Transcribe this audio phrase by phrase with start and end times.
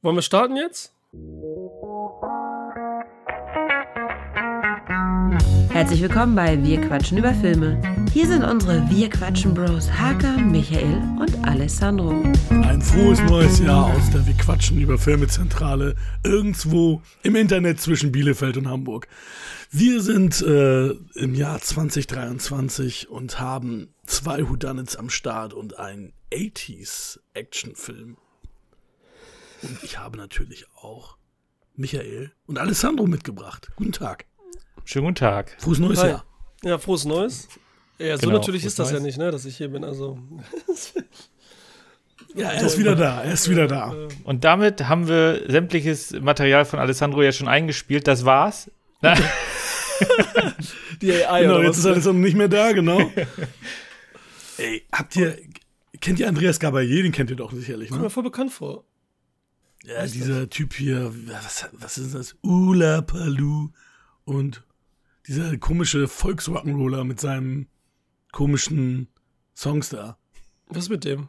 [0.00, 0.92] Wollen wir starten jetzt?
[5.70, 7.82] Herzlich willkommen bei Wir quatschen über Filme.
[8.12, 12.10] Hier sind unsere Wir quatschen Bros Haka, Michael und Alessandro.
[12.50, 18.56] Ein frohes neues Jahr aus der Wir quatschen über Filmezentrale irgendwo im Internet zwischen Bielefeld
[18.56, 19.08] und Hamburg.
[19.72, 27.18] Wir sind äh, im Jahr 2023 und haben zwei Houdanits am Start und einen 80s
[27.34, 28.16] Actionfilm.
[29.62, 31.16] Und ich habe natürlich auch
[31.76, 33.70] Michael und Alessandro mitgebracht.
[33.76, 34.26] Guten Tag.
[34.84, 35.56] Schönen guten Tag.
[35.58, 36.08] Frohes neues Hi.
[36.10, 36.24] Jahr.
[36.64, 37.48] Ja, frohes Neues.
[37.98, 39.04] Ja, so Genau, natürlich ist das ja Neues.
[39.04, 39.84] nicht, ne, dass ich hier bin.
[39.84, 40.18] Also,
[42.34, 43.22] Ja, er ist wieder da.
[43.22, 43.94] Er ist wieder da.
[44.24, 48.06] Und damit haben wir sämtliches Material von Alessandro ja schon eingespielt.
[48.06, 48.70] Das war's.
[51.00, 51.78] Die AI Genau, oder jetzt was?
[51.78, 53.10] ist Alessandro nicht mehr da, genau.
[54.58, 55.38] Ey, habt ihr,
[56.00, 57.02] kennt ihr Andreas Gabayé?
[57.02, 58.06] Den kennt ihr doch sicherlich, Kommt ne?
[58.06, 58.84] mir voll bekannt vor.
[59.88, 62.36] Ja, dieser Typ hier, was, was ist das?
[62.42, 63.70] Ula Palu
[64.24, 64.62] und
[65.26, 67.66] dieser komische Volksrock'n'Roller mit seinem
[68.32, 69.08] komischen
[69.56, 70.18] Songs da.
[70.68, 71.28] Was mit dem?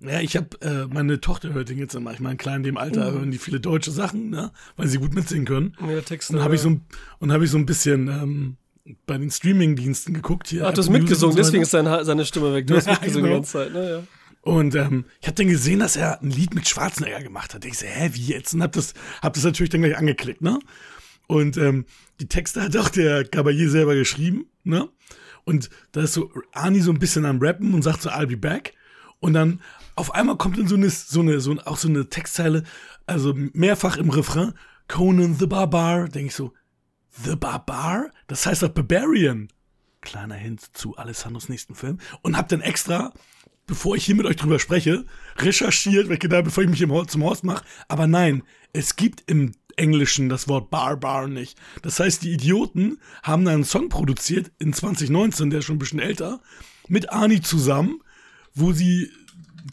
[0.00, 2.12] Ja, ich habe äh, meine Tochter hört den jetzt immer.
[2.12, 5.14] Ich meine, klein in dem Alter hören die viele deutsche Sachen, ne, weil sie gut
[5.14, 5.76] mitsingen können.
[5.86, 6.30] Ja, Text.
[6.30, 6.84] Und dann habe ich so ein,
[7.18, 8.56] und habe ich so ein bisschen ähm,
[9.06, 10.66] bei den Streaming-Diensten geguckt hier.
[10.66, 12.66] Ach, du hast mitgesungen, deswegen ist dein, Ha- seine Stimme weg.
[12.66, 13.36] Du hast Ja, mitgesungen die genau.
[13.40, 13.90] ganze Zeit, ne?
[13.90, 14.02] Ja.
[14.42, 17.64] Und ähm, ich habe dann gesehen, dass er ein Lied mit Schwarzenegger gemacht hat.
[17.64, 18.54] Ich so, hä, wie jetzt?
[18.54, 20.58] Und hab das, hab das natürlich dann gleich angeklickt, ne?
[21.26, 21.84] Und ähm,
[22.20, 24.88] die Texte hat auch der Caballé selber geschrieben, ne?
[25.44, 28.36] Und da ist so Ani so ein bisschen am Rappen und sagt so, I'll be
[28.36, 28.74] back.
[29.20, 29.60] Und dann
[29.94, 32.64] auf einmal kommt dann so eine, so eine, so auch so eine Textzeile,
[33.06, 34.54] also mehrfach im Refrain,
[34.88, 36.08] Conan the Barbar.
[36.08, 36.52] Denke ich so,
[37.10, 38.10] The Barbar?
[38.26, 39.48] Das heißt doch Barbarian.
[40.00, 41.98] Kleiner Hint zu Alessandros nächsten Film.
[42.22, 43.12] Und hab dann extra,
[43.70, 45.04] bevor ich hier mit euch drüber spreche,
[45.38, 47.64] recherchiert, weil ich gedacht, bevor ich mich im, zum Horst mache.
[47.88, 51.56] Aber nein, es gibt im Englischen das Wort Barbar nicht.
[51.82, 55.78] Das heißt, die Idioten haben da einen Song produziert in 2019, der ist schon ein
[55.78, 56.40] bisschen älter,
[56.88, 58.00] mit Ani zusammen,
[58.54, 59.10] wo sie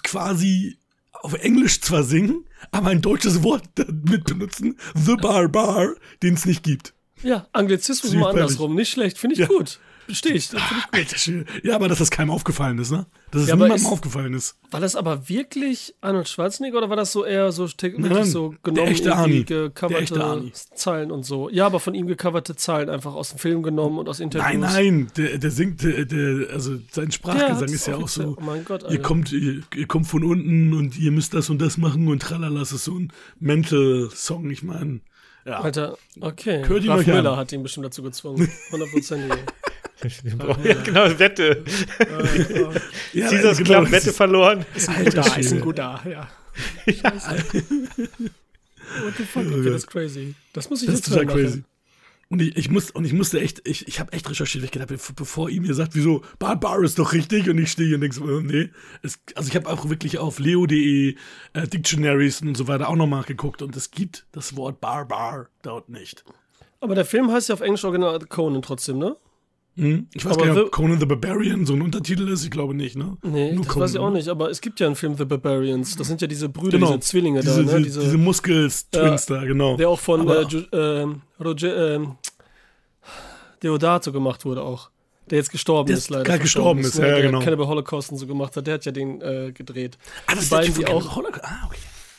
[0.03, 0.77] quasi
[1.13, 3.63] auf Englisch zwar singen, aber ein deutsches Wort
[4.09, 6.93] mit benutzen, The Barbar, den es nicht gibt.
[7.23, 8.75] ja, Anglizismus mal andersrum.
[8.75, 9.47] Nicht schlecht, finde ich Ja.
[9.47, 9.79] gut.
[10.07, 10.49] Verstehe ich.
[10.91, 11.45] Alter Schwede.
[11.63, 13.05] Ja, aber dass das keinem aufgefallen ist, ne?
[13.31, 14.55] Dass es Ja, niemandem ist- aufgefallen ist.
[14.71, 18.87] War das aber wirklich Arnold Schwarzenegger oder war das so eher so Nein, so genommen,
[18.87, 20.51] echte irgendwie gecoverte.
[20.75, 21.49] Zeilen und so?
[21.49, 24.49] Ja, aber von ihm gecoverte Zeilen einfach aus dem Film genommen und aus Interviews.
[24.49, 28.37] Nein, nein, der, der singt, der, der, also sein Sprachgesang ist ja auch so.
[28.39, 29.01] Oh mein Gott, ihr Alter.
[29.03, 32.59] kommt, ihr, ihr kommt von unten und ihr müsst das und das machen und tralala,
[32.59, 35.01] das ist so ein Mental-Song, ich meine.
[35.45, 35.59] Ja.
[35.61, 36.63] Alter, okay.
[36.65, 37.13] Hört Ralf an.
[37.15, 38.49] Müller hat ihn bestimmt dazu gezwungen.
[38.71, 39.37] Hundertprozentig.
[40.03, 41.63] Ja, genau, Wette.
[43.13, 44.65] ja Caesars genau, Club, Wette ist- verloren.
[44.75, 46.29] ist ein Alter guter, ist ein guter, ja.
[49.03, 50.35] What the fuck, okay, das ist crazy.
[50.53, 51.63] Das muss ich Das ist jetzt total hören crazy.
[52.29, 54.89] Und ich, ich, muss, und ich musste echt, ich, ich habe echt recherchiert, ich gedacht,
[55.15, 58.15] bevor, ihr mir sagt, wieso, Barbar ist doch richtig, und ich stehe hier und denke
[58.17, 58.69] so, äh, nee.
[59.01, 61.15] Es, also ich habe auch wirklich auf leo.de,
[61.53, 65.87] äh, Dictionaries und so weiter auch nochmal geguckt und es gibt das Wort Barbar dort
[65.87, 66.25] nicht.
[66.81, 69.15] Aber der Film heißt ja auf Englisch original Conan trotzdem, ne?
[69.77, 70.07] Hm?
[70.13, 72.73] Ich weiß Aber gar nicht, ob Conan the Barbarian so ein Untertitel ist, ich glaube
[72.73, 73.15] nicht, ne?
[73.21, 74.17] Nee, Nur das Conan, weiß ich auch ne?
[74.17, 75.95] nicht, aber es gibt ja einen Film The Barbarians.
[75.95, 76.87] Das sind ja diese Brüder, Genau.
[76.87, 77.81] diese Zwillinge diese, da, ne?
[77.83, 79.77] diese, diese Muskels-Twins da, genau.
[79.77, 80.41] der auch von äh,
[80.73, 82.15] ähm, Roger, ähm,
[83.63, 84.89] Deodato gemacht wurde auch.
[85.29, 86.23] Der jetzt gestorben Der ist leider.
[86.23, 87.39] gerade gestorben ist, ja, der genau.
[87.41, 88.65] Cannibal Holocaust und so gemacht hat.
[88.65, 89.97] Der hat ja den äh, gedreht.
[90.25, 91.43] ah, das die ist der beiden, Typ die auch- Holocaust.
[91.45, 91.77] Ah, okay.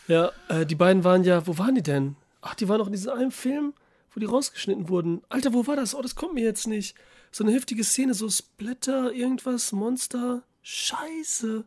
[0.08, 2.16] Ja, äh, die beiden waren ja, wo waren die denn?
[2.42, 3.72] Ach, die waren auch in diesem einen Film,
[4.14, 5.22] wo die rausgeschnitten wurden.
[5.28, 5.94] Alter, wo war das?
[5.94, 6.94] Oh, das kommt mir jetzt nicht.
[7.30, 10.42] So eine heftige Szene, so Splatter, irgendwas, Monster.
[10.62, 11.64] Scheiße.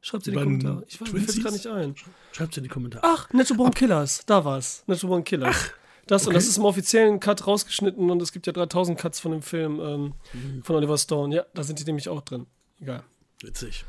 [0.00, 0.84] Schreibt sie in die Kommentare.
[0.88, 1.94] Ich weiß, mir fällt gar nicht ein.
[2.32, 3.02] Schreibt's in die Kommentare.
[3.04, 4.22] Ach, Natural Born Killers.
[4.26, 4.84] Da war's.
[4.86, 5.72] Natural Born Killers.
[6.06, 6.34] das, und okay.
[6.34, 9.80] das ist im offiziellen Cut rausgeschnitten und es gibt ja 3000 Cuts von dem Film
[9.80, 10.62] ähm, Mhm.
[10.62, 11.34] von Oliver Stone.
[11.34, 12.46] Ja, da sind die nämlich auch drin.
[12.80, 13.02] Egal.
[13.42, 13.84] Witzig.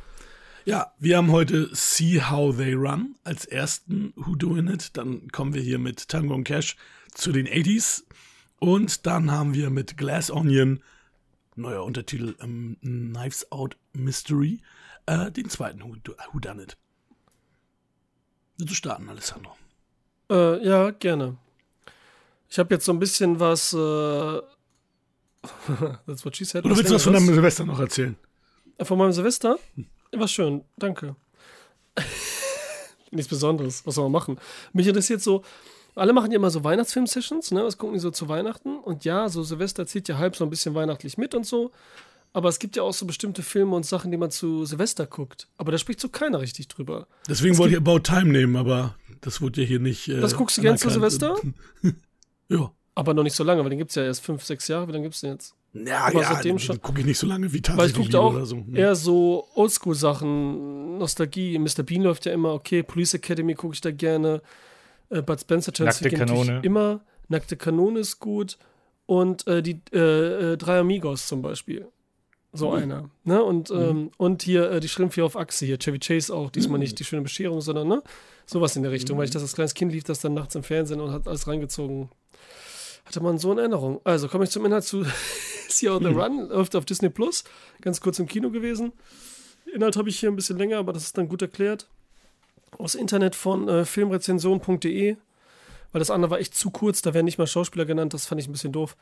[0.65, 4.97] Ja, wir haben heute See How They Run als ersten Who Doing It.
[4.97, 6.75] Dann kommen wir hier mit Tango und Cash
[7.13, 8.03] zu den 80s.
[8.59, 10.81] Und dann haben wir mit Glass Onion,
[11.59, 14.61] neuer Untertitel, ähm, Knives Out Mystery,
[15.05, 15.95] äh, den zweiten Who,
[16.31, 16.77] Who Done It.
[18.57, 19.55] Willst du starten, Alessandro?
[20.29, 21.37] Äh, ja, gerne.
[22.49, 23.73] Ich habe jetzt so ein bisschen was.
[23.73, 23.77] Äh,
[26.05, 26.65] That's what she said.
[26.65, 28.17] Oder willst du was von deinem Silvester noch erzählen?
[28.77, 29.57] Äh, Von meinem Silvester?
[30.11, 31.15] War schön, danke.
[33.11, 34.39] Nichts Besonderes, was soll man machen?
[34.73, 35.43] Mich interessiert so,
[35.99, 37.63] alle machen ja immer so Weihnachtsfilm-Sessions, ne?
[37.63, 38.77] Was gucken die so zu Weihnachten?
[38.79, 41.71] Und ja, so Silvester zieht ja halb so ein bisschen weihnachtlich mit und so.
[42.31, 45.47] Aber es gibt ja auch so bestimmte Filme und Sachen, die man zu Silvester guckt.
[45.57, 47.07] Aber da spricht so keiner richtig drüber.
[47.27, 50.07] Deswegen wollte ich About Time nehmen, aber Das wurde ja hier nicht.
[50.07, 50.89] Äh, Das guckst du gern zu.
[50.89, 51.35] Silvester?
[52.49, 52.71] ja.
[52.95, 54.87] Aber noch nicht so lange, weil den gibt's ja erst fünf, sechs Jahre.
[54.87, 55.55] Wie lange gibt's den jetzt?
[55.73, 58.19] Ja, Aber ja, seitdem schon- gucke ich nicht so lange wie Weil ich tatsächlich Liebe
[58.19, 58.57] auch oder so.
[58.57, 58.75] Hm.
[58.75, 61.57] eher so Oldschool-Sachen, Nostalgie.
[61.59, 61.83] Mr.
[61.83, 62.83] Bean läuft ja immer, okay.
[62.83, 64.41] Police Academy gucke ich da gerne.
[65.09, 66.61] Äh, Bud Spencer Chance Nackte Kanone.
[66.63, 67.01] immer.
[67.27, 68.57] Nackte Kanone ist gut.
[69.05, 71.87] Und äh, die äh, äh, drei Amigos zum Beispiel.
[72.53, 72.75] So Mhm.
[72.75, 73.09] einer.
[73.23, 73.43] Ne?
[73.43, 75.77] Und, ähm, und hier äh, die Schrimpfi auf Achse hier.
[75.79, 76.49] Chevy Chase auch.
[76.51, 76.83] Diesmal Mhm.
[76.83, 78.01] nicht die schöne Bescherung, sondern ne?
[78.45, 79.17] sowas in der Richtung.
[79.17, 81.47] Weil ich das als kleines Kind lief, das dann nachts im Fernsehen und hat alles
[81.47, 82.09] reingezogen.
[83.05, 84.01] Hatte man so in Erinnerung.
[84.03, 85.03] Also komme ich zum Inhalt zu
[85.69, 86.19] Sea on the Mhm.
[86.19, 86.49] Run.
[86.49, 87.43] Läuft auf Disney Plus.
[87.81, 88.93] Ganz kurz im Kino gewesen.
[89.73, 91.87] Inhalt habe ich hier ein bisschen länger, aber das ist dann gut erklärt.
[92.77, 95.17] Aus Internet von äh, filmrezension.de,
[95.91, 98.41] weil das andere war echt zu kurz, da werden nicht mal Schauspieler genannt, das fand
[98.41, 98.95] ich ein bisschen doof.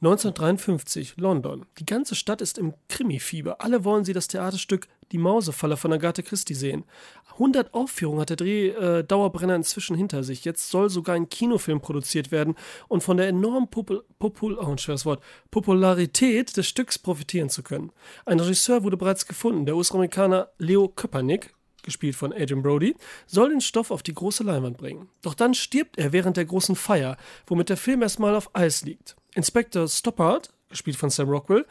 [0.00, 1.66] 1953, London.
[1.78, 3.60] Die ganze Stadt ist im Krimi-Fieber.
[3.60, 6.84] Alle wollen sie das Theaterstück Die Mausefalle von Agatha Christie sehen.
[7.32, 10.44] 100 Aufführungen hat der Dreh äh, Dauerbrenner inzwischen hinter sich.
[10.44, 12.54] Jetzt soll sogar ein Kinofilm produziert werden
[12.86, 17.90] und von der enormen Popul Popul oh, ein Wort, Popularität des Stücks profitieren zu können.
[18.26, 21.54] Ein Regisseur wurde bereits gefunden, der US-Amerikaner Leo Köpernick,
[21.88, 22.94] gespielt von Adrian Brody,
[23.26, 25.08] soll den Stoff auf die große Leinwand bringen.
[25.22, 29.16] Doch dann stirbt er während der großen Feier, womit der Film erstmal auf Eis liegt.
[29.34, 31.66] Inspector Stoppard, gespielt von Sam Rockwell,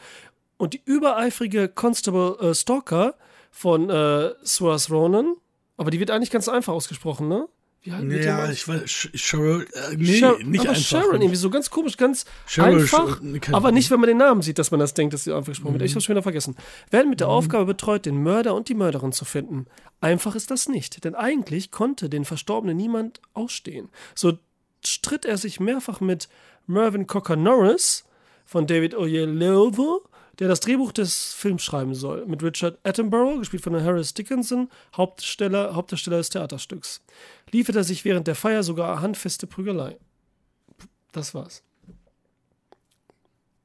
[0.56, 3.14] und die übereifrige Constable äh, Stalker
[3.50, 5.36] von äh, Suarez Ronan,
[5.76, 7.48] aber die wird eigentlich ganz einfach ausgesprochen, ne?
[7.82, 8.82] Wie halt Ja, ich weiß,
[9.14, 10.82] Cheryl, äh, nee, Shar- nicht aber einfach.
[10.82, 14.16] Sharon, irgendwie so ganz komisch, ganz Cheryl, einfach, Sh- kein- aber nicht, wenn man den
[14.16, 15.80] Namen sieht, dass man das denkt, dass sie einfach gesprochen Mhm.
[15.80, 15.88] wird.
[15.90, 16.56] Ich hab's schon wieder vergessen.
[16.90, 19.66] Werden mit der Aufgabe betreut, den Mörder und die Mörderin zu finden.
[20.00, 23.88] Einfach ist das nicht, denn eigentlich konnte den Verstorbenen niemand ausstehen.
[24.14, 24.38] So
[24.84, 26.28] stritt er sich mehrfach mit
[26.66, 28.04] Mervyn Cocker Norris
[28.44, 30.02] von David Oyelowo,
[30.38, 35.74] der das Drehbuch des Films schreiben soll, mit Richard Attenborough, gespielt von Harris Dickinson, Hauptsteller,
[35.74, 37.02] Hauptdarsteller des Theaterstücks.
[37.50, 39.98] Liefert er sich während der Feier sogar handfeste Prügelei.
[41.12, 41.62] Das war's.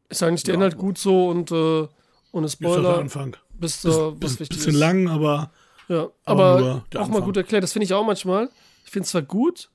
[0.10, 0.60] Ist eigentlich der Ja.
[0.60, 1.88] Inhalt gut so und äh,
[2.32, 3.36] ohne Spoiler Anfang.
[3.54, 4.80] bis Bis, was bis, bisschen ist.
[4.80, 5.52] lang, aber
[5.88, 7.64] Ja, aber aber, auch mal gut erklärt.
[7.64, 8.50] Das finde ich auch manchmal.
[8.86, 9.70] Ich finde es zwar gut,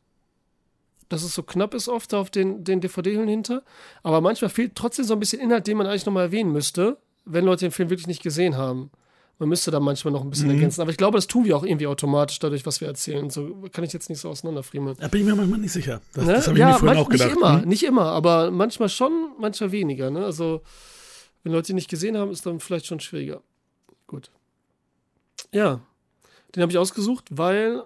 [1.09, 3.63] dass es so knapp ist oft auf den, den DVD-Hüllen hinter,
[4.03, 7.45] aber manchmal fehlt trotzdem so ein bisschen Inhalt, den man eigentlich nochmal erwähnen müsste, wenn
[7.45, 8.91] Leute den Film wirklich nicht gesehen haben.
[9.41, 10.55] Man müsste da manchmal noch ein bisschen Mhm.
[10.55, 10.81] ergänzen.
[10.81, 13.31] Aber ich glaube, das tun wir auch irgendwie automatisch, dadurch, was wir erzählen.
[13.31, 14.97] So kann ich jetzt nicht so auseinanderfriemeln.
[14.99, 16.01] da bin ich mir manchmal nicht sicher.
[16.13, 16.33] Das, Ne?
[16.33, 17.29] das habe ich ja, mir vorhin auch gedacht.
[17.29, 17.69] Nicht immer, Hm?
[17.69, 20.11] nicht immer, aber manchmal schon, manchmal weniger.
[20.11, 20.25] Ne?
[20.25, 20.63] Also,
[21.45, 23.41] wenn Leute ihn nicht gesehen haben, ist dann vielleicht schon schwieriger.
[24.09, 24.31] Gut.
[25.53, 25.81] Ja,
[26.57, 27.85] den habe ich ausgesucht, weil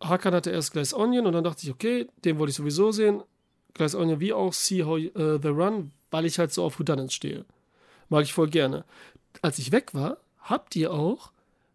[0.00, 3.22] Hakan hatte erst Glass Onion und dann dachte ich, okay, den wollte ich sowieso sehen.
[3.74, 7.14] Glass Onion wie auch See How äh, The Run, weil ich halt so auf Whodunits
[7.14, 7.44] stehe.
[8.08, 8.84] Mag ich voll gerne.
[9.42, 11.32] Als ich weg war, habt ihr auch,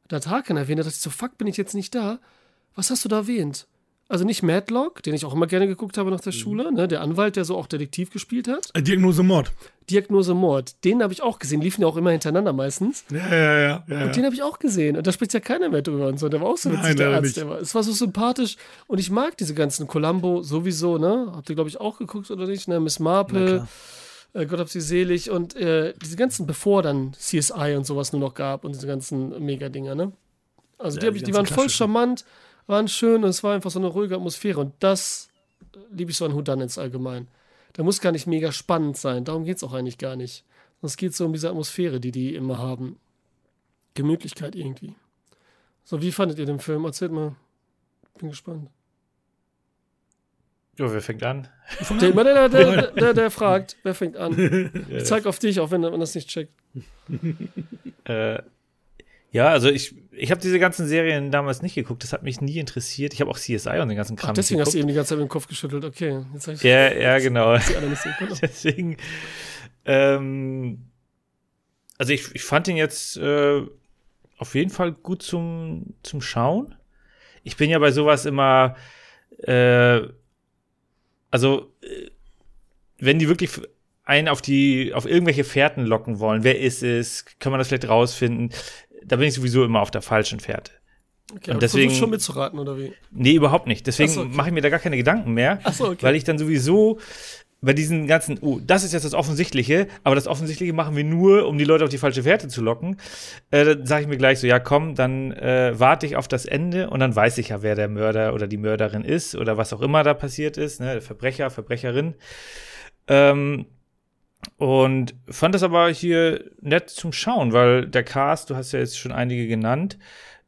[0.07, 2.19] da hat Hakan erwähnt, da dachte ich so, fuck, bin ich jetzt nicht da?
[2.75, 3.67] Was hast du da erwähnt?
[4.11, 6.23] Also nicht Madlock, den ich auch immer gerne geguckt habe nach Mhm.
[6.25, 6.87] der Schule, ne?
[6.87, 8.69] der Anwalt, der so auch Detektiv gespielt hat.
[8.73, 9.51] Äh, Diagnose Mord.
[9.89, 13.05] Diagnose Mord, den habe ich auch gesehen, liefen ja auch immer hintereinander meistens.
[13.09, 13.83] Ja, ja, ja.
[13.87, 14.97] ja, Und den habe ich auch gesehen.
[14.97, 16.27] Und da spricht ja keiner mehr drüber und so.
[16.27, 17.23] Der war auch so witzig, Nein, der Arzt.
[17.23, 17.37] nicht.
[17.37, 17.59] Der war.
[17.61, 18.57] Es war so sympathisch.
[18.87, 21.31] Und ich mag diese ganzen Columbo sowieso, ne?
[21.33, 22.67] Habt ihr, glaube ich, auch geguckt oder nicht?
[22.67, 22.79] Ne?
[22.81, 23.65] Miss Marple,
[24.33, 25.29] äh, Gott hab sie selig.
[25.31, 29.43] Und äh, diese ganzen, bevor dann CSI und sowas nur noch gab und diese ganzen
[29.45, 30.11] Mega-Dinger, ne?
[30.77, 32.25] Also die, Ja, hab ich, die die waren voll charmant,
[32.67, 34.59] waren schön und es war einfach so eine ruhige Atmosphäre.
[34.59, 35.29] Und das
[35.91, 37.27] liebe ich so an Whodunits allgemein.
[37.73, 39.23] Da muss gar nicht mega spannend sein.
[39.23, 40.43] Darum geht es auch eigentlich gar nicht.
[40.81, 42.99] Es geht so um diese Atmosphäre, die die immer haben.
[43.93, 44.95] Gemütlichkeit irgendwie.
[45.83, 46.85] So, wie fandet ihr den Film?
[46.85, 47.35] Erzählt mal.
[48.17, 48.69] Bin gespannt.
[50.77, 51.47] Jo, wer fängt an?
[51.99, 54.35] Der, der, der, der, der, der fragt, wer fängt an?
[54.89, 56.53] Ich zeig auf dich, auch wenn man das nicht checkt.
[58.05, 58.41] Äh,
[59.31, 62.03] ja, also ich, ich habe diese ganzen Serien damals nicht geguckt.
[62.03, 63.13] Das hat mich nie interessiert.
[63.13, 65.09] Ich habe auch CSI und den ganzen Kram Ach, deswegen hast du eben die ganze
[65.09, 65.85] Zeit mit dem Kopf geschüttelt.
[65.85, 67.57] Okay, jetzt ich Ja, ja, genau.
[68.41, 68.97] Deswegen,
[69.85, 70.85] ähm,
[71.97, 73.61] also ich, ich fand ihn jetzt äh,
[74.37, 76.75] auf jeden Fall gut zum, zum Schauen.
[77.43, 78.75] Ich bin ja bei sowas immer,
[79.43, 80.01] äh,
[81.31, 82.09] also äh,
[82.99, 83.51] wenn die wirklich
[84.03, 87.87] einen auf die, auf irgendwelche Fährten locken wollen, wer ist es, kann man das vielleicht
[87.87, 88.51] rausfinden,
[89.05, 90.71] da bin ich sowieso immer auf der falschen Fährte.
[91.35, 92.93] Okay, Und deswegen- schon mitzuraten, oder wie?
[93.11, 93.87] Nee, überhaupt nicht.
[93.87, 94.31] Deswegen so, okay.
[94.33, 95.59] mache ich mir da gar keine Gedanken mehr.
[95.71, 95.97] So, okay.
[96.01, 96.99] Weil ich dann sowieso
[97.61, 101.47] bei diesen ganzen, oh, das ist jetzt das Offensichtliche, aber das Offensichtliche machen wir nur,
[101.47, 102.97] um die Leute auf die falsche Fährte zu locken.
[103.51, 106.45] Äh, dann sage ich mir gleich so, ja komm, dann äh, warte ich auf das
[106.45, 109.73] Ende und dann weiß ich ja, wer der Mörder oder die Mörderin ist oder was
[109.73, 112.15] auch immer da passiert ist, ne, der Verbrecher, Verbrecherin.
[113.07, 113.67] Ähm,
[114.61, 118.95] und fand das aber hier nett zum Schauen, weil der Cast, du hast ja jetzt
[118.95, 119.97] schon einige genannt,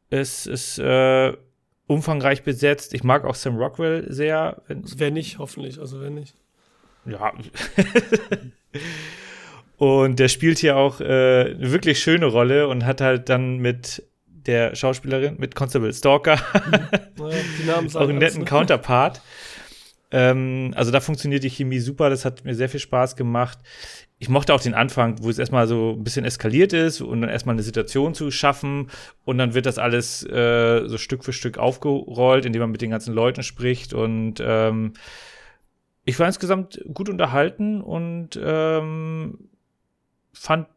[0.08, 1.32] es ist äh,
[1.88, 2.94] umfangreich besetzt.
[2.94, 4.62] Ich mag auch Sam Rockwell sehr.
[4.68, 5.80] Wenn, Wer nicht, hoffentlich.
[5.80, 6.36] Also wer nicht.
[7.06, 7.32] ja.
[9.78, 14.04] und der spielt hier auch äh, eine wirklich schöne Rolle und hat halt dann mit
[14.26, 16.36] der Schauspielerin, mit Constable Stalker,
[17.18, 18.44] Naja, die Namen auch einen netten ne?
[18.44, 19.20] Counterpart.
[20.14, 23.58] Ähm, also da funktioniert die Chemie super, das hat mir sehr viel Spaß gemacht.
[24.20, 27.30] Ich mochte auch den Anfang, wo es erstmal so ein bisschen eskaliert ist und dann
[27.30, 28.90] erstmal eine Situation zu schaffen
[29.24, 32.90] und dann wird das alles äh, so Stück für Stück aufgerollt, indem man mit den
[32.90, 34.92] ganzen Leuten spricht und ähm,
[36.04, 39.48] ich war insgesamt gut unterhalten und ähm,
[40.32, 40.68] fand,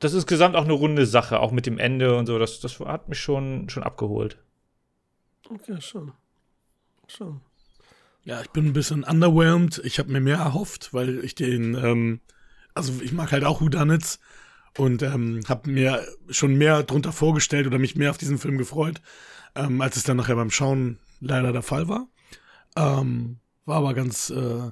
[0.00, 2.78] das ist gesamt auch eine runde Sache, auch mit dem Ende und so, das, das
[2.80, 4.36] hat mich schon, schon abgeholt.
[5.48, 6.12] Okay, schon.
[7.06, 7.40] Schon.
[8.24, 9.80] Ja, ich bin ein bisschen underwhelmed.
[9.84, 12.20] Ich habe mir mehr erhofft, weil ich den, ähm,
[12.74, 14.20] also ich mag halt auch Whodunits
[14.76, 19.00] und ähm, habe mir schon mehr drunter vorgestellt oder mich mehr auf diesen Film gefreut,
[19.54, 22.08] ähm, als es dann nachher beim Schauen leider der Fall war.
[22.76, 24.70] Ähm, war aber ganz, äh,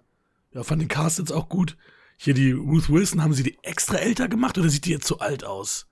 [0.52, 1.76] ja, fand den Cast jetzt auch gut.
[2.16, 5.18] Hier die Ruth Wilson, haben sie die extra älter gemacht oder sieht die jetzt so
[5.18, 5.86] alt aus?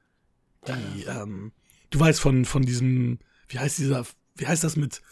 [0.66, 1.52] Die, ähm,
[1.90, 5.02] du weißt von, von diesem, wie heißt dieser, wie heißt das mit,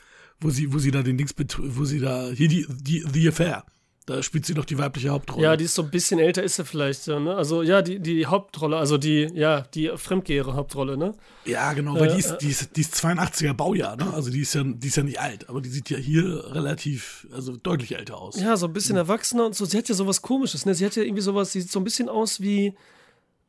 [0.45, 3.65] wo sie, wo sie da den Dings, wo sie da, hier die, die, The Affair.
[4.07, 5.43] Da spielt sie doch die weibliche Hauptrolle.
[5.43, 7.35] Ja, die ist so ein bisschen älter, ist sie vielleicht, ja, ne?
[7.35, 11.15] Also, ja, die, die Hauptrolle, also die, ja, die Fremdgehere-Hauptrolle, ne?
[11.47, 14.13] Ja, genau, weil Äh, die, ist, die, ist, die ist 82er Baujahr, ne?
[14.13, 17.27] Also die ist ja, die ist ja nicht alt, aber die sieht ja hier relativ,
[17.33, 18.39] also deutlich älter aus.
[18.39, 19.65] Ja, so ein bisschen erwachsener und so.
[19.65, 20.75] Sie hat ja sowas komisches, ne?
[20.75, 22.75] Sie hat ja irgendwie sowas, sie sieht so ein bisschen aus wie,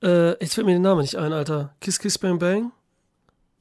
[0.02, 1.76] äh, jetzt fällt mir der Name nicht ein, Alter.
[1.82, 2.72] Kiss Kiss Bang Bang?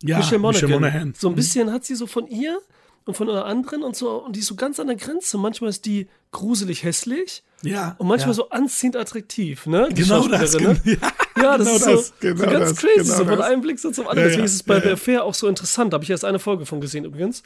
[0.01, 0.71] ja Michelle Monaghan.
[0.71, 1.15] Monaghan.
[1.19, 2.61] So ein bisschen hat sie so von ihr
[3.07, 5.37] und von einer anderen und so, und die ist so ganz an der Grenze.
[5.39, 7.95] Manchmal ist die gruselig hässlich Ja.
[7.99, 8.35] und manchmal ja.
[8.35, 9.89] so anziehend attraktiv, ne?
[9.91, 10.81] Die Genau das, ne?
[10.85, 10.97] ja,
[11.37, 13.61] Ja, das genau ist so, das, so genau ganz das, crazy, genau so von einem
[13.61, 14.21] Blick so zum anderen.
[14.21, 14.93] Ja, Deswegen ist es bei ja.
[14.93, 15.93] Affair auch so interessant.
[15.93, 17.43] Da habe ich erst eine Folge von gesehen übrigens.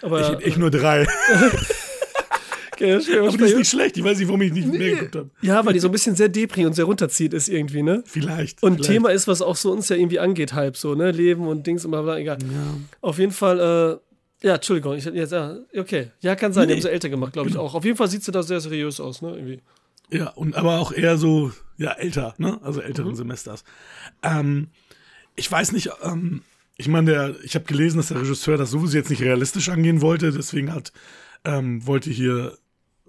[0.00, 1.06] Aber Ich, ich nur drei.
[2.72, 3.96] okay, schön, aber die ist nicht schlecht.
[3.96, 5.30] Ich weiß nicht, warum ich nicht mehr geguckt habe.
[5.42, 8.02] ja, weil die so ein bisschen sehr depri und sehr runterzieht ist irgendwie, ne?
[8.06, 8.62] Vielleicht.
[8.62, 8.90] Und vielleicht.
[8.90, 11.10] Thema ist, was auch so uns ja irgendwie angeht, halb so, ne?
[11.10, 12.38] Leben und Dings und bla bla, egal.
[13.00, 13.60] Auf jeden Fall,
[14.00, 14.11] äh,
[14.42, 16.10] ja, Entschuldigung, ich, jetzt, ja, okay.
[16.20, 16.80] Ja, kann sein, die Nee.
[16.80, 17.74] haben sie älter gemacht, glaube ich auch.
[17.74, 19.30] Auf jeden Fall sieht sie da sehr seriös aus, ne?
[19.30, 19.60] Irgendwie.
[20.10, 22.60] Ja, und aber auch eher so, ja, älter, ne?
[22.62, 23.64] Also älteren Semesters.
[24.22, 24.68] Ähm,
[25.36, 26.42] ich weiß nicht, ähm,
[26.76, 30.32] ich meine, ich habe gelesen, dass der Regisseur das sowieso jetzt nicht realistisch angehen wollte,
[30.32, 30.92] deswegen hat,
[31.44, 32.58] ähm, wollte hier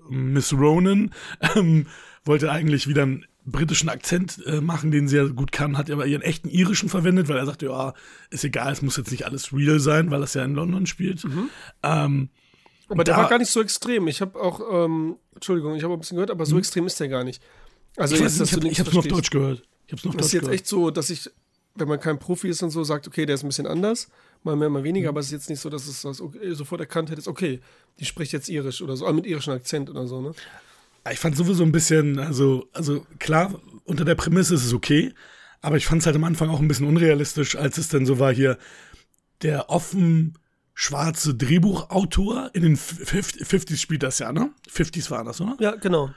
[0.10, 1.12] Miss Ronan,
[1.56, 1.88] ähm,
[2.26, 6.06] wollte eigentlich wieder einen britischen Akzent äh, machen, den sie ja gut kann, hat aber
[6.06, 7.94] ihren echten irischen verwendet, weil er sagte, ja,
[8.30, 11.26] ist egal, es muss jetzt nicht alles real sein, weil das ja in London spielt.
[11.84, 12.30] Ähm,
[12.88, 14.08] Aber der war gar nicht so extrem.
[14.08, 17.10] Ich habe auch, ähm, Entschuldigung, ich habe ein bisschen gehört, aber so extrem ist der
[17.10, 17.42] gar nicht.
[17.98, 19.08] Also ich jetzt, nicht, ich, du hab, nichts ich hab's nur auf.
[19.08, 19.62] Deutsch gehört.
[19.88, 20.56] Ich hab's nur auf Das Deutsch ist jetzt gehört.
[20.56, 21.30] echt so, dass ich,
[21.76, 24.10] wenn man kein Profi ist und so, sagt, okay, der ist ein bisschen anders,
[24.44, 26.82] mal mehr, mal weniger, aber es ist jetzt nicht so, dass es das okay, sofort
[26.82, 27.60] erkannt hättest, okay,
[28.00, 30.32] die spricht jetzt irisch oder so, mit irischem Akzent oder so, ne?
[31.12, 35.14] Ich fand sowieso ein bisschen, also, also klar, unter der Prämisse ist es okay,
[35.62, 38.20] aber ich fand es halt am Anfang auch ein bisschen unrealistisch, als es dann so
[38.20, 38.58] war hier,
[39.42, 40.38] der offen
[40.74, 44.52] schwarze Drehbuchautor in den 50, 50s spielt das ja, ne?
[44.72, 45.56] 50s war das, oder?
[45.60, 46.10] Ja, genau.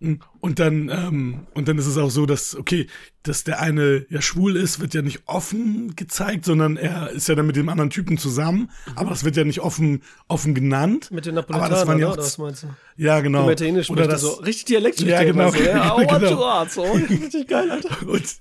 [0.00, 2.86] Und dann, ähm, und dann ist es auch so, dass, okay,
[3.24, 7.34] dass der eine ja schwul ist, wird ja nicht offen gezeigt, sondern er ist ja
[7.34, 11.10] dann mit dem anderen Typen zusammen, aber das wird ja nicht offen, offen genannt.
[11.10, 12.12] Mit den aber das waren ja ne?
[12.12, 12.68] auch, oder was meinst du?
[12.96, 13.44] ja, genau.
[13.44, 15.06] Im Italienisch Oder er das, so richtig dialektisch.
[15.06, 15.50] Ja, genau.
[15.50, 16.18] So, ja, oh, Genau.
[16.18, 16.64] genau.
[16.66, 16.82] so.
[16.82, 17.90] Richtig geil, Alter.
[18.06, 18.36] Und,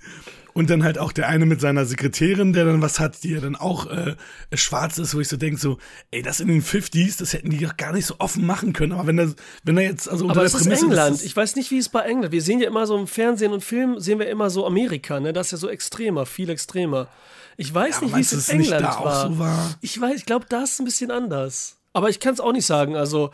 [0.57, 3.39] und dann halt auch der eine mit seiner Sekretärin, der dann was hat, die ja
[3.39, 4.15] dann auch äh,
[4.53, 5.77] schwarz ist, wo ich so denke, so,
[6.11, 8.93] ey, das in den 50s, das hätten die doch gar nicht so offen machen können.
[8.93, 9.33] Aber wenn er,
[9.63, 11.15] wenn er jetzt, also unter Aber der es ist Prämisse, England.
[11.17, 12.31] es- Ich weiß nicht, wie es bei England.
[12.31, 15.31] Wir sehen ja immer so im Fernsehen und Film, sehen wir immer so Amerika, ne?
[15.33, 17.07] Das ist ja so extremer, viel extremer.
[17.55, 19.27] Ich weiß Ja, nicht, wie es in es nicht England da auch war.
[19.29, 19.75] so war?
[19.81, 21.77] Ich weiß, ich glaube, da ist es ein bisschen anders.
[21.93, 22.95] Aber ich kann es auch nicht sagen.
[22.95, 23.31] Also,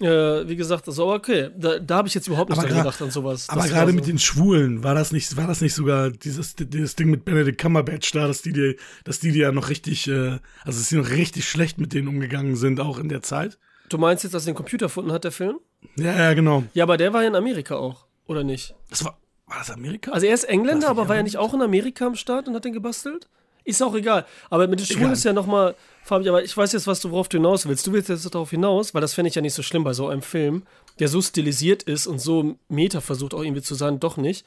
[0.00, 3.10] äh, wie gesagt, also okay, da, da habe ich jetzt überhaupt nicht dran gedacht an
[3.10, 3.48] sowas.
[3.48, 4.10] Aber gerade war mit so.
[4.10, 8.12] den Schwulen, war das nicht, war das nicht sogar dieses, dieses Ding mit Benedict Cumberbatch
[8.12, 11.10] da, dass die, die, dass die, die ja noch richtig, äh, also dass die noch
[11.10, 13.58] richtig schlecht mit denen umgegangen sind, auch in der Zeit?
[13.88, 15.58] Du meinst jetzt, dass er den Computer erfunden hat, der Film?
[15.96, 16.64] Ja, ja, genau.
[16.74, 18.74] Ja, aber der war ja in Amerika auch, oder nicht?
[18.90, 20.10] Das war, war das Amerika?
[20.10, 22.64] Also er ist Engländer, aber war er nicht auch in Amerika am Start und hat
[22.64, 23.28] den gebastelt?
[23.66, 24.24] Ist auch egal.
[24.48, 25.12] Aber mit den Schwulen Egal.
[25.14, 27.86] ist ja nochmal, Fabi, aber ich weiß jetzt, was du, worauf du hinaus willst.
[27.86, 30.06] Du willst jetzt darauf hinaus, weil das fände ich ja nicht so schlimm bei so
[30.08, 30.62] einem Film,
[31.00, 34.46] der so stilisiert ist und so Meta versucht auch irgendwie zu sein, doch nicht.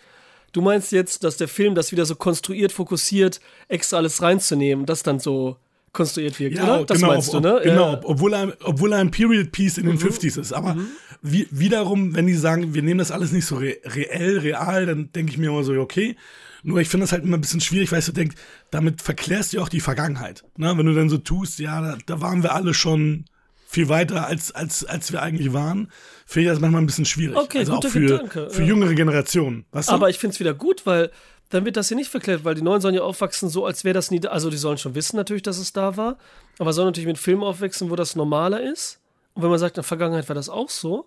[0.53, 5.03] Du meinst jetzt, dass der Film das wieder so konstruiert, fokussiert, extra alles reinzunehmen, das
[5.03, 5.57] dann so
[5.91, 6.85] konstruiert wirkt, Ja, oder?
[6.85, 7.59] Das genau, meinst ob, du, ne?
[7.63, 8.01] Genau, Ja.
[8.03, 10.53] obwohl er, obwohl er ein Period Piece in den 50s ist.
[10.53, 10.77] Aber
[11.21, 15.11] wie, wiederum, wenn die sagen, wir nehmen das alles nicht so re reell, real, dann
[15.11, 16.15] denke ich mir immer so, okay.
[16.63, 18.35] Nur ich finde das halt immer ein bisschen schwierig, weil ich so denke,
[18.71, 20.43] damit verklärst du auch die Vergangenheit.
[20.57, 20.77] Ne?
[20.77, 23.25] Wenn du dann so tust, ja, da, da waren wir alle schon
[23.67, 25.91] viel weiter, als, als, als wir eigentlich waren,
[26.25, 27.37] finde ich das manchmal ein bisschen schwierig.
[27.37, 28.67] Okay, also auch für, Gedanke, für ja.
[28.67, 29.65] jüngere Generationen.
[29.71, 29.93] Weißt du?
[29.93, 31.11] Aber ich finde es wieder gut, weil
[31.49, 33.93] dann wird das hier nicht verklärt, weil die Neuen sollen ja aufwachsen, so als wäre
[33.93, 34.29] das nie da.
[34.29, 36.17] Also die sollen schon wissen natürlich, dass es da war,
[36.57, 38.99] aber sollen natürlich mit Filmen aufwachsen, wo das normaler ist.
[39.33, 41.05] Und wenn man sagt, in der Vergangenheit war das auch so,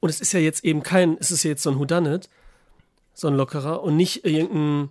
[0.00, 2.28] und es ist ja jetzt eben kein, es ist ja jetzt so ein Whodunit,
[3.14, 4.90] so ein lockerer und nicht irgendein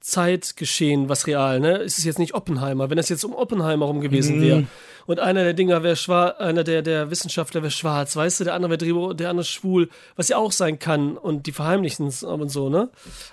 [0.00, 1.78] Zeitgeschehen, was real, ne?
[1.78, 2.90] Es ist jetzt nicht Oppenheimer.
[2.90, 4.66] Wenn das jetzt um Oppenheimer rum gewesen wäre
[5.06, 8.54] und einer der Dinger wäre schwarz, einer der, der Wissenschaftler wäre schwarz, weißt du, der
[8.54, 12.22] andere wäre Drehbuch, der andere schwul, was ja auch sein kann und die verheimlichen es
[12.22, 12.88] und so, ne?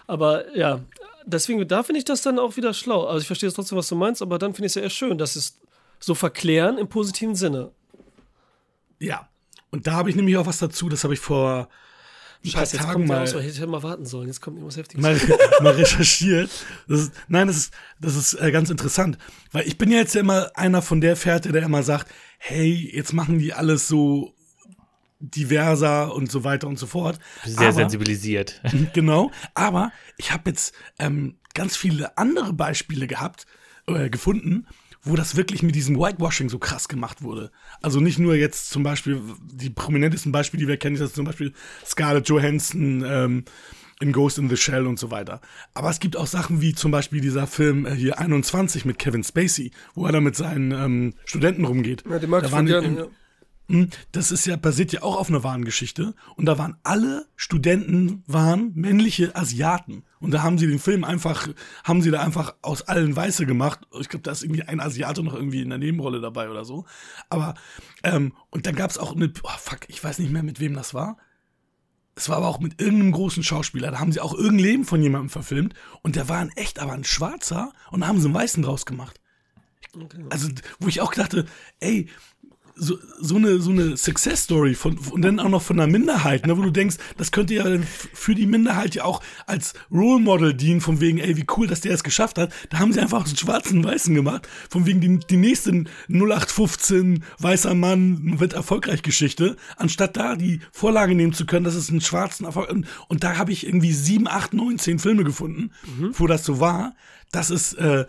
[0.08, 0.80] Aber ja,
[1.26, 3.06] deswegen, da finde ich das dann auch wieder schlau.
[3.06, 5.20] Also ich verstehe trotzdem, was du meinst, aber dann finde ich es ja eher schön,
[5.20, 5.60] dass es
[6.00, 7.72] so verklären im positiven Sinne.
[9.00, 9.30] ja.
[9.70, 11.68] Und da habe ich nämlich auch was dazu, das habe ich vor
[12.46, 14.28] ein paar Scheiße, jetzt Tagen kommt mal, so, hätte ich mal warten sollen.
[14.28, 15.02] Jetzt kommt irgendwas Heftiges.
[15.02, 15.20] mal,
[15.62, 16.50] mal recherchiert.
[16.88, 19.18] Das ist, nein, das ist, das ist äh, ganz interessant.
[19.52, 22.92] Weil ich bin ja jetzt ja immer einer von der Fährte, der immer sagt, hey,
[22.94, 24.34] jetzt machen die alles so
[25.20, 27.18] diverser und so weiter und so fort.
[27.46, 28.62] Sehr Aber- sensibilisiert.
[28.94, 29.32] genau.
[29.54, 33.46] Aber ich habe jetzt ähm, ganz viele andere Beispiele gehabt,
[33.88, 34.68] äh, gefunden,
[35.04, 37.52] wo das wirklich mit diesem Whitewashing so krass gemacht wurde.
[37.82, 41.54] Also nicht nur jetzt zum Beispiel die prominentesten Beispiele, die wir kennen, ist zum Beispiel
[41.86, 43.44] Scarlett Johansson ähm,
[44.00, 45.40] in Ghost in the Shell und so weiter.
[45.74, 49.24] Aber es gibt auch Sachen wie zum Beispiel dieser Film äh, hier 21 mit Kevin
[49.24, 52.04] Spacey, wo er da mit seinen ähm, Studenten rumgeht.
[52.10, 53.06] ja, den mag Da ich waren die im- Ja.
[53.70, 56.16] Hm, Das ist ja, basiert ja auch auf einer wahren Geschichte.
[56.36, 60.04] Und da waren alle Studenten waren männliche Asiaten.
[60.20, 61.48] Und da haben sie den Film einfach,
[61.84, 63.80] haben sie da einfach aus allen Weiße gemacht.
[64.00, 66.86] Ich glaube, da ist irgendwie ein Asiate noch irgendwie in der Nebenrolle dabei oder so.
[67.30, 67.54] Aber,
[68.04, 70.74] ähm, und dann gab es auch eine, oh fuck, ich weiß nicht mehr, mit wem
[70.74, 71.18] das war.
[72.16, 73.92] Es war aber auch mit irgendeinem großen Schauspieler.
[73.92, 75.74] Da haben sie auch irgendein Leben von jemandem verfilmt.
[76.04, 77.74] Und der war in echt aber ein Schwarzer.
[77.92, 79.20] Und da haben sie einen Weißen draus gemacht.
[80.30, 81.46] Also, wo ich auch dachte,
[81.80, 82.10] ey,
[82.76, 86.58] so, so eine, so eine Success-Story von, und dann auch noch von einer Minderheit, ne,
[86.58, 87.66] wo du denkst, das könnte ja
[88.14, 91.82] für die Minderheit ja auch als Role Model dienen, von wegen, ey, wie cool, dass
[91.82, 92.52] der es geschafft hat.
[92.70, 97.76] Da haben sie einfach einen schwarzen Weißen gemacht, von wegen die, die nächsten 0815 weißer
[97.76, 102.46] Mann wird erfolgreich Geschichte, anstatt da die Vorlage nehmen zu können, dass es einen schwarzen
[102.46, 105.72] Erfolg, und, und da habe ich irgendwie sieben, acht, neun, zehn Filme gefunden,
[106.14, 106.96] wo das so war,
[107.32, 108.06] dass es, äh,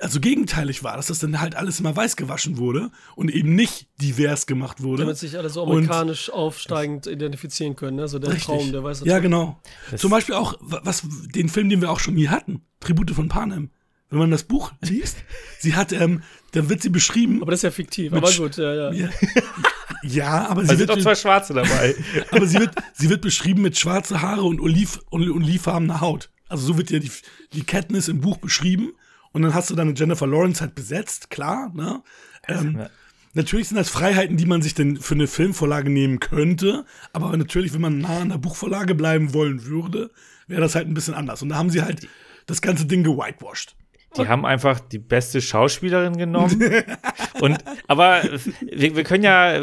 [0.00, 3.86] also gegenteilig war, dass das dann halt alles immer weiß gewaschen wurde und eben nicht
[4.00, 5.02] divers gemacht wurde.
[5.04, 8.08] Damit sich alle so Und- amerikanisch aufsteigend identifizieren können, ne?
[8.08, 8.46] So der Richtig.
[8.46, 9.60] Traum, der weiß Ja, genau.
[9.96, 11.02] Zum Beispiel auch, wa- was,
[11.34, 13.70] den Film, den wir auch schon nie hatten, Tribute von Panem.
[14.10, 15.16] Wenn man das Buch liest,
[15.60, 17.40] sie hat, ähm, da wird sie beschrieben.
[17.40, 18.12] Aber das ist ja fiktiv.
[18.12, 18.92] Aber gut, ja, ja.
[18.92, 19.08] ja,
[20.02, 21.94] ja, aber Da sie sind doch wird, zwei Schwarze dabei.
[22.30, 26.30] aber sie wird, sie wird beschrieben mit schwarze Haare und oliv, und olivfarbener Haut.
[26.48, 27.10] Also so wird ja die,
[27.54, 28.92] die Katniss im Buch beschrieben.
[29.32, 32.02] Und dann hast du dann eine Jennifer Lawrence halt besetzt, klar, ne?
[32.48, 32.90] Ähm, Ja.
[33.34, 37.72] Natürlich sind das Freiheiten, die man sich denn für eine Filmvorlage nehmen könnte, aber natürlich,
[37.72, 40.10] wenn man nah an der Buchvorlage bleiben wollen würde,
[40.48, 41.40] wäre das halt ein bisschen anders.
[41.40, 42.06] Und da haben sie halt
[42.44, 43.74] das ganze Ding gewhitewashed.
[44.18, 46.60] Die haben einfach die beste Schauspielerin genommen.
[47.40, 48.22] Und aber
[48.60, 49.54] wir, wir können ja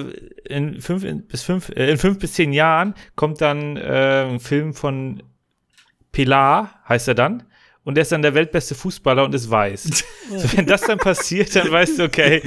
[0.46, 4.74] in fünf bis fünf äh, in fünf bis zehn Jahren kommt dann äh, ein Film
[4.74, 5.22] von
[6.12, 7.44] Pilar heißt er dann.
[7.90, 9.84] Und der ist dann der weltbeste Fußballer und ist weiß.
[10.38, 12.44] so, wenn das dann passiert, dann weißt du, okay,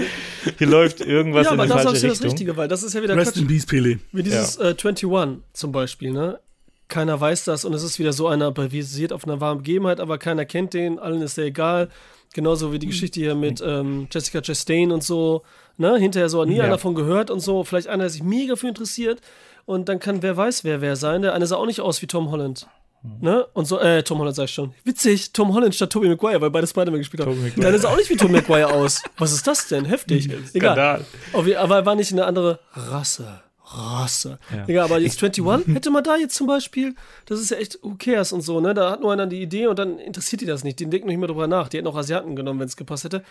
[0.57, 2.31] hier läuft irgendwas ja, in aber die das ist falsche ja das Richtung.
[2.31, 3.43] Richtige, weil das ist ja wieder Rest Quatsch.
[3.43, 3.99] in Peace, Pele.
[4.13, 5.09] Wie dieses äh, 21
[5.53, 6.39] zum Beispiel, ne?
[6.87, 10.17] Keiner weiß das und es ist wieder so einer basiert auf einer wahren Begebenheit, aber
[10.19, 11.89] keiner kennt den, allen ist der egal.
[12.35, 15.43] Genauso wie die Geschichte hier mit ähm, Jessica Chastain und so,
[15.77, 15.97] ne?
[15.99, 16.63] Hinterher so hat nie Ja.
[16.63, 17.65] einer davon gehört und so.
[17.65, 19.21] Vielleicht einer, der sich mega für interessiert
[19.65, 21.23] und dann kann wer weiß, wer wer sein.
[21.23, 22.69] Der eine sah auch nicht aus wie Tom Holland.
[23.21, 23.45] Ne?
[23.53, 24.73] Und so, äh, Tom Holland sag ich schon.
[24.85, 27.53] Witzig, Tom Holland statt Tobey Maguire, weil beide Spider-Man gespielt haben.
[27.57, 29.03] Der eine sah auch nicht wie Tom Maguire aus.
[29.19, 29.85] Was ist das denn?
[29.85, 30.27] Heftig.
[30.55, 30.75] Egal.
[30.77, 31.05] Skandal.
[31.47, 33.41] Je- Aber er war nicht eine andere Rasse.
[33.65, 34.39] Rasse.
[34.67, 36.95] Egal, aber jetzt 21 hätte man da jetzt zum Beispiel,
[37.27, 38.75] das ist ja echt, who cares und so, ne?
[38.75, 40.79] Da hat nur einer die Idee und dann interessiert die das nicht.
[40.79, 41.69] Die denken nicht mehr drüber nach.
[41.69, 43.23] Die hätten auch Asiaten genommen, wenn es gepasst hätte.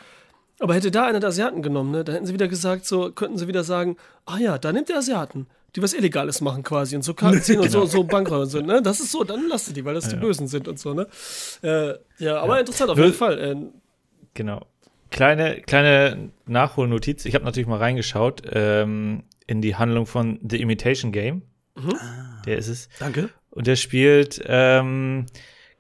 [0.60, 3.38] Aber hätte da einer der Asiaten genommen, ne, dann hätten sie wieder gesagt, so, könnten
[3.38, 7.02] sie wieder sagen, ah ja, da nimmt der Asiaten, die was Illegales machen quasi und
[7.04, 8.82] so Karten ziehen und so, so Bankräuber und so, ne?
[8.82, 11.08] Das ist so, dann lasst ihr die, weil das die Bösen sind und so, ne?
[11.62, 13.40] Äh, ja, aber interessant auf Will- jeden Fall.
[13.40, 13.56] Äh,
[14.34, 14.66] Genau.
[15.10, 17.26] Kleine, kleine Nachholnotiz.
[17.26, 21.42] Ich habe natürlich mal reingeschaut ähm, in die Handlung von The Imitation Game.
[22.46, 22.88] Der ist es.
[23.00, 23.30] Danke.
[23.50, 25.26] Und der spielt ähm,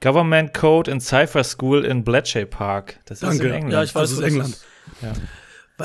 [0.01, 2.99] Government Code and Cypher School in Bletchley Park.
[3.05, 3.47] Das ist Danke.
[3.47, 3.73] in England.
[3.73, 4.49] ja, ich weiß, wo ist das England.
[4.49, 4.65] ist.
[5.01, 5.11] Weil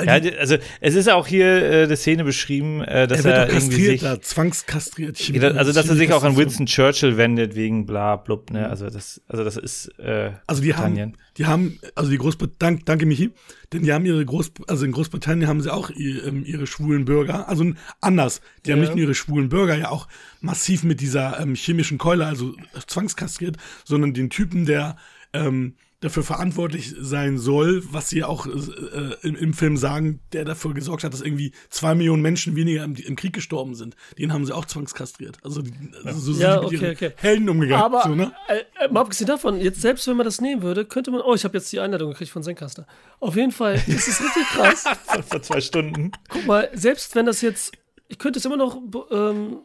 [0.05, 3.33] Ja, die, die- also es ist auch hier äh, eine Szene beschrieben, äh, dass er
[3.35, 5.19] er, irgendwie kastriert sich, da, zwangskastriert.
[5.29, 6.37] Ja, also dass er sich auch an.
[6.37, 8.69] Winston Churchill wendet wegen bla blub, ne?
[8.69, 11.17] Also das, also das ist äh, Also die haben, Britannien.
[11.39, 13.31] die haben, also die Großbritannien, dank, danke Michi,
[13.73, 17.05] denn die haben ihre Groß, also in Großbritannien haben sie auch ihr, ähm, ihre schwulen
[17.05, 17.65] Bürger, also
[18.01, 18.41] anders.
[18.65, 18.85] Die haben Ja.
[18.87, 20.09] nicht nur ihre schwulen Bürger ja auch
[20.41, 22.55] massiv mit dieser ähm, chemischen Keule, also
[22.87, 24.97] zwangskastriert, sondern den Typen, der
[25.33, 30.75] ähm, dafür verantwortlich sein soll, was sie auch äh, im, im Film sagen, der dafür
[30.75, 33.97] gesorgt hat, dass irgendwie zwei Millionen Menschen weniger im, im Krieg gestorben sind.
[34.19, 35.39] Den haben sie auch zwangskastriert.
[35.43, 35.73] Also, die,
[36.05, 37.13] also so sind Ja, die mit okay, ihren okay.
[37.17, 37.83] Helden umgegangen.
[37.83, 38.33] Aber so, ne?
[38.49, 41.23] äh, äh, mal abgesehen davon, jetzt selbst wenn man das nehmen würde, könnte man.
[41.23, 42.87] Oh, ich habe jetzt die Einladung gekriegt von Zencaster.
[43.21, 44.85] Auf jeden Fall, das ist richtig krass.
[45.29, 46.13] vor zwei Stunden.
[46.29, 47.73] Guck mal, selbst wenn das jetzt.
[48.09, 48.81] Ich könnte es immer noch
[49.11, 49.61] ähm,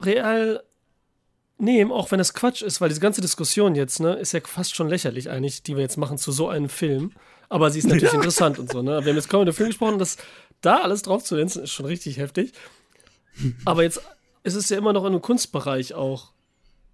[0.00, 0.62] real
[1.62, 4.74] nehmen, auch wenn das Quatsch ist, weil diese ganze Diskussion jetzt, ne, ist ja fast
[4.74, 7.12] schon lächerlich eigentlich, die wir jetzt machen zu so einem Film.
[7.48, 9.04] Aber sie ist natürlich interessant und so, ne?
[9.04, 10.16] Wir haben jetzt kaum über den Film gesprochen, das
[10.60, 12.52] da alles drauf zu lenzen, ist schon richtig heftig.
[13.64, 14.00] Aber jetzt
[14.44, 16.32] ist es ja immer noch in einem Kunstbereich auch.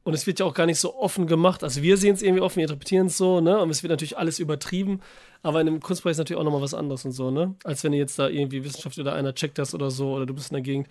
[0.04, 1.62] Und es wird ja auch gar nicht so offen gemacht.
[1.62, 3.58] Also wir sehen es irgendwie offen, wir interpretieren es so, ne?
[3.58, 5.00] Und es wird natürlich alles übertrieben.
[5.42, 7.56] Aber in einem Kunstbereich ist natürlich auch nochmal was anderes und so, ne?
[7.64, 10.34] Als wenn ihr jetzt da irgendwie Wissenschaftler oder einer checkt das oder so, oder du
[10.34, 10.88] bist in der Gegend.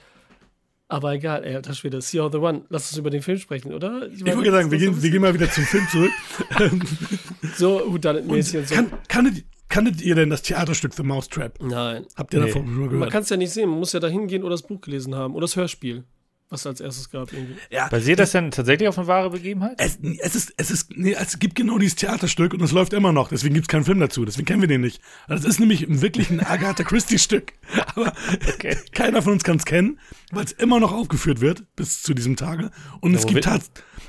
[0.90, 2.00] Aber egal, ey, das wieder.
[2.02, 2.62] See how the one.
[2.70, 4.08] Lass uns über den Film sprechen, oder?
[4.10, 6.12] Ich wollte sagen, wir gehen, wir gehen mal wieder zum Film zurück.
[7.58, 8.76] so whodunit-mäßig und so.
[8.76, 11.62] Kann, kanntet, kanntet ihr denn das Theaterstück The Mousetrap?
[11.62, 12.06] Nein.
[12.16, 12.48] Habt ihr Nee.
[12.48, 13.12] davon schon mal Man gehört?
[13.12, 13.70] kann es ja nicht sehen.
[13.70, 15.34] Man muss ja da hingehen oder das Buch gelesen haben.
[15.36, 16.06] Oder das Hörspiel.
[16.50, 17.56] Was es als erstes gab irgendwie.
[17.70, 19.76] Ja, Basiert das denn tatsächlich auf eine wahre Begebenheit?
[19.80, 23.12] es, es ist, es ist, nee, es gibt genau dieses Theaterstück und es läuft immer
[23.12, 23.30] noch.
[23.30, 24.24] Deswegen gibt es keinen Film dazu.
[24.24, 25.02] Deswegen kennen wir den nicht.
[25.28, 27.54] Das ist nämlich wirklich ein Agatha Christie-Stück.
[27.96, 28.14] Aber
[28.54, 28.78] Okay.
[28.92, 30.00] keiner von uns kann es kennen,
[30.32, 32.72] weil es immer noch aufgeführt wird bis zu diesem Tage.
[33.02, 33.48] Und es wo gibt,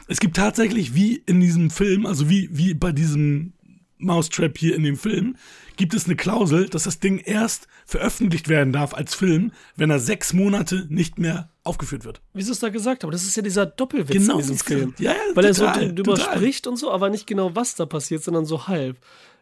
[0.08, 3.52] es gibt tatsächlich wie in diesem Film, also wie, wie bei diesem
[3.98, 5.36] Mousetrap hier in dem Film,
[5.76, 9.98] gibt es eine Klausel, dass das Ding erst veröffentlicht werden darf als Film, wenn er
[9.98, 12.20] sechs Monate nicht mehr aufgeführt wird.
[12.34, 13.10] Wie sie es da gesagt haben.
[13.10, 14.94] Das ist ja dieser Doppelwitz Genau, in diesem Film.
[14.98, 16.36] ja, ja, Weil er total, so drüber total.
[16.36, 18.96] spricht und so, aber nicht genau, was da passiert, sondern so halb.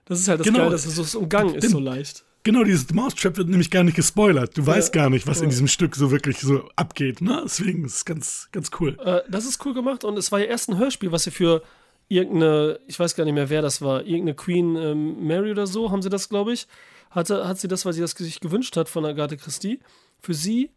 [0.05, 0.59] Das ist halt das Genau.
[0.61, 2.25] Geile, dass es so das umgangen ist, so leicht.
[2.45, 4.57] Genau, dieses Mousetrap wird nämlich gar nicht gespoilert.
[4.57, 5.03] Du weißt Ja.
[5.03, 5.51] gar nicht, was in Ja.
[5.51, 7.21] diesem Stück so wirklich so abgeht.
[7.21, 7.41] Ne?
[7.45, 8.97] Deswegen ist es ganz, ganz cool.
[9.05, 11.63] Äh, das ist cool gemacht und es war ja erst ein Hörspiel, was sie für
[12.09, 15.91] irgendeine, ich weiß gar nicht mehr, wer das war, irgendeine Queen ähm, Mary oder so,
[15.91, 16.67] haben sie das, glaube ich,
[17.11, 19.81] hatte, hat sie das, weil sie das sich gewünscht hat von Agatha Christie,
[20.21, 20.71] für sie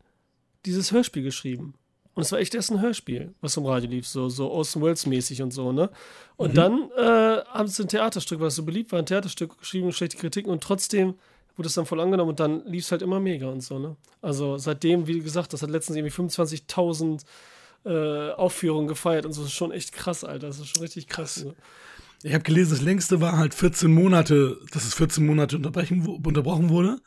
[0.65, 1.74] dieses Hörspiel geschrieben.
[2.15, 5.42] Und es war echt erst ein Hörspiel, was im Radio lief, so, so Orson Welles-mäßig
[5.42, 5.89] und so, ne?
[6.36, 10.18] Und dann äh, haben sie ein Theaterstück, was so beliebt war, ein Theaterstück geschrieben, schlechte
[10.18, 11.15] Kritiken und trotzdem
[11.56, 13.96] wurde es dann voll angenommen und dann lief es halt immer mega und so, ne?
[14.22, 17.24] Also seitdem, wie gesagt, das hat letztens irgendwie 25.000
[17.86, 19.42] äh, Aufführungen gefeiert und so.
[19.42, 20.48] Das ist schon echt krass, Alter.
[20.48, 21.46] Das ist schon richtig krass.
[21.46, 21.56] Ne?
[22.24, 26.70] Ich habe gelesen, das längste war halt 14 Monate, dass es 14 Monate unterbrechen, unterbrochen
[26.70, 26.98] wurde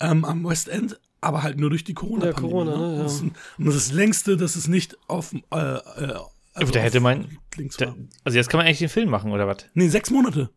[0.00, 2.48] ähm, am West End, aber halt nur durch die Corona-Pandemie.
[2.48, 3.02] Ja, Corona, ne, ja.
[3.02, 3.22] Das
[3.58, 5.32] das ist das längste, dass es nicht auf.
[5.32, 6.14] Äh, äh,
[6.54, 7.38] also da hätte man.
[7.56, 7.96] Links Da, war.
[8.24, 9.58] also jetzt kann man eigentlich den Film machen, oder was?
[9.74, 10.50] Nee, sechs Monate.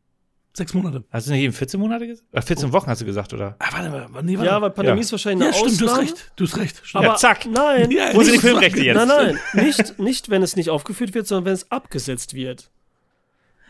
[0.54, 1.04] Sechs Monate.
[1.12, 2.28] Hast du nicht eben 14 Monate gesagt?
[2.34, 3.56] Äh, 14 Wochen hast du gesagt, oder?
[3.60, 4.50] Ah, warte mal, nee, warte.
[4.50, 5.02] Ja, weil Pandemie Ja.
[5.02, 6.10] ist wahrscheinlich eine ja, stimmt, du hast Ausnahme.
[6.10, 6.32] recht.
[6.36, 6.82] Du hast recht.
[6.84, 6.96] Stimmt.
[7.06, 7.46] Aber Ja, zack.
[7.50, 8.96] Nein, Ja, Wo sind die Filmrechte jetzt?
[8.98, 9.40] nein, nein.
[9.66, 12.70] Nicht, nicht, wenn es nicht aufgeführt wird, sondern wenn es abgesetzt wird.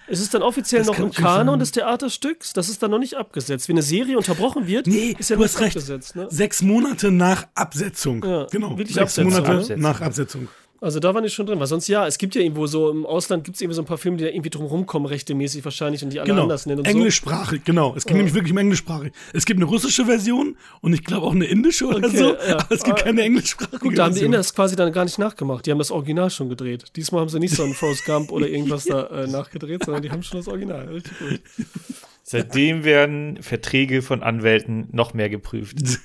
[0.07, 1.59] Es ist dann offiziell Das noch im Kanon sein.
[1.59, 2.51] des Theaterstücks.
[2.53, 3.69] Das ist dann noch nicht abgesetzt.
[3.69, 5.77] Wenn eine Serie unterbrochen wird, Nee, ist ja du nicht hast recht.
[5.77, 6.15] abgesetzt.
[6.15, 6.27] Ne?
[6.29, 8.25] Sechs Monate nach Absetzung.
[8.25, 8.71] Ja, genau.
[8.71, 9.81] wirklich Sechs Absetzung, Monate Absetzung.
[9.81, 10.47] nach Absetzung.
[10.83, 13.05] Also da war ich schon drin, weil sonst ja, es gibt ja irgendwo so im
[13.05, 16.03] Ausland gibt es irgendwie so ein paar Filme, die da irgendwie drum rumkommen, rechtemäßig wahrscheinlich
[16.03, 16.41] und die alle Genau.
[16.41, 17.93] anders nennen und Englischsprachig, genau.
[17.95, 19.11] Es ging nämlich wirklich um englischsprachig.
[19.31, 22.55] Es gibt eine russische Version und ich glaube auch eine indische oder Okay, so, ja.
[22.57, 23.83] aber es gibt Ah, keine englischsprachige so.
[23.89, 24.25] Gut, da haben die Version.
[24.25, 25.65] Inder das quasi dann gar nicht nachgemacht.
[25.67, 26.85] Die haben das Original schon gedreht.
[26.95, 30.09] Diesmal haben sie nicht so einen Forrest Gump oder irgendwas da äh, nachgedreht, sondern die
[30.09, 30.87] haben schon das Original.
[30.87, 31.41] Richtig gut.
[32.23, 35.77] Seitdem werden Verträge von Anwälten noch mehr geprüft.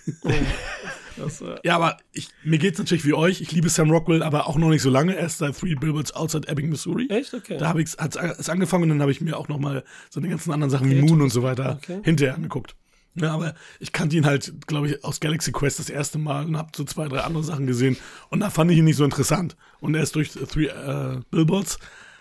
[1.16, 3.40] Das, äh, Ja, aber ich, mir geht's natürlich wie euch.
[3.40, 5.14] Ich liebe Sam Rockwell, aber auch noch nicht so lange.
[5.14, 7.09] Erst seit Three Billboards Outside Ebbing, Missouri.
[7.11, 7.33] echt?
[7.35, 7.57] Okay.
[7.59, 10.29] Da habe ich es angefangen und dann habe ich mir auch noch mal so die
[10.29, 12.00] ganzen anderen Sachen wie Okay, Moon und so weiter Okay.
[12.02, 12.76] hinterher angeguckt.
[13.18, 16.59] Ja, aber ich kannte ihn halt, glaube ich, aus Galaxy Quest das erste Mal und
[16.59, 17.96] habe so zwei, drei andere Sachen gesehen
[18.29, 19.57] und da fand ich ihn nicht so interessant.
[19.81, 21.79] Und erst durch Three äh, Billboards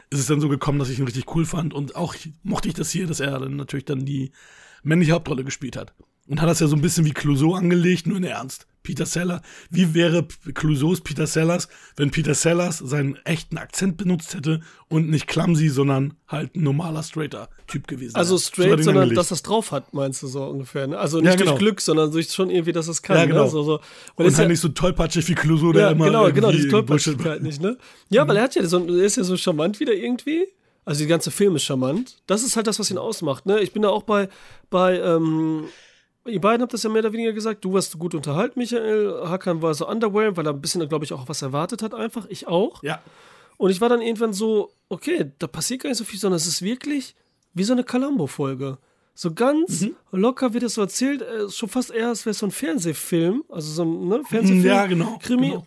[0.09, 2.75] ist es dann so gekommen, dass ich ihn richtig cool fand und auch mochte ich
[2.75, 4.31] das hier, dass er dann natürlich dann die
[4.83, 5.93] männliche Hauptrolle gespielt hat.
[6.27, 8.65] Und hat das ja so ein bisschen wie Clouseau angelegt, nur in Ernst.
[8.85, 9.41] Peter Sellers.
[9.69, 11.67] Wie wäre Clouseaus Peter Sellers,
[11.97, 17.03] wenn Peter Sellers seinen echten Akzent benutzt hätte und nicht clumsy, sondern halt ein normaler,
[17.03, 18.39] straighter Typ gewesen Also wäre?
[18.39, 19.17] So hat straight, sondern angelegt.
[19.17, 20.87] dass das drauf hat, meinst du so ungefähr.
[20.87, 20.97] Ne?
[20.97, 21.51] Also nicht Ja, genau.
[21.51, 23.17] durch Glück, sondern durch schon irgendwie, dass es kann.
[23.17, 23.43] Ja, genau.
[23.43, 23.49] Ne?
[23.49, 23.79] So, so.
[24.15, 26.51] Weil Und es halt ja, nicht so tollpatschig wie Clouseau, der ja, immer genau, genau,
[26.51, 27.77] diese Tollpatschigkeit nicht, ne?
[28.09, 30.45] Ja, weil er hat ja so, er ist ja so charmant wieder irgendwie.
[30.85, 32.17] Also die ganze Film ist charmant.
[32.27, 33.59] Das ist halt das, was ihn ausmacht, ne?
[33.59, 34.29] Ich bin da auch bei,
[34.69, 35.63] bei, ähm,
[36.25, 37.63] ihr beiden habt das ja mehr oder weniger gesagt.
[37.65, 39.21] Du warst gut unterhalten, Michael.
[39.27, 42.25] Hakan war so underwhelmed, weil er ein bisschen, glaube ich, auch was erwartet hat einfach.
[42.29, 42.81] Ich auch.
[42.83, 43.01] Ja.
[43.57, 46.47] Und ich war dann irgendwann so, okay, da passiert gar nicht so viel, sondern es
[46.47, 47.15] ist wirklich
[47.53, 48.77] wie so eine Columbo-Folge.
[49.13, 49.95] So ganz Mhm.
[50.11, 53.45] locker wird das so erzählt, äh, schon fast eher, als wäre es so ein Fernsehfilm,
[53.47, 54.65] also so ein ne, Fernsehfilm.
[54.65, 55.51] Ja, genau, Krimi.
[55.51, 55.65] genau.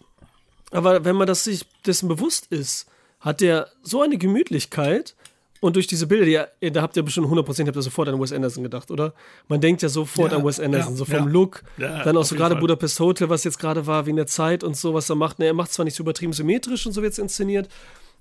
[0.71, 2.87] Aber wenn man das sich dessen bewusst ist,
[3.21, 5.17] hat der so eine Gemütlichkeit
[5.61, 8.21] und durch diese Bilder, die ihr, da habt ihr bestimmt 100%, habt ihr sofort an
[8.21, 9.13] Wes Anderson gedacht, oder?
[9.49, 11.25] Man denkt ja sofort Ja, an Wes Anderson, ja, so vom ja.
[11.25, 11.63] Look.
[11.79, 12.61] Ja, dann auch so gerade Fall.
[12.61, 15.39] Budapest Hotel, was jetzt gerade war, wegen der Zeit und so, was er macht.
[15.39, 17.69] Ne, er macht zwar nicht so übertrieben symmetrisch und so wird es inszeniert,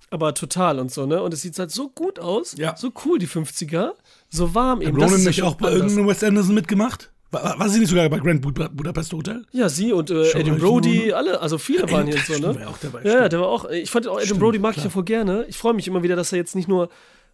[0.09, 1.21] aber total und so, ne?
[1.21, 2.75] Und es sieht halt so gut aus, Ja.
[2.77, 3.91] so cool, die 50er,
[4.29, 4.99] so warm eben.
[4.99, 7.11] Ja nicht auch bei irgendeinem Wes Anderson mitgemacht?
[7.29, 9.43] War, war, sie nicht sogar bei Grand Bud Budapest Hotel?
[9.51, 12.55] Ja, sie und äh, mal Brody, alle, also viele waren hier so, ne?
[12.55, 13.33] war ja auch dabei, Ja, ja, stimmt.
[13.33, 14.85] der war auch, ich fand auch Stimmt, Brody mag ich klar.
[14.85, 15.45] ja voll gerne.
[15.49, 16.87] Ich freue mich immer wieder, dass er jetzt nicht nur,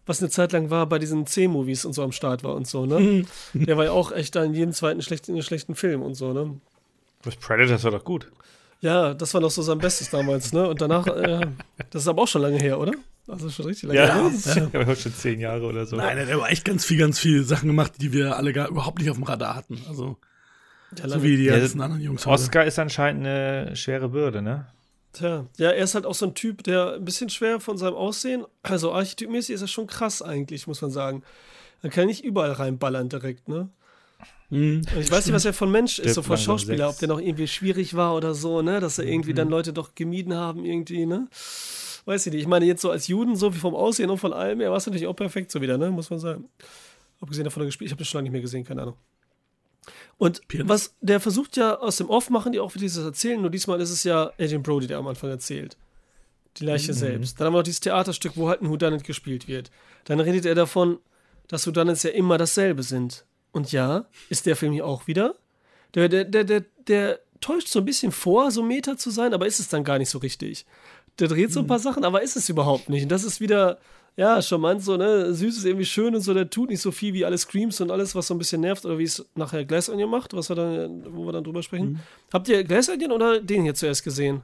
[0.06, 2.86] was eine Zeit lang war, bei diesen C-Movies und so am Start war und so,
[2.86, 2.98] ne?
[3.54, 3.66] Mhm.
[3.66, 6.60] Der war ja auch echt da in jedem zweiten schlechten, schlechten Film und so, ne?
[7.22, 8.30] Das Predators war doch gut.
[8.80, 10.68] Ja, das war noch so sein Bestes damals, ne?
[10.68, 11.46] Und danach, äh,
[11.90, 12.92] das ist aber auch schon lange her, oder?
[13.26, 14.70] Also schon richtig lange Ja, her.
[14.74, 14.80] ja.
[14.80, 15.96] aber schon zehn Jahre oder so.
[15.96, 18.98] Nein, der war echt ganz viel, ganz viel Sachen gemacht, die wir alle gar überhaupt
[18.98, 19.80] nicht auf dem Radar hatten.
[19.88, 20.18] Also,
[20.98, 22.26] Ja, so wie die Ja, ganzen anderen Jungs.
[22.26, 22.34] heute.
[22.34, 24.66] Oscar ist anscheinend eine schwere Bürde, ne?
[25.14, 27.94] Tja, ja, er ist halt auch so ein Typ, der ein bisschen schwer von seinem
[27.94, 31.22] Aussehen, also archetypmäßig ist er schon krass eigentlich, muss man sagen.
[31.82, 33.68] Man kann nicht überall reinballern direkt, ne?
[34.50, 37.20] Und ich weiß nicht, was er von Mensch ist, so von Schauspieler, ob der noch
[37.20, 38.80] irgendwie schwierig war oder so, ne?
[38.80, 39.36] Dass er irgendwie Mhm.
[39.36, 41.28] dann Leute doch gemieden haben, irgendwie, ne?
[42.04, 42.42] Weiß ich nicht.
[42.42, 44.76] Ich meine, jetzt so als Juden, so wie vom Aussehen und von allem, er war
[44.76, 45.90] es natürlich auch perfekt so wieder, ne?
[45.90, 46.48] Muss man sagen.
[47.20, 48.96] Abgesehen davon, er gespielt, ich habe das schon lange nicht mehr gesehen, keine Ahnung.
[50.18, 50.68] Und Pianist.
[50.68, 53.80] was, der versucht ja aus dem Off machen die auch wieder dieses Erzählen, nur diesmal
[53.80, 55.76] ist es ja Agent Brody, der am Anfang erzählt.
[56.58, 56.96] Die Leiche Mhm.
[56.96, 57.40] selbst.
[57.40, 59.70] Dann haben wir noch dieses Theaterstück, wo halt ein Whodunit gespielt wird.
[60.04, 60.98] Dann redet er davon,
[61.48, 63.24] dass Whodunits ja immer dasselbe sind.
[63.52, 65.34] Und ja, ist der Film hier auch wieder.
[65.94, 69.46] Der, der, der, der, der täuscht so ein bisschen vor, so Meta zu sein, aber
[69.46, 70.64] ist es dann gar nicht so richtig.
[71.18, 73.02] Der dreht so ein paar Sachen, aber ist es überhaupt nicht.
[73.04, 73.78] Und das ist wieder,
[74.16, 75.34] ja, charmant, so, ne?
[75.34, 77.90] Süß ist irgendwie schön und so, der tut nicht so viel wie alle Screams und
[77.90, 80.56] alles, was so ein bisschen nervt, oder wie es nachher Glass Onion macht, was wir
[80.56, 82.00] dann, wo wir dann drüber sprechen.
[82.32, 84.42] Habt ihr Glass Onion oder den hier zuerst gesehen?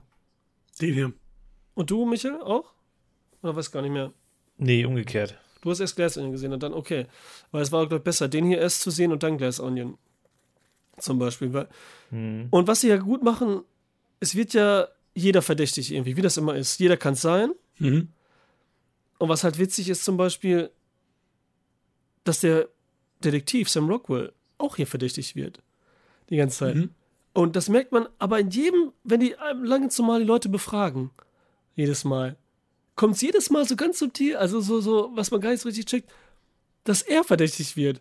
[0.80, 1.12] Den hier.
[1.74, 2.72] Und du, Michael, auch?
[3.42, 4.12] Oder weiß gar nicht mehr.
[4.58, 5.38] Nee, umgekehrt.
[5.62, 7.06] Du hast erst Glass Onion gesehen und dann, okay.
[7.52, 9.98] Weil es war, glaube ich, besser, den hier erst zu sehen und dann Glass Onion.
[10.98, 11.52] Zum Beispiel.
[11.52, 11.68] Weil
[12.10, 13.62] Und was sie ja gut machen,
[14.18, 16.78] es wird ja jeder verdächtig irgendwie, wie das immer ist.
[16.80, 17.52] Jeder kann es sein.
[17.78, 18.08] Mhm.
[19.20, 20.70] Und was halt witzig ist zum Beispiel,
[22.24, 22.70] dass der
[23.22, 25.62] Detektiv Sam Rockwell auch hier verdächtig wird.
[26.30, 26.76] Die ganze Zeit.
[26.76, 26.90] Mhm.
[27.34, 31.10] Und das merkt man aber in jedem, wenn die ähm, lange zumal die Leute befragen,
[31.76, 32.38] jedes Mal,
[32.96, 35.68] kommt es jedes Mal so ganz subtil, also so, so, was man gar nicht so
[35.68, 36.10] richtig checkt,
[36.84, 38.00] dass er verdächtig wird.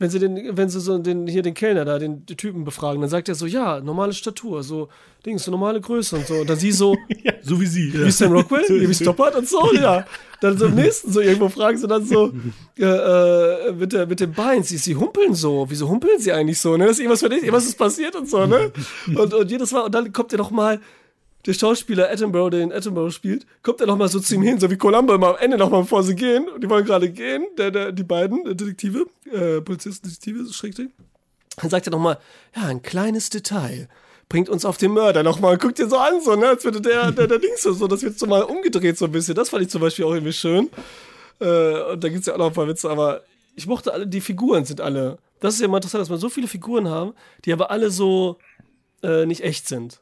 [0.00, 3.00] Wenn sie den, wenn sie so den, hier den Kellner da, den, den Typen befragen,
[3.00, 4.88] dann sagt er so, ja, normale Statur, so,
[5.24, 6.34] Dings, so normale Größe und so.
[6.36, 6.96] Und dann sie so,
[7.42, 7.90] So wie sie.
[7.90, 8.06] Ja.
[8.06, 10.06] wie Sam Rockwell, wie Stoppard und so, ja.
[10.40, 12.32] Dann so im nächsten so irgendwo fragen sie dann so,
[12.78, 16.58] äh, äh, mit, der, mit dem Bein, sie, sie humpeln so, wieso humpeln sie eigentlich
[16.58, 16.84] so, ne?
[16.84, 18.72] Das ist irgendwas verdächtig, was ist passiert und so, ne?
[19.14, 20.80] Und, und jedes Mal, und dann kommt er noch mal,
[21.46, 24.60] der Schauspieler Attenborough, der in Attenborough spielt, kommt er noch mal so zu ihm hin,
[24.60, 27.10] so wie Columbo immer am Ende noch mal, bevor sie gehen, und die wollen gerade
[27.10, 30.90] gehen, der, der, die beiden Detektive, äh, Polizisten, Detektive, Schrägstrich,
[31.56, 32.18] dann sagt er noch mal,
[32.54, 33.88] ja, ein kleines Detail
[34.28, 36.80] bringt uns auf den Mörder nochmal und guckt ihn so an, so, ne, als würde
[36.80, 39.34] der, der, der Dings so, so, das wird so mal umgedreht so ein bisschen.
[39.34, 40.70] Das fand ich zum Beispiel auch irgendwie schön.
[41.40, 43.22] Äh, und da gibt es ja auch noch ein paar Witze, aber
[43.56, 45.18] ich mochte alle, die Figuren sind alle.
[45.40, 47.12] Das ist ja immer interessant, dass wir so viele Figuren haben,
[47.44, 48.38] die aber alle so
[49.02, 50.00] äh, nicht echt sind.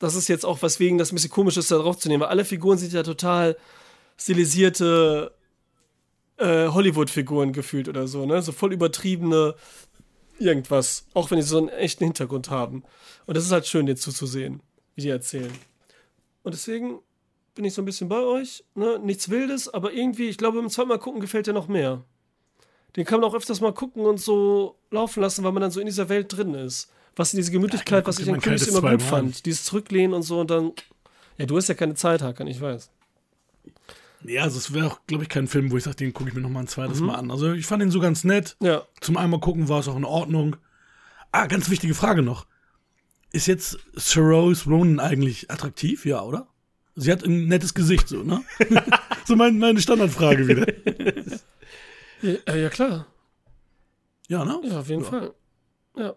[0.00, 2.22] Das ist jetzt auch was wegen, das ein bisschen komisch ist, da drauf zu nehmen,
[2.22, 3.56] weil alle Figuren sind ja total
[4.16, 5.32] stilisierte
[6.38, 8.42] äh, Hollywood-Figuren gefühlt oder so, ne?
[8.42, 9.54] So voll übertriebene
[10.38, 12.82] irgendwas, auch wenn die so einen echten Hintergrund haben.
[13.26, 14.62] Und das ist halt schön, dir zuzusehen,
[14.94, 15.52] wie die erzählen.
[16.42, 17.00] Und deswegen
[17.54, 18.98] bin ich so ein bisschen bei euch, ne?
[18.98, 22.02] Nichts Wildes, aber irgendwie, ich glaube, beim zweiten Mal gucken gefällt der noch mehr.
[22.96, 25.78] Den kann man auch öfters mal gucken und so laufen lassen, weil man dann so
[25.78, 26.90] in dieser Welt drin ist.
[27.20, 29.00] Was diese Gemütlichkeit, Ja, was ich mal Königs immer gut an.
[29.00, 29.44] fand.
[29.44, 30.72] Dieses Zurücklehnen und so und dann.
[31.36, 32.90] Ja, du hast ja keine Zeit, Hakan, ich weiß.
[34.24, 36.34] Ja, also es wäre auch, glaube ich, kein Film, wo ich sage, den gucke ich
[36.34, 37.06] mir noch mal ein zweites Mhm.
[37.06, 37.30] Mal an.
[37.30, 38.56] Also ich fand ihn so ganz nett.
[38.60, 38.86] Ja.
[39.00, 40.56] Zum einmal gucken war es auch in Ordnung.
[41.32, 42.46] Ah, ganz wichtige Frage noch.
[43.32, 46.04] Ist jetzt Sir Rose Ronan eigentlich attraktiv?
[46.06, 46.46] Ja, oder?
[46.96, 48.42] Sie hat ein nettes Gesicht, so, ne?
[49.26, 50.66] so mein, meine Standardfrage wieder.
[52.22, 53.06] Ja, äh, ja klar.
[54.28, 54.60] Ja, ne?
[54.64, 55.32] Ja, auf jeden Fall.
[55.96, 56.14] Ja.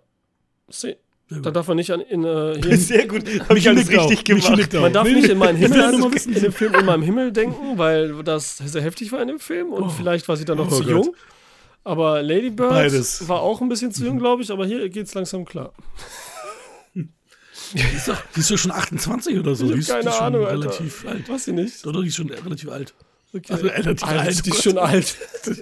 [0.73, 1.45] Sehr gut.
[1.45, 3.23] Da darf man nicht an, in, äh, Sehr gut.
[3.49, 4.09] Habe ich alles auch.
[4.09, 4.75] richtig Michi gemacht.
[4.75, 4.81] auch.
[4.81, 5.93] Man darf nicht in meinen Himmel,
[6.27, 9.71] in dem Film in meinem Himmel denken, weil das sehr heftig war in dem Film
[9.73, 10.89] und vielleicht war sie dann noch Oh zu Gott.
[10.91, 11.15] jung.
[11.85, 13.27] Aber Lady Bird Beides.
[13.27, 15.73] war auch ein bisschen zu jung, glaube ich, aber hier geht's langsam klar.
[17.73, 19.65] Die ist doch, die ist doch schon 28 oder so.
[19.65, 20.59] Ich die ist, keine die ist schon Ahnung, Alter.
[20.59, 21.27] relativ alt.
[21.29, 21.87] Weiß ich nicht.
[21.87, 22.93] Oder die ist schon relativ alt.
[23.33, 23.51] Okay.
[23.51, 24.63] Also relativ alt, alt, Die oh ist Gott.
[24.63, 25.17] schon alt.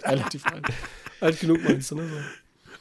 [0.05, 0.65] Relativ alt.
[1.21, 2.03] Alt genug meinst du, ne?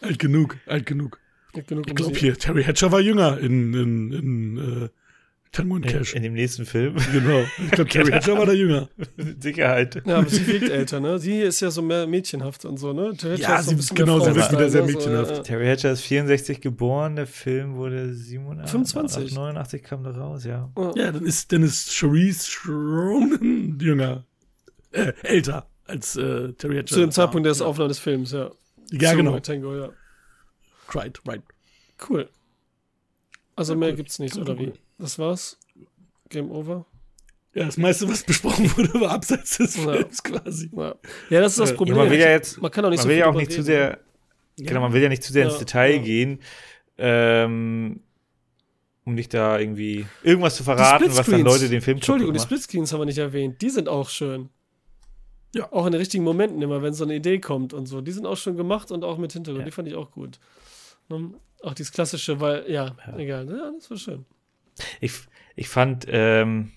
[0.00, 1.19] Alt genug, alt genug.
[1.54, 4.88] Ich glaube hier, Terry Hatcher war jünger in, in, in äh,
[5.52, 6.14] Tango und Cash.
[6.14, 6.94] in dem nächsten Film.
[7.12, 7.42] Genau.
[7.64, 8.88] Ich glaube, Terry Hatcher war da jünger.
[9.16, 10.00] Mit Sicherheit.
[10.06, 11.18] Ja, aber sie wirkt älter, ne?
[11.18, 13.16] Sie ist ja so mehr mädchenhaft und so, ne?
[13.16, 14.92] Terry Ja, ist sie- ein bisschen genau, sie wirkt wieder sehr ne?
[14.92, 15.36] mädchenhaft.
[15.36, 19.34] So, Terry Hatcher ist 64 geboren, der Film wurde 87, 25.
[19.34, 20.70] 89 kam da raus, ja.
[20.76, 20.82] ja.
[20.84, 20.92] Ja.
[21.06, 22.48] Ja, dann ist, dann ist Charisse
[23.80, 24.24] jünger.
[24.92, 26.94] Äh, älter als äh, Terry Hatcher.
[26.94, 27.64] Zu dem Zeitpunkt der ja.
[27.64, 28.50] Aufnahme des Films, ja.
[28.92, 29.38] Ja, Zu genau.
[29.40, 29.88] Tango, ja.
[30.94, 31.42] Right, right.
[32.08, 32.28] Cool.
[33.56, 33.96] Also Ja, mehr cool.
[33.96, 34.72] gibt's nicht, oder wie?
[34.98, 35.58] Das war's?
[36.28, 36.86] Game over?
[37.54, 39.92] Ja, das meiste, was besprochen wurde, war abseits des Ja.
[39.92, 40.70] Films quasi.
[40.72, 40.94] Ja,
[41.30, 41.96] ja das ist das Ja, Problem.
[41.96, 43.50] Ja, man will ja jetzt, man kann auch nicht man so will ja auch nicht
[43.52, 43.98] zu sehr,
[44.56, 46.02] genau, man will ja nicht zu sehr ins Ja, Detail ja.
[46.02, 46.38] gehen,
[46.98, 48.00] ähm,
[49.04, 51.40] um nicht da irgendwie irgendwas zu verraten, was dann.
[51.42, 52.38] Leute den Film Entschuldigung, die.
[52.40, 53.60] Splitscreens haben wir nicht erwähnt.
[53.62, 54.50] Die sind auch schön.
[55.54, 55.72] Ja.
[55.72, 58.00] Auch in den richtigen Momenten immer, wenn so eine Idee kommt und so.
[58.00, 59.62] Die sind auch schon gemacht und auch mit Hintergrund.
[59.62, 59.64] Ja.
[59.64, 60.38] Die fand ich auch gut.
[61.10, 61.34] Ne?
[61.62, 63.46] Auch dieses klassische, weil, ja, egal.
[63.48, 64.24] Ja, das war schön.
[65.00, 65.12] Ich,
[65.56, 66.72] ich fand ähm,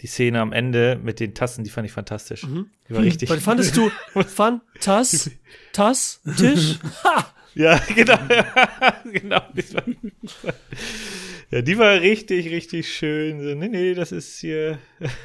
[0.00, 2.44] die Szene am Ende mit den Tassen, die fand ich fantastisch.
[2.44, 2.70] Mhm.
[2.88, 3.30] Die war richtig.
[3.30, 3.90] Weil fandest du
[4.26, 5.30] Fantas,
[5.72, 6.78] Tass, Tisch?
[7.04, 7.34] Ha!
[7.54, 8.18] Ja, genau.
[9.12, 9.40] genau.
[9.52, 9.82] Die war,
[11.50, 13.42] ja, die war richtig, richtig schön.
[13.42, 14.78] So, nee, nee, das ist hier.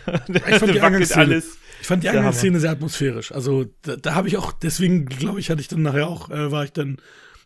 [0.08, 1.58] Ich fand die alles.
[1.80, 2.10] Ich fand die.
[2.10, 3.32] Eingangsszene sehr atmosphärisch.
[3.34, 6.52] Also da, da habe ich auch, deswegen glaube ich, hatte ich dann nachher auch, äh,
[6.52, 6.97] war ich dann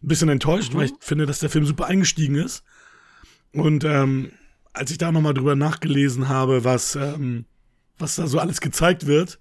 [0.04, 2.64] ein bisschen enttäuscht, weil ich finde, dass der Film super eingestiegen ist.
[3.54, 4.32] Und ähm,
[4.74, 7.46] als ich da nochmal drüber nachgelesen habe, was, ähm,
[7.98, 9.40] was da so alles gezeigt wird,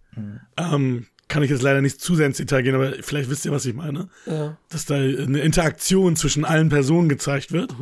[0.57, 3.53] ähm, kann ich jetzt leider nicht zu sehr ins Detail gehen, aber vielleicht wisst ihr,
[3.53, 4.09] was ich meine.
[4.27, 4.57] Ja.
[4.69, 7.75] Dass da eine Interaktion zwischen allen Personen gezeigt wird.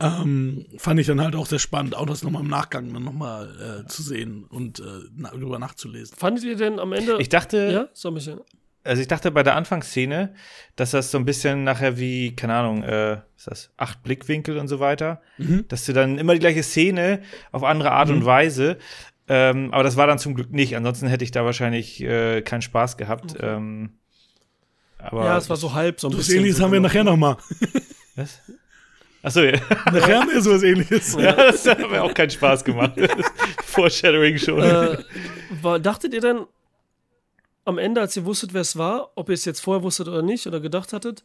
[0.00, 3.84] Ähm, fand ich dann halt auch sehr spannend, auch das nochmal im Nachgang dann nochmal
[3.84, 4.82] äh, zu sehen und äh,
[5.16, 6.16] na, drüber nachzulesen.
[6.16, 7.16] Fandet ihr denn am Ende.
[7.20, 8.40] Ich dachte, ja, so Michael.
[8.84, 10.34] Also ich dachte bei der Anfangsszene,
[10.76, 14.68] dass das so ein bisschen nachher wie, keine Ahnung, äh, ist das acht Blickwinkel und
[14.68, 15.64] so weiter, Mhm.
[15.68, 17.20] dass du dann immer die gleiche Szene
[17.50, 18.78] auf andere Art und Weise,
[19.26, 20.76] ähm, aber das war dann zum Glück nicht.
[20.76, 23.34] Ansonsten hätte ich da wahrscheinlich äh, keinen Spaß gehabt.
[23.40, 23.94] Ähm,
[24.98, 26.38] aber Ja, es war so halb so ein bisschen.
[26.40, 26.92] Ähnliches haben wir gemacht.
[26.92, 27.36] nachher nochmal.
[28.16, 28.40] was?
[29.22, 29.58] Achso, ja.
[29.86, 31.14] nachher haben wir sowas Ähnliches.
[31.18, 32.92] ja, das hat mir auch keinen Spaß gemacht.
[33.64, 34.60] Foreshadowing schon.
[34.62, 34.98] äh,
[35.62, 36.44] war, dachtet ihr denn
[37.64, 40.22] am Ende, als ihr wusstet, wer es war, ob ihr es jetzt vorher wusstet oder
[40.22, 41.24] nicht, oder gedacht hattet,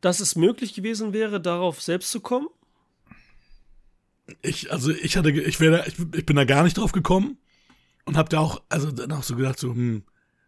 [0.00, 2.48] dass es möglich gewesen wäre, darauf selbst zu kommen?
[4.42, 7.38] Ich, also ich hatte, ich wäre, ich, ich bin da gar nicht drauf gekommen
[8.04, 10.02] und habe da auch, also dann auch so gedacht, so, hm,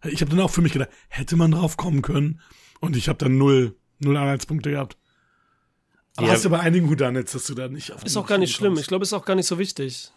[0.05, 2.40] ich habe dann auch für mich gedacht, hätte man drauf kommen können
[2.81, 4.96] und ich habe dann null, null Anhaltspunkte gehabt.
[6.16, 6.33] Aber Ja.
[6.33, 8.70] hast du bei einigen Houdanets, dass du da nicht auf Ist auch gar nicht schlimm.
[8.72, 8.83] kommst.
[8.83, 10.11] Ich glaube, es ist auch gar nicht so wichtig.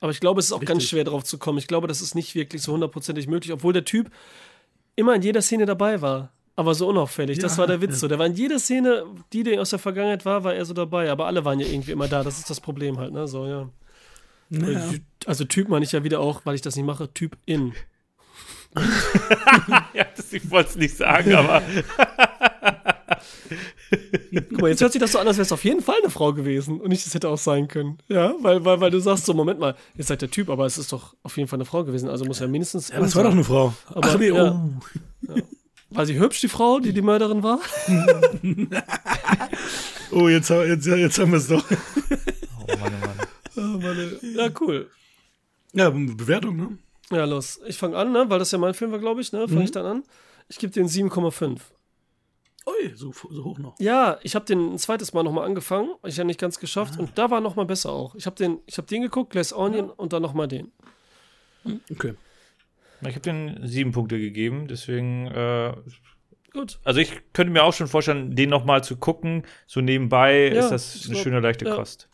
[0.00, 0.88] Aber ich glaube, es ist auch ganz Richtig.
[0.90, 1.58] schwer drauf zu kommen.
[1.58, 4.10] Ich glaube, das ist nicht wirklich so hundertprozentig möglich, obwohl der Typ
[4.96, 6.32] immer in jeder Szene dabei war.
[6.54, 7.38] Aber so unauffällig.
[7.38, 7.96] das Ja, war der Witz ja.
[7.96, 8.08] so.
[8.08, 11.10] Der war in jeder Szene, die, die aus der Vergangenheit war, war er so dabei.
[11.10, 12.22] Aber alle waren ja irgendwie immer da.
[12.22, 13.26] Das ist das Problem halt, ne?
[13.26, 13.68] So, ja.
[14.50, 14.90] Ja.
[15.24, 17.72] Also Typ meine ich ja wieder auch, weil ich das nicht mache, Typ in.
[19.94, 21.62] ja, das, ich wollte es nicht sagen, aber
[24.50, 26.10] Guck mal, jetzt hört sich das so an, als wäre es auf jeden Fall eine
[26.10, 27.98] Frau gewesen und nicht, es hätte auch sein können.
[28.08, 30.78] Ja, weil, weil, weil du sagst so, Moment mal, jetzt sagt der Typ, aber es
[30.78, 32.88] ist doch auf jeden Fall eine Frau gewesen, also muss ja mindestens.
[32.88, 33.74] Ja, das war doch eine Frau.
[33.86, 34.52] Aber, Ach nee, ja.
[35.28, 35.34] oh.
[35.90, 37.60] War sie hübsch, die Frau, die die Mörderin war?
[40.10, 41.64] oh, jetzt, jetzt, jetzt haben wir es doch.
[41.70, 42.92] Oh Mann,
[43.56, 44.12] oh Mann.
[44.36, 44.90] Ja, cool.
[45.74, 46.78] Ja, Bewertung, ne?
[47.10, 47.60] Ja, los.
[47.66, 48.24] Ich fange an, ne?
[48.28, 49.40] weil das ja mein Film war, glaube ich, ne?
[49.46, 49.64] Fange Mhm.
[49.64, 50.02] ich dann an.
[50.48, 51.58] Ich gebe den 7,5.
[52.66, 53.74] Ui, so, so hoch noch.
[53.80, 55.90] Ja, ich habe den ein zweites Mal nochmal angefangen.
[56.06, 56.98] Ich ja nicht ganz geschafft.
[56.98, 58.14] Und da war nochmal besser auch.
[58.14, 60.70] Ich habe den, ich hab den geguckt, Glass Onion und dann nochmal den.
[61.90, 62.14] Okay.
[63.00, 65.74] Ich habe den sieben Punkte gegeben, deswegen, äh,
[66.52, 66.78] Gut.
[66.84, 69.42] also ich könnte mir auch schon vorstellen, den noch mal zu gucken.
[69.66, 71.74] So nebenbei Ja, ist das eine glaub, schöne, leichte ja.
[71.74, 72.08] Kost.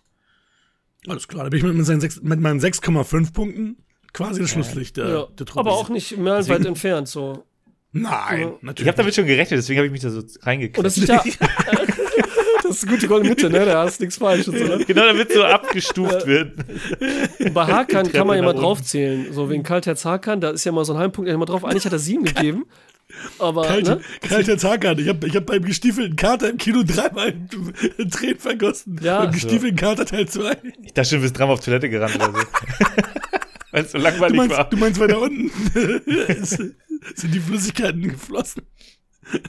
[1.07, 3.85] Alles klar, da bin ich mit, mit, mit meinen 6,5 Punkten
[4.15, 5.27] quasi das Schlusslicht der, Ja.
[5.27, 5.61] der Truppe.
[5.61, 7.45] Aber auch nicht meilenweit Deswegen- entfernt, so.
[7.93, 8.53] Nein, Ja.
[8.61, 8.81] natürlich.
[8.83, 10.79] Ich habe damit schon gerechnet, deswegen habe ich mich da so reingekriegt.
[10.79, 11.23] Und das ist ja.
[12.63, 13.65] das ist eine gute goldene Mitte, ne?
[13.65, 14.45] Da hast du nichts falsch.
[14.45, 14.85] So, ne?
[14.87, 16.53] genau, damit so abgestuft wird.
[17.55, 19.33] Bei Hakan kann man ja mal draufzählen.
[19.33, 21.65] So wegen Kaltherz Hakan, da ist ja mal so ein Heimpunkt, der immer drauf.
[21.65, 22.67] Eigentlich hat er sieben gegeben.
[23.39, 24.01] Aber, Kalte, ne?
[24.21, 24.99] kalter.
[24.99, 27.33] Ich habe ich hab beim gestiefelten Kater im Kino dreimal
[28.11, 29.01] Tränen vergossen.
[29.03, 29.23] Ja.
[29.25, 30.57] Beim gestiefelten Kater Teil 2.
[30.83, 32.39] Ich dachte schon, du bist dreimal auf Toilette gerannt oder so.
[33.73, 34.47] Weil es so Du langweilig war.
[34.49, 35.51] meinst, du meinst weiter unten
[36.29, 36.63] ist-
[37.15, 38.63] sind die Flüssigkeiten geflossen.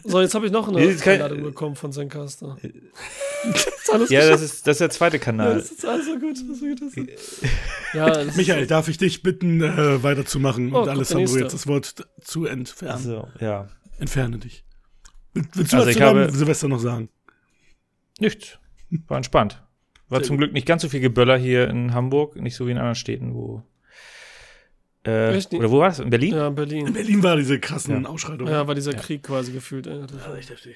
[0.03, 2.57] So, jetzt habe ich noch eine Nee, Einladung bekommen von Zencaster.
[3.93, 5.55] alles Ja, das ist, das ist der zweite Ja, Kanal.
[5.55, 6.35] das ist alles so gut.
[6.49, 7.41] Das gut das ist,
[7.93, 11.65] ja, das ist- Michael, darf ich dich bitten, äh, weiterzumachen Oh, und Alessandro jetzt das
[11.67, 12.91] Wort zu entfernen?
[12.93, 13.67] Also, ja.
[13.99, 14.65] Entferne dich.
[15.33, 17.07] Willst, du Also was ich zu habe- Silvester noch sagen?
[18.19, 18.59] Nichts.
[19.07, 19.63] War entspannt.
[20.09, 22.71] War Sehr zum Glück nicht ganz so viel Geböller hier in Hamburg, nicht so wie
[22.71, 23.63] in anderen Städten, wo.
[25.09, 25.99] Äh, oder wo war das?
[25.99, 26.35] In Berlin?
[26.35, 26.93] ja, In Berlin.
[26.93, 28.09] Berlin war diese krassen Ja.
[28.09, 28.51] Ausschreitungen.
[28.53, 29.87] Ja, war dieser Krieg quasi gefühlt.
[29.87, 30.01] ey.
[30.01, 30.75] Das war- echt heftig.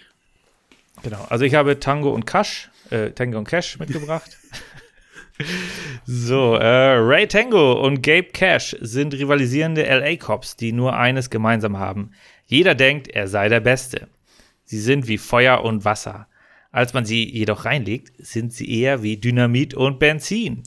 [1.03, 1.25] Genau.
[1.29, 4.37] Also ich habe Tango und Cash, äh, Tango und Cash mitgebracht.
[6.05, 6.65] so, äh,
[6.97, 12.11] Ray Tango und Gabe Cash sind rivalisierende LA-Cops, die nur eines gemeinsam haben.
[12.45, 14.07] Jeder denkt, er sei der Beste.
[14.65, 16.27] Sie sind wie Feuer und Wasser.
[16.73, 20.63] Als man sie jedoch reinlegt, sind sie eher wie Dynamit und Benzin.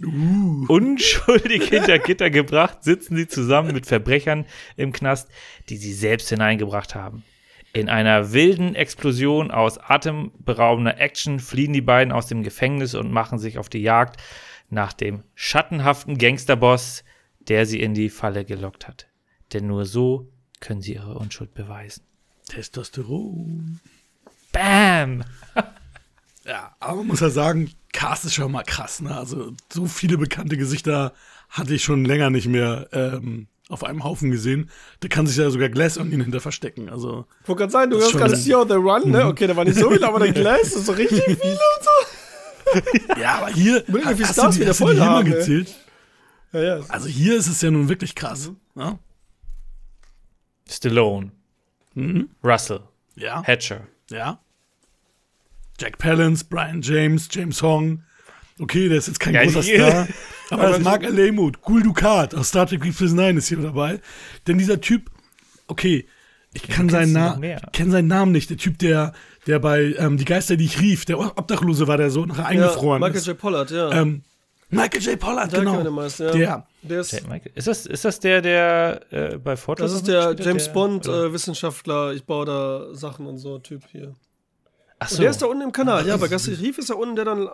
[0.68, 4.46] Unschuldig hinter Gitter gebracht, sitzen sie zusammen mit Verbrechern
[4.76, 5.28] im Knast,
[5.68, 7.24] die sie selbst hineingebracht haben.
[7.72, 13.40] In einer wilden Explosion aus atemberaubender Action fliehen die beiden aus dem Gefängnis und machen
[13.40, 14.22] sich auf die Jagd
[14.70, 17.02] nach dem schattenhaften Gangsterboss,
[17.40, 19.08] der sie in die Falle gelockt hat.
[19.52, 20.30] Denn nur so
[20.60, 22.04] können sie ihre Unschuld beweisen.
[22.48, 23.80] Testosteron.
[24.52, 25.24] Bam!
[26.46, 29.00] Ja, aber man muss ja sagen, Cast ist schon mal krass.
[29.00, 29.16] Ne?
[29.16, 31.12] Also so viele bekannte Gesichter
[31.48, 34.70] hatte ich schon länger nicht mehr ähm, auf einem Haufen gesehen.
[35.00, 36.88] Da kann sich ja sogar Glass Onion hinter verstecken.
[36.88, 39.26] Also Ich wollte gerade sagen, du hast ist gerade See on the Run, ne?
[39.26, 43.16] Okay, da war nicht so viel, aber der Glass ist so richtig viele und so.
[43.20, 45.74] ja, aber hier wie hast Stars du die, wieder hast die voll mal haben, gezählt.
[46.52, 46.80] Ja, ja.
[46.88, 48.50] Also hier ist es ja nun wirklich krass.
[48.74, 48.98] Ne?
[50.68, 51.30] Stallone,
[51.94, 52.28] Mhm.
[52.44, 52.80] Russell,
[53.14, 53.86] Ja, Hatcher.
[54.10, 54.38] ja.
[55.80, 58.02] Jack Palance, Brian James, James Hong.
[58.58, 60.08] Okay, der ist jetzt kein Ja, großer Star.
[60.50, 64.00] Aber das Mark Alemut, Gul Dukat aus Star Trek Deep Space Nine ist hier dabei.
[64.46, 65.10] Denn dieser Typ,
[65.66, 66.06] okay,
[66.54, 67.38] ich kann seinen, Na
[67.72, 68.48] kenn seinen Namen nicht.
[68.48, 69.12] Der Typ, der,
[69.46, 72.46] der bei ähm, Die Geister, die ich rief, der Obdachlose war, der so nachher ja
[72.48, 73.26] eingefroren Michael ist.
[73.26, 73.36] J.
[73.38, 73.90] Pollard, ja.
[73.92, 74.22] Ähm,
[74.70, 75.18] Michael J.
[75.20, 75.90] Pollard, Der genau.
[75.90, 76.32] meisten, ja.
[76.32, 76.66] Der.
[76.82, 77.12] Der ist.
[77.54, 81.06] Ist das, ist das der, der äh, bei Fortress das ist der James der- Bond,
[81.08, 81.24] oder?
[81.26, 84.14] äh, Wissenschaftler, ich baue da Sachen und so, Typ hier.
[84.98, 85.22] Ach Und so.
[85.22, 87.24] der ist da unten im Kanal, ja, bei Gasse dich rief ist er unten, der
[87.26, 87.50] dann, äh,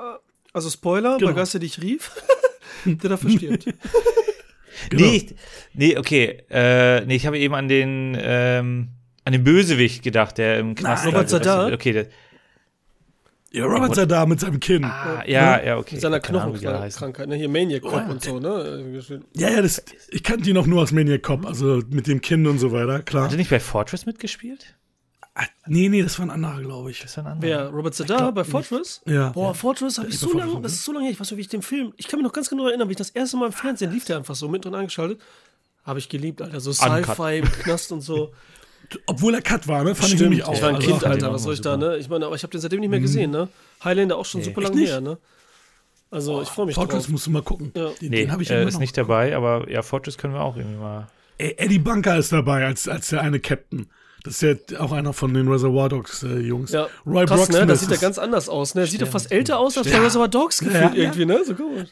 [0.53, 1.31] also Spoiler, Genau.
[1.33, 2.11] bei Gasse dich rief,
[2.85, 3.67] der da verstirbt.
[4.91, 5.05] Genau.
[5.05, 5.35] Nee, ich,
[5.75, 6.43] nee, okay.
[6.51, 8.89] Äh, nee, ich habe eben an den, ähm,
[9.25, 11.15] an den Bösewicht gedacht, der im Knast Nein.
[11.15, 11.31] Robert.
[11.31, 11.73] Zadar?
[11.73, 12.07] Okay, der,
[13.53, 14.85] Ja, Robert da mit seinem Kinn.
[14.85, 15.95] ah, ja, ja, okay.
[15.97, 16.19] Mit seiner.
[16.19, 17.37] Knochenkrankheit, ne?
[17.37, 18.07] Hier Maniac Cop Ja.
[18.09, 19.01] und so, ne?
[19.35, 22.47] Ja, ja, das, ich kannte ihn auch nur aus Maniac Cop, also mit dem Kinn
[22.49, 23.25] und so weiter, klar.
[23.27, 24.75] Hat er nicht bei Fortress mitgespielt?
[25.45, 27.01] Ah, nee, nee, das war ein anderer, glaube ich.
[27.01, 27.51] Das war ein anderer.
[27.51, 27.69] Wer?
[27.71, 29.01] Robert Zadar bei Fortress?
[29.07, 29.31] Ja.
[29.31, 31.43] Boah, Fortress habe ich so lange, das ist so lange her, ich weiß nicht, wie
[31.43, 33.47] ich den Film, ich kann mich noch ganz genau erinnern, wie ich das erste Mal
[33.47, 35.21] im Fernsehen lief der einfach so mit drin angeschaltet.
[35.85, 36.73] Habe ich geliebt, Alter, so.
[36.73, 38.33] Sci-Fi im Knast und so.
[39.07, 39.95] Obwohl er Cut war, ne?
[39.95, 40.55] Fand Stimmt, ich nämlich auch.
[40.55, 41.77] ich war ein Also, Kind, Alter, was soll ich super.
[41.79, 41.97] da, ne?
[41.97, 43.49] Ich meine, aber ich habe den seitdem nicht mehr gesehen, ne?
[43.83, 44.91] Highlander auch schon super Echt lange nicht?
[44.93, 45.19] her, ne?
[46.11, 47.11] Also, ich freue mich Fortress drauf.
[47.13, 47.73] musst du mal gucken.
[47.75, 47.89] Ja.
[48.01, 48.81] Den, Nee, den habe ich äh, immer ist noch.
[48.81, 51.09] nicht dabei, aber ja, Fortress können wir auch irgendwie mal.
[51.39, 53.89] Ey, Eddie Bunker ist dabei als, als der eine Captain.
[54.25, 56.71] Das ist ja auch einer von den Reservoir Dogs äh, Jungs.
[56.71, 57.57] Ja, Roy krass, ne?
[57.57, 58.87] Brocksmith Das sieht ja ganz anders aus, ne?
[58.87, 59.99] Sieht doch fast älter aus als Ja.
[59.99, 61.03] bei Reservoir Dogs Ja, gefühlt ja.
[61.03, 61.45] irgendwie, ne?
[61.45, 61.89] So komisch.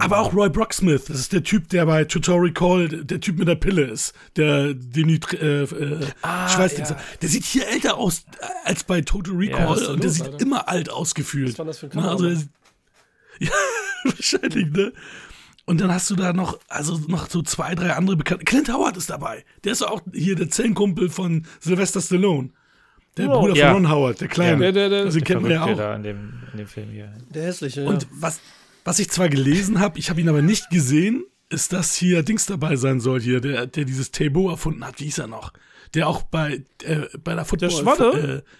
[0.00, 3.46] Aber auch Roy Brocksmith, das ist der Typ, der bei Tutorial Call, der Typ mit
[3.48, 4.12] der Pille ist.
[4.36, 6.94] Der Denitri äh, äh, Ah, Schweißdings.
[7.22, 8.24] Der sieht hier älter aus
[8.64, 10.40] als bei Total Recall und der los, sieht Alter?
[10.40, 11.50] immer alt ausgefühlt.
[11.50, 12.26] Was war das für ein Na, also,
[13.38, 13.50] ja,
[14.04, 14.92] wahrscheinlich, ne?
[15.68, 18.44] Und dann hast du da noch, also noch so zwei, drei andere bekannte.
[18.44, 19.44] Clint Howard ist dabei.
[19.64, 22.50] Der ist auch hier der Zellenkumpel von Sylvester Stallone.
[23.16, 23.40] Der Oh.
[23.40, 23.72] Bruder Ja.
[23.74, 24.58] von Ron Howard, der Kleine.
[24.58, 25.76] Der- der- der- also den kennt man ja auch.
[25.76, 27.12] da in dem, in dem Film hier.
[27.34, 27.88] Der hässliche, ja.
[27.88, 28.40] Und was,
[28.84, 32.46] was ich zwar gelesen habe, ich habe ihn aber nicht gesehen, ist, dass hier Dings
[32.46, 35.00] dabei sein soll, hier, der, der dieses Tabo erfunden hat.
[35.00, 35.52] Wie hieß er noch?
[35.94, 37.70] Der auch bei, äh, bei der Football.
[37.70, 38.44] Schwatte?
[38.46, 38.50] Äh,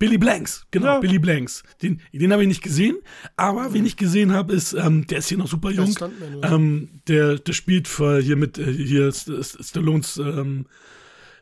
[0.00, 0.98] Billy Blanks, genau, Ja.
[0.98, 1.62] Billy Blanks.
[1.82, 2.96] Den, den habe ich nicht gesehen,
[3.36, 5.94] aber wen ich gesehen habe, ist, ähm, der ist hier noch super jung.
[6.38, 6.50] Oder?
[6.52, 10.66] Ähm, der, der spielt für hier mit äh, hier St St Stallones ähm,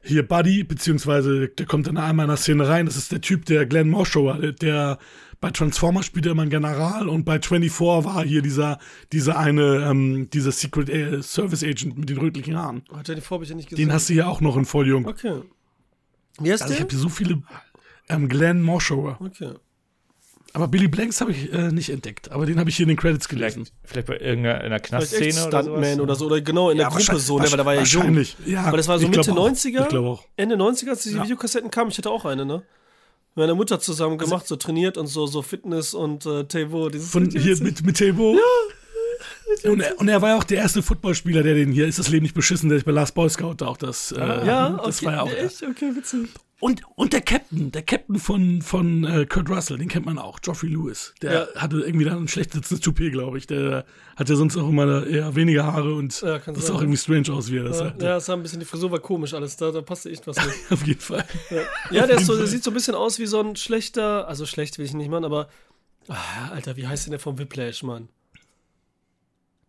[0.03, 2.87] hier Buddy, beziehungsweise der kommt dann einmal in der Szene rein.
[2.87, 4.99] Das ist der Typ, der Glenn Morshower, der, der
[5.41, 8.81] bei Transformers spielt er immer einen General und bei 24 war hier dieser,
[9.13, 12.83] dieser eine, ähm, dieser Secret äh, Service Agent mit den rötlichen Haaren.
[12.93, 13.87] Hat der die Vorbild ja nicht gesehen?
[13.87, 15.07] Den hast du ja auch noch in Volljung.
[15.07, 15.43] Okay.
[16.41, 16.85] Wie heißt Also ich der?
[16.87, 17.43] habe hier so viele.
[18.09, 19.19] Ähm, Glenn Morshower.
[19.21, 19.53] Okay.
[20.55, 22.31] Aber Billy Blanks habe ich äh, nicht entdeckt.
[22.31, 23.69] Aber den habe ich hier in den Credits gelesen.
[23.85, 26.27] Vielleicht, vielleicht bei irgendeiner Knastszene oder Stuntman oder so.
[26.27, 27.51] Oder genau, in der Gruppe so, ne?
[27.51, 28.03] Weil da war ja jung.
[28.03, 28.37] wahrscheinlich.
[28.47, 29.51] Ja, Aber das war so Mitte auch.
[29.51, 29.83] 90er?
[29.83, 30.25] Ich glaube auch.
[30.37, 31.25] Ende 90er, als diese Ja.
[31.25, 32.63] Videokassetten kamen, ich hatte auch eine, ne?
[33.35, 36.89] Mit meiner Mutter zusammen gemacht, so trainiert und so, so Fitness und äh, Tevo.
[36.89, 38.35] Dieses Von hier mit, mit Tabo.
[38.35, 39.71] Ja.
[39.71, 42.09] Und er, und er war ja auch der erste Footballspieler, der den hier ist das
[42.09, 44.13] Leben nicht beschissen, der sich bei Last Boy Scout da auch das.
[44.13, 45.31] Äh, Ja, das okay, war ja auch.
[45.33, 45.63] Echt?
[45.63, 46.29] Okay, witzig.
[46.61, 50.41] Und, und der Captain, der Captain von, von äh, Kurt Russell, den kennt man auch,
[50.41, 51.15] Geoffrey Lewis.
[51.23, 51.47] Der Ja.
[51.61, 53.47] hatte irgendwie dann ein schlecht sitzendes Toupet, glaube ich.
[53.47, 53.85] Der
[54.17, 57.53] hatte sonst auch immer eher weniger Haare und Ja, das sah auch irgendwie strange aus,
[57.53, 58.05] wie er das Ja, hatte.
[58.05, 60.37] ja, es sah ein bisschen, die Frisur war komisch alles, da, da passte echt was
[60.45, 60.57] nicht.
[60.73, 61.25] Auf jeden Fall.
[61.93, 64.79] Ja, der, so, der sieht so ein bisschen aus wie so ein schlechter, also schlecht
[64.79, 65.49] will ich nicht machen, aber,
[66.09, 68.09] ah, Alter, wie heißt denn der vom Whiplash, Mann?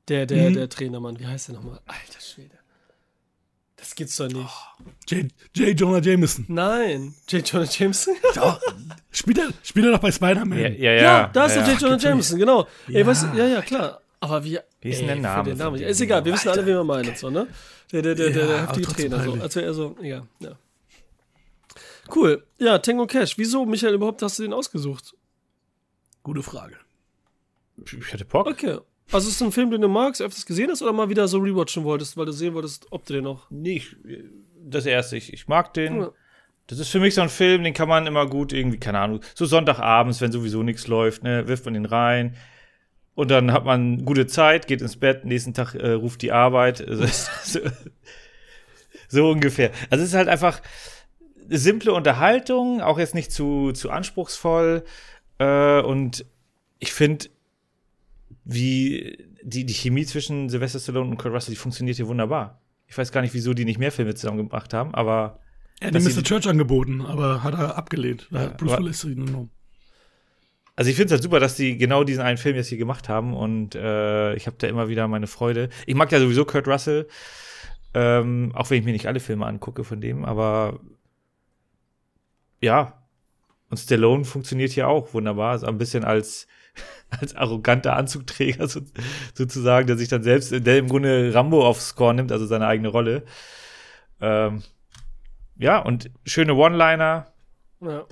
[0.08, 0.54] Der, der, Mhm.
[0.56, 1.80] der Trainer, Mann, wie heißt der nochmal?
[1.86, 2.58] Alter Schwede.
[3.80, 4.50] Das gibt's doch nicht.
[5.08, 5.28] J.
[5.56, 5.80] J.
[5.80, 6.46] Jonah Jameson.
[6.50, 7.16] Nein.
[7.30, 7.48] J.
[7.48, 8.16] Jonah Jameson?
[8.36, 8.60] Ja,
[9.12, 10.60] spielt, er, spielt er doch bei Spider-Man.
[10.60, 11.02] Ja, ja, ja.
[11.02, 11.82] Ja, da ist ja, der J.
[11.82, 12.68] Jonah Jameson, genau.
[12.88, 13.06] Ey, Ja.
[13.06, 14.02] was, ja, ja, klar.
[14.20, 14.60] Aber wie.
[14.82, 15.82] Wie ist denn ey, der Name Den Namen.
[15.82, 17.10] Ist egal, wir wissen alle, wen wir meinen.
[17.10, 17.48] und So, ne?
[17.92, 19.24] Der, der, der, der, der heftige Trainer.
[19.24, 19.34] So.
[19.34, 19.96] Als wäre er so.
[20.02, 20.52] Ja, ja.
[22.14, 22.44] Cool.
[22.58, 23.38] Ja, Tango Cash.
[23.38, 25.14] Wieso, Michael, überhaupt hast du den ausgesucht?
[26.24, 26.76] Gute Frage.
[27.86, 28.48] Ich hatte Bock.
[28.48, 28.80] Okay.
[29.12, 31.40] Also ist es ein Film, den du magst, öfters gesehen hast oder mal wieder so
[31.40, 33.50] rewatchen wolltest, weil du sehen wolltest, ob du den noch.
[33.50, 33.96] Nee, ich,
[34.64, 36.02] das erste, ich, ich mag den.
[36.02, 36.12] Ja.
[36.68, 39.22] Das ist für mich so ein Film, den kann man immer gut irgendwie, keine Ahnung,
[39.34, 42.36] so Sonntagabends, wenn sowieso nichts läuft, ne, wirft man den rein.
[43.16, 46.80] Und dann hat man gute Zeit, geht ins Bett, nächsten Tag äh, ruft die Arbeit.
[46.88, 47.06] Also,
[47.44, 47.60] so,
[49.08, 49.72] so ungefähr.
[49.90, 50.62] Also es ist halt einfach
[51.50, 54.84] eine simple Unterhaltung, auch jetzt nicht zu, zu anspruchsvoll.
[55.40, 56.26] Äh, und
[56.78, 57.26] ich finde,
[58.52, 62.62] wie die, die Chemie zwischen Sylvester Stallone und Kurt Russell, die funktioniert hier wunderbar.
[62.88, 65.40] Ich weiß gar nicht, wieso die nicht mehr Filme zusammen gemacht haben, aber
[65.80, 66.24] Er hat ihm Mr.
[66.24, 68.28] Church angeboten, aber hat er abgelehnt.
[68.32, 69.52] Da hat Bruce Willis ihn genommen.
[70.76, 73.10] Also ich finde es halt super, dass die genau diesen einen Film jetzt hier gemacht
[73.10, 75.70] haben und äh, ich habe da immer wieder meine Freude.
[75.86, 77.08] Ich mag ja sowieso Kurt Russell,
[77.94, 80.80] ähm, auch wenn ich mir nicht alle Filme angucke von dem, aber
[82.62, 82.94] ja.
[83.70, 86.48] Und Stallone funktioniert hier auch wunderbar, so ein bisschen als
[87.10, 88.82] als arroganter Anzugträger so,
[89.34, 92.90] sozusagen, der sich dann selbst, der im Grunde Rambo aufs Score nimmt, also seine eigene
[92.90, 93.24] Rolle.
[94.22, 94.64] Ähm,
[95.58, 97.28] ja, und schöne One-Liner.
[97.82, 98.06] Ja.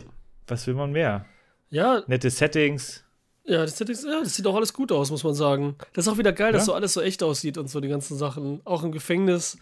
[0.47, 1.25] Was will man mehr?
[1.69, 3.03] Ja, Nette Settings.
[3.43, 5.75] ja, das, sieht- ja, das sieht auch alles gut aus, muss man sagen.
[5.93, 6.65] Das ist auch wieder geil, dass Ja.
[6.67, 8.61] so alles so echt aussieht und so, die ganzen Sachen.
[8.63, 9.57] Auch im Gefängnis,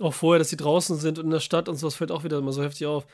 [0.00, 2.24] auch vorher, dass die draußen sind und in der Stadt und so, das fällt auch
[2.24, 3.06] wieder immer so heftig auf.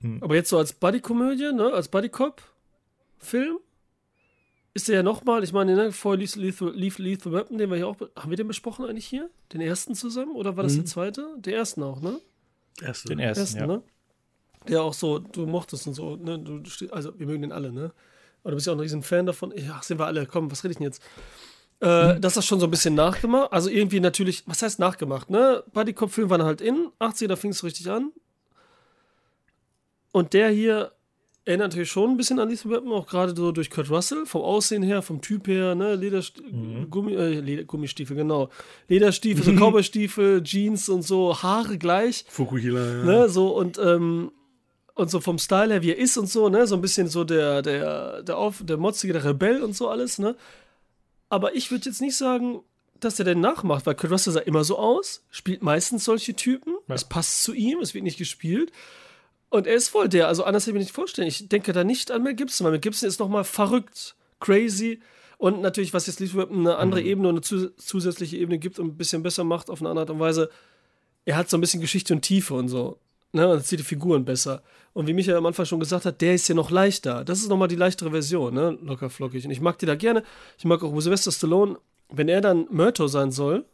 [0.00, 0.22] Hm.
[0.22, 3.58] Aber jetzt so als Buddy-Komödie, ne, als Buddy-Cop-Film,
[4.76, 6.72] ist der ja nochmal, ich meine, ne, vor Lethal, Lethal,
[7.02, 9.28] Lethal Weapon, den wir hier auch, be- haben wir den besprochen eigentlich hier?
[9.52, 10.36] Den ersten zusammen?
[10.36, 10.76] Oder war das Mhm.
[10.78, 11.26] der zweite?
[11.38, 12.20] Der ersten auch, ne?
[12.80, 13.08] Erste.
[13.08, 13.66] Den ersten, ersten, ja.
[13.66, 13.82] ne?
[14.68, 16.38] Der auch so, du mochtest und so, ne?
[16.38, 17.92] Du, also, wir mögen den alle, ne?
[18.42, 19.52] Aber du bist ja auch ein riesen Fan davon.
[19.56, 20.26] Ja, sind wir alle.
[20.26, 21.02] Komm, was rede ich denn jetzt?
[21.80, 23.52] Äh, Das ist schon so ein bisschen nachgemacht.
[23.52, 25.64] Also irgendwie natürlich, was heißt nachgemacht, ne?
[25.72, 26.88] Bodycop-Film waren halt in.
[27.00, 28.12] 80er, da fing es richtig an.
[30.12, 30.92] Und der hier
[31.46, 34.42] erinnert natürlich schon ein bisschen an Lethal Weapon, auch gerade so durch Kurt Russell, vom
[34.42, 35.94] Aussehen her, vom Typ her, ne?
[35.94, 36.42] Lederst
[36.90, 38.50] Gummi, äh, Leder Gummistiefel, genau.
[38.88, 42.24] Lederstiefel, so Cowboystiefel, Jeans und so, Haare gleich.
[42.28, 43.04] Fukuhila, ja.
[43.04, 44.32] Ne, so und ähm,
[44.94, 47.22] und so vom Style her, wie er ist und so, ne, so ein bisschen so
[47.22, 50.34] der der der auf der motzige, der Rebell und so alles, ne.
[51.28, 52.60] Aber ich würde jetzt nicht sagen,
[52.98, 56.74] dass er den nachmacht, weil Kurt Russell sah immer so aus, spielt meistens solche Typen,
[56.88, 58.72] es passt zu ihm, es wird nicht gespielt.
[59.48, 61.28] Und er ist voll der, also anders hätte ich mir nicht vorstellen.
[61.28, 65.00] Ich denke da nicht an Mel Gibson, weil Mel Gibson ist nochmal verrückt, crazy
[65.38, 68.86] und natürlich, was jetzt Weapon eine andere Ebene und eine zus zusätzliche Ebene gibt und
[68.86, 70.50] ein bisschen besser macht auf eine andere Art und Weise.
[71.24, 72.98] Er hat so ein bisschen Geschichte und Tiefe und so.
[73.32, 74.62] Ne, und sieht die Figuren besser.
[74.94, 77.22] Und wie Michael am Anfang schon gesagt hat, der ist ja noch leichter.
[77.24, 78.78] Das ist nochmal die leichtere Version, ne?
[78.82, 79.44] Locker flockig.
[79.44, 80.22] Und ich mag die da gerne.
[80.56, 81.76] Ich mag auch Sylvester Stallone,
[82.08, 83.66] wenn er dann Murto sein soll.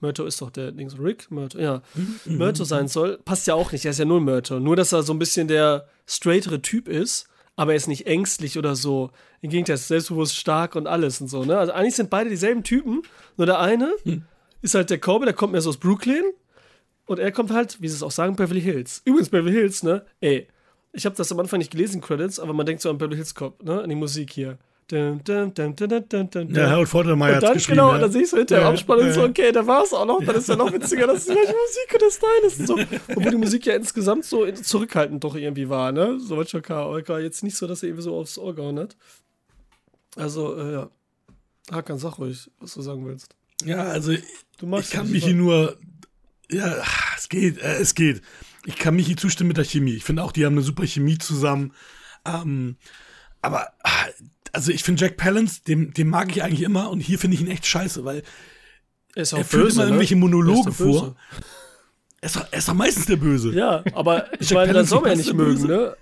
[0.00, 1.82] Murto ist doch der Dings, Rick Murto, ja.
[2.24, 3.84] Murto sein soll, passt ja auch nicht.
[3.84, 4.58] Er ist ja null Murto.
[4.60, 8.58] Nur, dass er so ein bisschen der straightere Typ ist, aber er ist nicht ängstlich
[8.58, 9.10] oder so.
[9.42, 11.58] Im Gegenteil, ist selbstbewusst stark und alles und so, ne?
[11.58, 13.02] Also eigentlich sind beide dieselben Typen.
[13.36, 13.94] Nur der eine
[14.62, 16.24] ist halt der Cowboy, der kommt mehr so aus Brooklyn.
[17.06, 19.02] Und er kommt halt, wie sie es auch sagen, Beverly Hills.
[19.04, 20.06] Übrigens, Beverly Hills, ne?
[20.20, 20.46] Ey,
[20.92, 23.34] ich habe das am Anfang nicht gelesen, Credits, aber man denkt so an Beverly Hills
[23.34, 23.82] Cop, ne?
[23.82, 24.58] An die Musik hier.
[24.90, 27.76] Dun, Ja, Harold Vordermeier dann, geschrieben.
[27.76, 27.94] genau, ja.
[27.94, 29.84] und dann sehe ich so hinterher Ja, am Abspann und ja, so, okay, da war
[29.84, 32.46] es auch noch, dann ist ja noch witziger, dass die gleiche Musik und der Style
[32.46, 32.78] ist und so.
[33.16, 36.18] Obwohl die Musik ja insgesamt so zurückhaltend doch irgendwie war, ne?
[36.20, 38.96] So was schon aber jetzt nicht so, dass er irgendwie so aufs Ohr gehauen hat.
[40.16, 40.90] Also, äh, ja.
[41.70, 43.36] Hakan, sag ruhig, was du sagen willst.
[43.64, 44.12] Ja, also
[44.58, 45.34] Du magst ich kann Michi super.
[45.36, 45.76] nur.
[46.50, 46.82] Ja,
[47.16, 48.22] es geht, äh, es geht.
[48.66, 49.94] Ich kann Michi zustimmen mit der Chemie.
[49.94, 51.72] Ich finde auch, die haben eine super Chemie zusammen.
[52.26, 52.76] Ähm,
[53.40, 54.06] aber, ah,
[54.52, 57.40] also ich finde Jack Palance, dem, dem mag ich eigentlich immer und hier finde ich
[57.40, 58.22] ihn echt scheiße, weil
[59.14, 59.88] Er führt böse, immer ne?
[59.90, 61.16] irgendwelche Monologe vor.
[62.20, 63.52] Er ist, doch, er ist doch meistens der Böse.
[63.52, 65.66] Ja, aber ich meine, dann Palance soll man ja nicht mögen, Böse.
[65.66, 65.96] ne?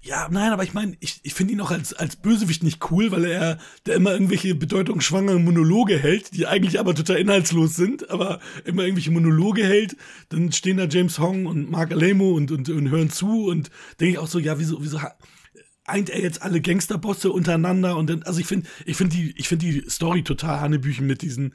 [0.00, 3.10] Ja, nein, aber ich meine, ich, ich finde ihn auch als, als Bösewicht nicht cool,
[3.10, 8.38] weil er der immer irgendwelche bedeutungsschwangeren Monologe hält, die eigentlich aber total inhaltslos sind, aber
[8.64, 9.96] immer irgendwelche Monologe hält.
[10.28, 14.12] Dann stehen da James Hong und Mark Alemo und, und, und hören zu und denke
[14.12, 15.00] ich auch so, ja, wieso, wieso
[15.88, 19.48] eint er jetzt alle Gangsterbosse untereinander und dann, also ich finde, ich finde die, ich
[19.48, 21.54] finde die Story total Hanebüchen mit diesen,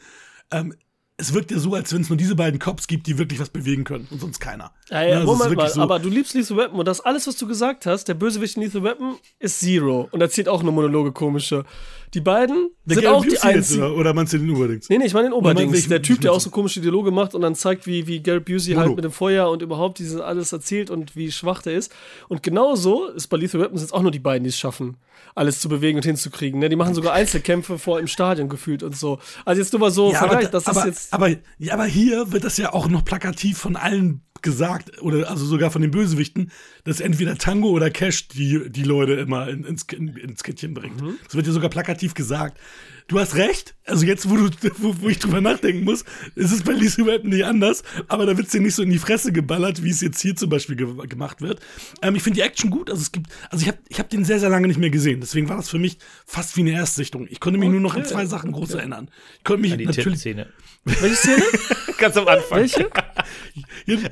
[0.51, 0.73] ähm,
[1.15, 3.49] es wirkt ja so, als wenn es nur diese beiden Cops gibt, die wirklich was
[3.49, 4.73] bewegen können und sonst keiner.
[4.89, 7.01] Ja, ja, Ne, es ist Moment mal, so- aber du liebst Lethal Weapon und das
[7.01, 10.63] alles, was du gesagt hast, der Bösewicht in Lethal Weapon ist Zero und erzählt auch
[10.63, 11.65] nur Monologe komische.
[12.13, 13.83] Die beiden Der sind Gary auch die Busey jetzt, einzigen.
[13.83, 14.87] oder, oder meinst du den Oberdings?
[14.89, 15.87] Nee, nee, ich meine den Oberdings.
[15.87, 18.73] Der Typ, der auch so komische Dialoge macht und dann zeigt, wie, wie Garrett Busey
[18.75, 18.85] Mono.
[18.87, 21.91] halt mit dem Feuer und überhaupt dieses alles erzählt und wie schwach der ist.
[22.29, 24.97] Und genauso ist bei Lethal Weapons jetzt auch nur die beiden, die es schaffen,
[25.33, 26.59] alles zu bewegen und hinzukriegen.
[26.59, 26.69] Ne?
[26.69, 29.19] Die machen sogar Einzelkämpfe vor im Stadion gefühlt und so.
[29.45, 31.13] Also jetzt nur mal so, Ja, aber, Vergleich, das aber, ist jetzt.
[31.13, 35.45] aber, ja, aber hier wird das ja auch noch plakativ von allen gesagt, oder also
[35.45, 36.51] sogar von den Bösewichten,
[36.83, 41.01] dass entweder Tango oder Cash die, die Leute immer in, ins, in, ins Kittchen bringt.
[41.01, 41.17] Mhm.
[41.23, 42.59] Das wird ja sogar plakativ gesagt.
[43.07, 46.63] Du hast recht, also jetzt, wo, du, wo, wo ich drüber nachdenken muss, ist es
[46.63, 49.31] bei Lisa Weapon nicht anders, aber da wird es dir nicht so in die Fresse
[49.33, 51.59] geballert, wie es jetzt hier zum Beispiel ge gemacht wird.
[52.01, 54.23] Ähm, ich finde die Action gut, also es gibt, also ich habe ich hab den
[54.23, 57.27] sehr, sehr lange nicht mehr gesehen, deswegen war das für mich fast wie eine Erstsichtung.
[57.29, 59.09] Ich konnte mich nur noch an zwei Sachen groß erinnern.
[59.37, 60.47] Ich konnte mich An die natürlich Tittenszene.
[60.85, 61.43] Welche Szene?
[61.97, 62.59] Ganz am Anfang.
[62.59, 62.89] Welche?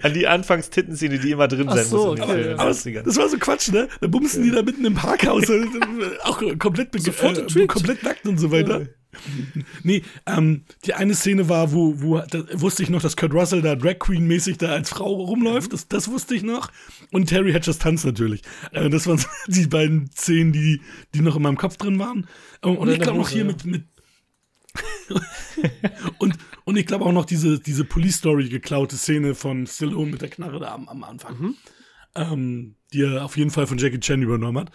[0.04, 2.22] An die Anfangstittenszene, die immer drin Ach sein so, muss.
[2.22, 3.04] okay, Aber das, 80ern.
[3.04, 3.90] das war so Quatsch, ne?
[4.00, 5.66] Da bumsen die da mitten im Parkhaus, äh,
[6.24, 8.88] auch komplett, äh, komplett nackt und so weiter.
[9.84, 13.62] Nee, ähm, die eine Szene war, wo, wo da wusste ich noch, dass Kurt Russell
[13.62, 15.74] da Drag Queen-mäßig da als Frau rumläuft.
[15.74, 16.72] Das, das wusste ich noch.
[17.12, 18.42] Und Terry Hatchers Tanz natürlich.
[18.72, 20.82] Äh, das waren die beiden Szenen, die,
[21.14, 22.28] die noch in meinem Kopf drin waren.
[22.64, 23.48] Ähm, und Oder ich glaube noch hier ja.
[23.48, 23.84] mit, mit
[26.20, 30.22] und, und ich glaube auch noch diese, diese Police Story geklaute Szene von Stallone mit
[30.22, 31.38] der Knarre da am, am Anfang.
[31.40, 31.56] Mhm.
[32.16, 34.72] Ähm, die er auf jeden Fall von Jackie Chan übernommen hat.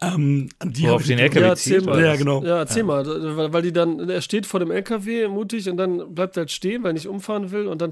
[0.00, 1.86] Ähm, die auf den LKW Ja, erzähl zieht.
[1.88, 2.00] mal.
[2.02, 2.42] Ja, genau.
[2.44, 3.04] Ja, erzähl mal,
[3.36, 6.50] weil, weil die dann, er steht vor dem LKW mutig und dann bleibt er halt
[6.52, 7.90] stehen, weil er nicht umfahren will und dann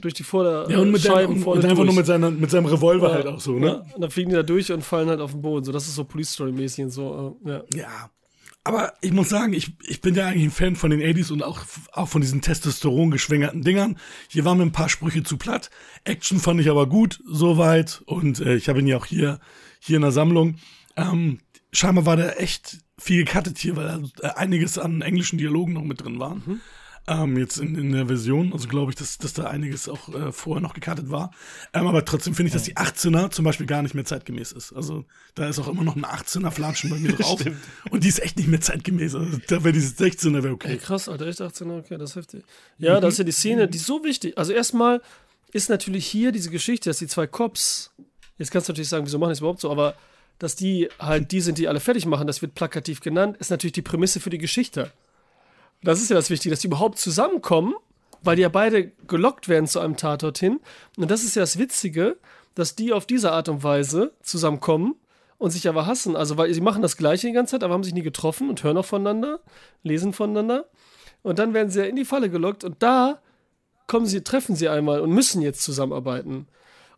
[0.00, 1.86] durch die Vorderscheiben Ja, und, mit der, und, vorne und einfach durch.
[1.86, 3.84] nur mit, seiner, mit seinem Revolver Ja, halt auch so, Ja, ne?
[3.94, 5.64] und dann fliegen die da durch und fallen halt auf den Boden.
[5.64, 7.38] So, das ist so Police Story mäßig und so.
[7.44, 7.62] äh, Ja.
[7.72, 8.10] Ja.
[8.64, 11.42] Aber ich muss sagen, ich, ich bin ja eigentlich ein Fan von den 80s und
[11.42, 11.60] auch,
[11.92, 13.96] auch von diesen Testosteron geschwängerten Dingern.
[14.28, 15.70] Hier waren mir ein paar Sprüche zu platt.
[16.04, 18.02] Action fand ich aber gut, soweit.
[18.04, 19.38] Und äh, ich habe ihn ja auch hier,
[19.78, 20.56] hier in der Sammlung.
[20.98, 21.38] Ähm,
[21.72, 25.84] scheinbar war da echt viel gecuttet hier, weil da äh, einiges an englischen Dialogen noch
[25.84, 26.60] mit drin waren.
[27.06, 28.52] Ähm, jetzt in, in der Version.
[28.52, 31.30] Also glaube ich, dass, dass da einiges auch äh, vorher noch gecuttet war.
[31.72, 34.74] Ähm, aber trotzdem finde ich, dass die 18er zum Beispiel gar nicht mehr zeitgemäß ist.
[34.74, 37.42] Also da ist auch immer noch eine 18er Flatschen bei mir drauf.
[37.90, 39.14] Und die ist echt nicht mehr zeitgemäß.
[39.14, 40.76] Also da wäre diese 16er wäre Ey, okay.
[40.76, 42.44] krass, Alter, echt 18, okay, das ist heftig.
[42.76, 44.36] Ja, das ist ja die Szene, die ist so wichtig.
[44.36, 45.00] Also erstmal
[45.52, 47.90] ist natürlich hier diese Geschichte, dass die zwei Cops,
[48.36, 49.94] jetzt kannst du natürlich sagen, wieso machen die es überhaupt so, aber
[50.38, 53.72] dass die halt die sind, die alle fertig machen, das wird plakativ genannt, ist natürlich
[53.72, 54.92] die Prämisse für die Geschichte.
[55.82, 57.74] Das ist ja das Wichtige, dass die überhaupt zusammenkommen,
[58.22, 60.60] weil die ja beide gelockt werden zu einem Tatort hin.
[60.96, 62.18] Und das ist ja das Witzige,
[62.54, 64.96] dass die auf diese Art und Weise zusammenkommen
[65.38, 66.16] und sich aber hassen.
[66.16, 68.62] Also, weil sie machen das Gleiche die ganze Zeit, aber haben sich nie getroffen und
[68.64, 69.40] hören auch voneinander,
[69.84, 70.68] lesen voneinander.
[71.22, 73.20] Und dann werden sie ja in die Falle gelockt und da
[73.86, 76.48] kommen sie, treffen sie einmal und müssen jetzt zusammenarbeiten.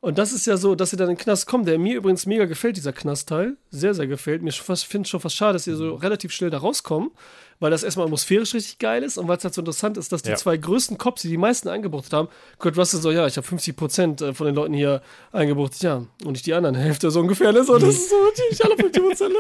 [0.03, 2.25] Und das ist ja so, dass sie dann in den Knast kommen, der mir übrigens
[2.25, 3.57] mega gefällt, dieser Knastteil.
[3.71, 4.41] Sehr, sehr gefällt.
[4.43, 7.11] Mir finde es schon fast schade, dass sie so relativ schnell da rauskommen,
[7.59, 10.23] weil das erstmal atmosphärisch richtig geil ist und weil es halt so interessant ist, dass
[10.23, 10.37] die Ja.
[10.37, 12.29] zwei größten Cops, die die meisten eingebuchtet haben,
[12.59, 15.97] Kurt Russell so, ja, ich habe 50 Prozent äh, von den Leuten hier eingebuchtet, ja,
[16.25, 17.63] und nicht die anderen Hälfte so ungefähr, ne?
[17.63, 19.39] So, das ist so natürlich alle 50 Prozent, ne?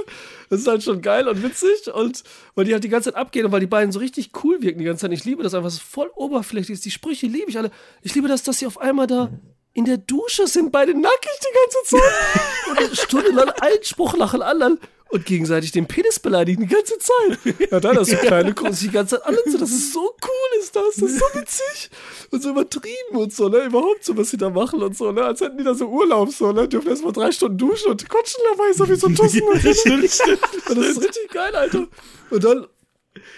[0.51, 2.23] Das ist halt schon geil und witzig und
[2.55, 4.81] weil die halt die ganze Zeit abgehen und weil die beiden so richtig cool wirken
[4.81, 5.13] die ganze Zeit.
[5.13, 6.85] Ich liebe das einfach, es ist voll oberflächlich ist.
[6.85, 7.71] Die Sprüche liebe ich alle.
[8.03, 9.31] Ich liebe das, dass sie auf einmal da
[9.73, 12.89] in der Dusche sind, beide nackig die ganze Zeit.
[12.89, 17.71] und stundenlang einen Spruch nach dem anderen und gegenseitig den Penis beleidigen die ganze Zeit.
[17.71, 19.59] Ja, dann hast du kleine Kunst die ganze Zeit alle so.
[19.59, 20.95] Das ist so cool, ist das.
[20.97, 21.91] Das ist so witzig.
[22.31, 23.65] Und so übertrieben und so, ne?
[23.65, 25.25] Überhaupt so, was sie da machen und so, ne?
[25.25, 26.69] Als hätten die da so Urlaub, so, ne?
[26.69, 29.43] Dürfen erst mal drei Stunden duschen und quatschen dabei, so wie so Tussen.
[29.43, 29.73] und so.
[29.73, 30.69] stimmt.
[30.69, 31.89] Und das ist richtig geil, Alter.
[32.31, 32.67] Und dann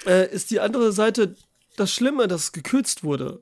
[0.07, 1.37] äh, ist die andere Seite
[1.76, 3.41] das Schlimme, dass es gekürzt wurde.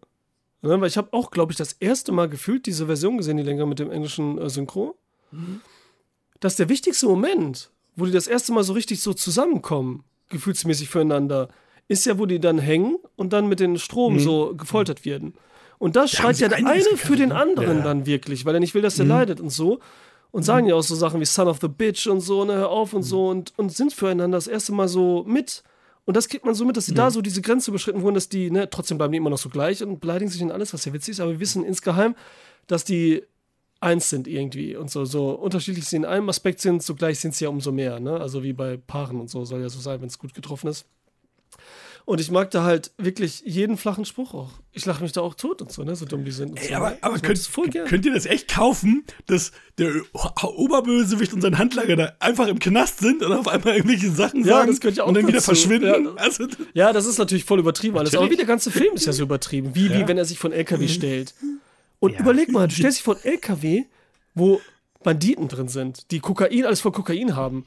[0.62, 3.42] Ne, weil ich habe auch, glaube ich, das erste Mal gefühlt diese Version gesehen, die
[3.42, 4.94] länger mit dem englischen äh, Synchro.
[6.40, 11.48] Dass der wichtigste Moment, wo die das erste Mal so richtig so zusammenkommen, gefühlsmäßig füreinander,
[11.88, 15.34] ist ja, wo die dann hängen und dann mit den Strom so gefoltert werden.
[15.78, 17.84] Und da schreit ja der eine für den anderen Ja.
[17.84, 19.80] dann wirklich, weil er nicht will, dass er leidet und so.
[20.30, 22.68] Und sagen ja auch so Sachen wie Son of the Bitch und so, ne, hör
[22.70, 25.64] auf und so und, und sind füreinander das erste Mal so mit.
[26.04, 28.28] Und das kriegt man so mit, dass sie da so diese Grenze überschritten wurden, dass
[28.28, 30.84] die, ne, trotzdem bleiben die immer noch so gleich und beleidigen sich und alles, was
[30.84, 32.16] ja witzig ist, aber wir wissen insgeheim,
[32.66, 33.22] dass die
[33.80, 37.44] eins sind irgendwie und so, so unterschiedlich sie in einem Aspekt sind, zugleich sind sie
[37.44, 38.20] ja umso mehr, ne?
[38.20, 40.86] Also wie bei Paaren und so soll ja so sein, wenn es gut getroffen ist.
[42.06, 44.50] Und ich mag da halt wirklich jeden flachen Spruch auch.
[44.72, 45.94] Ich lache mich da auch tot und so, ne?
[45.94, 46.58] So dumm die sind.
[46.60, 47.48] Ey, so, aber aber könnt,
[47.88, 49.92] könnt ihr das echt kaufen, dass der
[50.42, 54.56] Oberbösewicht und sein Handlager da einfach im Knast sind und auf einmal irgendwelche Sachen Ja,
[54.58, 55.46] sagen das gehört ja auch und dann wieder dazu.
[55.46, 55.86] verschwinden?
[56.06, 56.12] Ja.
[56.16, 58.10] Also, Ja, das ist natürlich voll übertrieben alles.
[58.14, 58.38] Aber wie Natürlich.
[58.38, 59.74] der ganze Film ist ja so übertrieben.
[59.74, 61.34] Wie, wie wenn er sich von LKW stellt.
[61.98, 62.20] Und Ja.
[62.20, 63.84] überleg mal, du stellst dich von LKW,
[64.34, 64.60] wo
[65.02, 67.64] Banditen drin sind, die Kokain, alles voll Kokain haben.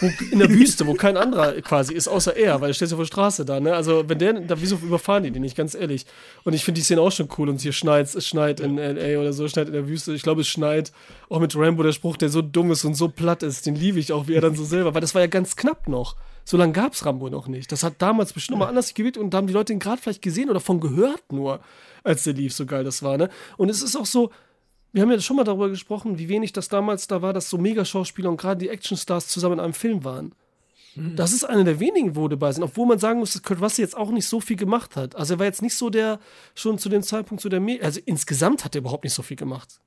[0.00, 2.94] Wo, in der Wüste, wo kein anderer quasi ist, außer er, weil er steht ja
[2.94, 3.74] auf der Straße da, ne?
[3.74, 6.06] Also, wenn der, da, wieso überfahren die den nicht, ganz ehrlich?
[6.44, 9.20] Und ich finde die Szene auch schon cool und hier schneit, es schneit in L.A.
[9.20, 10.12] oder so, schneit in der Wüste.
[10.12, 10.92] Ich glaube, es schneit
[11.28, 13.98] auch mit Rambo, der Spruch, der so dumm ist und so platt ist, den liebe
[13.98, 16.14] ich auch, wie er dann so selber, weil das war ja ganz knapp noch.
[16.44, 17.72] So lange gab es Rambo noch nicht.
[17.72, 20.22] Das hat damals bestimmt mal anders gewirkt und da haben die Leute ihn gerade vielleicht
[20.22, 21.60] gesehen oder von gehört nur,
[22.04, 23.28] als der lief, so geil das war, ne?
[23.56, 24.30] Und es ist auch so,
[24.92, 27.58] wir haben ja schon mal darüber gesprochen, wie wenig das damals da war, dass so
[27.58, 30.32] Megaschauspieler und gerade die Actionstars zusammen in einem Film waren.
[31.14, 33.84] Das ist einer der wenigen, wo dabei sind, obwohl man sagen muss, dass Kurt Russell
[33.84, 35.14] jetzt auch nicht so viel gemacht hat.
[35.14, 36.18] Also er war jetzt nicht so der,
[36.56, 39.36] schon zu dem Zeitpunkt so der, Me also insgesamt hat er überhaupt nicht so viel
[39.36, 39.80] gemacht.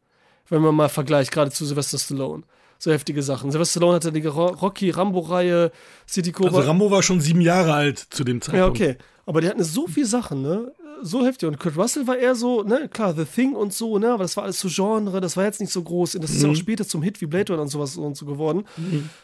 [0.47, 2.43] Wenn man mal vergleicht, gerade zu Sylvester Stallone.
[2.83, 3.51] So heftige Sachen.
[3.51, 5.71] Sylvester Stallone hatte die Ro- Rocky, Rambo-Reihe,
[6.09, 6.57] City Cobra.
[6.57, 8.79] also Rambo war schon sieben Jahre alt zu dem Zeitpunkt.
[8.79, 8.97] Ja, okay.
[9.27, 10.71] Aber die hatten so viele Sachen, ne?
[11.03, 11.47] So heftig.
[11.47, 14.11] Und Kurt Russell war eher so, ne, klar, The Thing und so, ne?
[14.11, 16.15] Aber das war alles so Genre, das war jetzt nicht so groß.
[16.15, 18.25] Und das ist ja auch später zum Hit wie Blade Runner und sowas und so
[18.25, 18.65] geworden.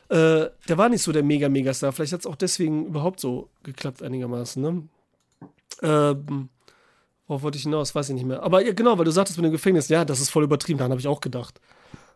[0.09, 0.15] Äh,
[0.67, 1.91] der war nicht so der mega Megastar.
[1.93, 4.83] Vielleicht hat es auch deswegen überhaupt so geklappt, einigermaßen, ne?
[5.81, 6.49] Ähm,
[7.27, 7.93] worauf wollte ich hinaus?
[7.95, 8.43] Weiß ich nicht mehr.
[8.43, 10.91] Aber ja, genau, weil du sagtest mit dem Gefängnis, ja, das ist voll übertrieben, daran
[10.91, 11.59] habe ich auch gedacht.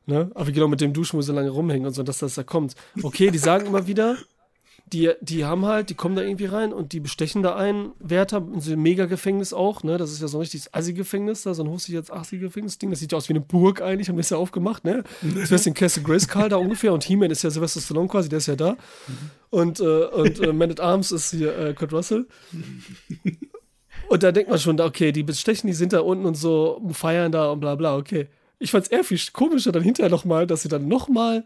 [0.05, 0.31] Ne?
[0.33, 2.75] Aber genau mit dem Duschen, wo sie lange rumhängen und so, dass das da kommt.
[3.03, 4.17] Okay, die sagen immer wieder,
[4.87, 8.45] die, die haben halt, die kommen da irgendwie rein und die bestechen da einen Wärter
[8.53, 9.97] in so einem Mega-Gefängnis auch, ne?
[9.97, 12.89] Das ist ja so ein richtiges Assi-Gefängnis da, so ein hustig jetzt 80-Gefängnis-Ding.
[12.89, 15.03] Das sieht ja aus wie eine Burg eigentlich, haben wir es ja aufgemacht, ne?
[15.21, 18.39] Das wäre den Castle Grayskull da ungefähr und He-Man ist ja Sylvester Stallone quasi, der
[18.39, 18.75] ist ja da.
[19.49, 22.27] Und, äh, und äh, Man at Arms ist hier äh, Kurt Russell.
[24.09, 27.31] Und da denkt man schon, okay, die bestechen, die sind da unten und so feiern
[27.31, 28.27] da und bla bla, okay.
[28.61, 31.43] Ich fand's eher viel komischer dann hinterher nochmal, dass sie dann nochmal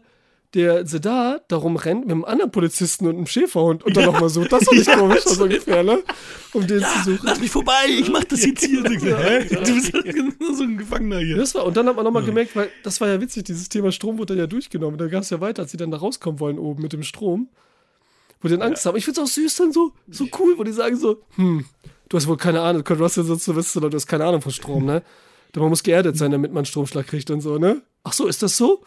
[0.54, 4.12] der Sedar darum rennt mit einem anderen Polizisten und einem Schäferhund und dann Ja.
[4.12, 6.02] nochmal so, das fand ich Ja, komisch, das- so ungefähr, ne?
[6.52, 7.26] Um den Ja, zu suchen.
[7.26, 8.82] lass mich vorbei, ich mach das jetzt hier.
[8.84, 9.44] Hä?
[9.48, 9.92] Du bist
[10.58, 11.36] so ein Gefangener hier.
[11.36, 13.90] Das war, und dann hat man nochmal gemerkt, weil das war ja witzig, dieses Thema
[13.92, 14.96] Strom wurde dann ja durchgenommen.
[14.98, 17.48] Da gab es ja weiter, als sie dann da rauskommen wollen oben mit dem Strom,
[18.40, 18.96] wo die dann Angst haben.
[18.96, 21.64] Ich find's auch süß dann so, so cool, wo die sagen so, hm,
[22.08, 24.52] du hast wohl keine Ahnung, Kurt Russell du weißt du, du hast keine Ahnung von
[24.52, 25.02] Strom, ne?
[25.56, 27.80] Denn Man muss geerdet sein, damit man einen Stromschlag kriegt und so, ne?
[28.04, 28.84] Ach so, ist das so?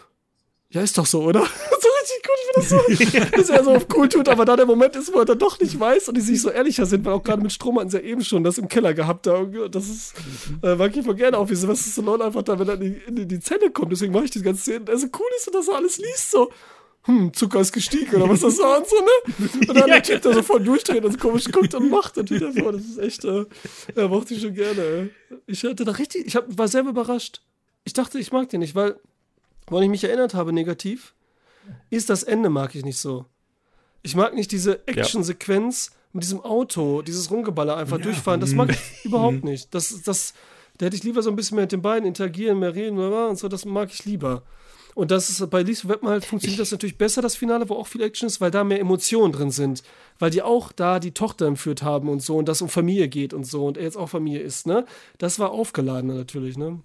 [0.70, 1.40] Ja, ist doch so, oder?
[1.82, 4.68] so richtig gut, ich das so, dass er so auf cool tut, aber da der
[4.68, 7.14] Moment ist, wo er dann doch nicht weiß und die sich so ehrlicher sind, weil
[7.14, 9.46] auch gerade mit Strom hatten sie ja eben schon das im Keller gehabt da.
[9.72, 10.14] Das ist,
[10.62, 13.22] äh, mag ich voll gerne auch, wie Sylvester Stallone einfach da, wenn er in die,
[13.22, 15.56] in die Zelle kommt, deswegen mache ich die ganze Szene, der so cool ist und
[15.56, 16.52] das so alles liest, so,
[17.04, 19.68] hm, Zucker ist gestiegen oder was das war und so, ne?
[19.70, 22.30] Und dann der Typ, der so voll durchdreht und so komisch guckt und macht und
[22.30, 23.46] wieder so, das ist echt, äh,
[23.96, 25.10] ja, mochte ich schon gerne, ey.
[25.48, 27.42] Ich hatte da richtig, ich hab, war selber überrascht.
[27.86, 29.00] Ich dachte, ich mag den nicht, weil,
[29.68, 31.14] woran ich mich erinnert habe, negativ,
[31.90, 33.26] ist das Ende mag ich nicht so.
[34.02, 38.40] Ich mag nicht diese Action-Sequenz mit diesem Auto, dieses Rumgeballer einfach durchfahren.
[38.40, 39.74] Das mag ich überhaupt nicht.
[39.74, 40.34] Das, das,
[40.78, 43.38] da hätte ich lieber so ein bisschen mehr mit den beiden interagieren, mehr reden und
[43.38, 43.48] so.
[43.48, 44.44] Das mag ich lieber.
[45.00, 47.88] Und das ist bei Lethal Weapon halt funktioniert das natürlich besser, das Finale, wo auch
[47.88, 49.82] viel Action ist, weil da mehr Emotionen drin sind.
[50.20, 53.34] Weil die auch da die Tochter entführt haben und so und das um Familie geht
[53.34, 54.86] und so und er jetzt auch Familie ist, ne?
[55.18, 56.82] Das war aufgeladener natürlich, ne?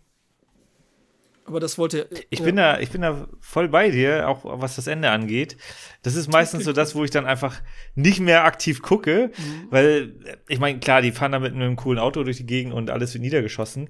[1.45, 2.21] Aber das wollte er.
[2.31, 2.45] Ich ja.
[2.45, 5.57] bin da, ich bin da voll bei dir, auch was das Ende angeht.
[6.03, 7.61] Das ist meistens so das, wo ich dann einfach
[7.97, 9.67] nicht mehr aktiv gucke, Mhm.
[9.71, 12.91] weil ich meine, klar, die fahren da mit einem coolen Auto durch die Gegend und
[12.91, 13.89] alles wird niedergeschossen.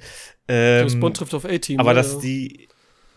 [0.49, 1.79] Ähm, James Bond trifft auf A-Team.
[1.79, 2.69] aber ja, dass die,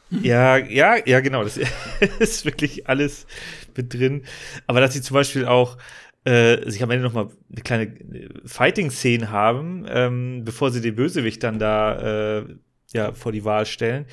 [0.10, 1.58] ja, ja, ja, genau, das
[2.20, 3.28] ist wirklich alles
[3.76, 4.24] mit drin.
[4.66, 5.78] Aber dass sie zum Beispiel auch
[6.26, 10.96] äh, sich am Ende noch mal eine kleine äh, Fighting-Szene haben, ähm, bevor sie den
[10.96, 12.46] Bösewicht dann da äh,
[12.94, 14.06] ja vor die Wahl stellen.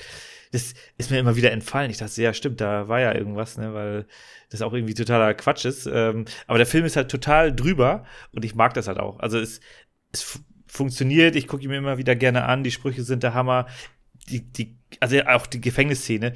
[0.52, 1.90] Das ist mir immer wieder entfallen.
[1.90, 4.06] Ich dachte, ja, stimmt, da war ja irgendwas, ne, weil
[4.50, 5.86] das auch irgendwie totaler Quatsch ist.
[5.86, 9.18] Ähm, aber der Film ist halt total drüber und ich mag das halt auch.
[9.20, 9.60] Also es,
[10.12, 10.38] es fu-
[10.68, 13.66] funktioniert, ich gucke ihn mir immer wieder gerne an, die Sprüche sind der Hammer.
[14.30, 16.34] Die, die, also auch die Gefängnisszene.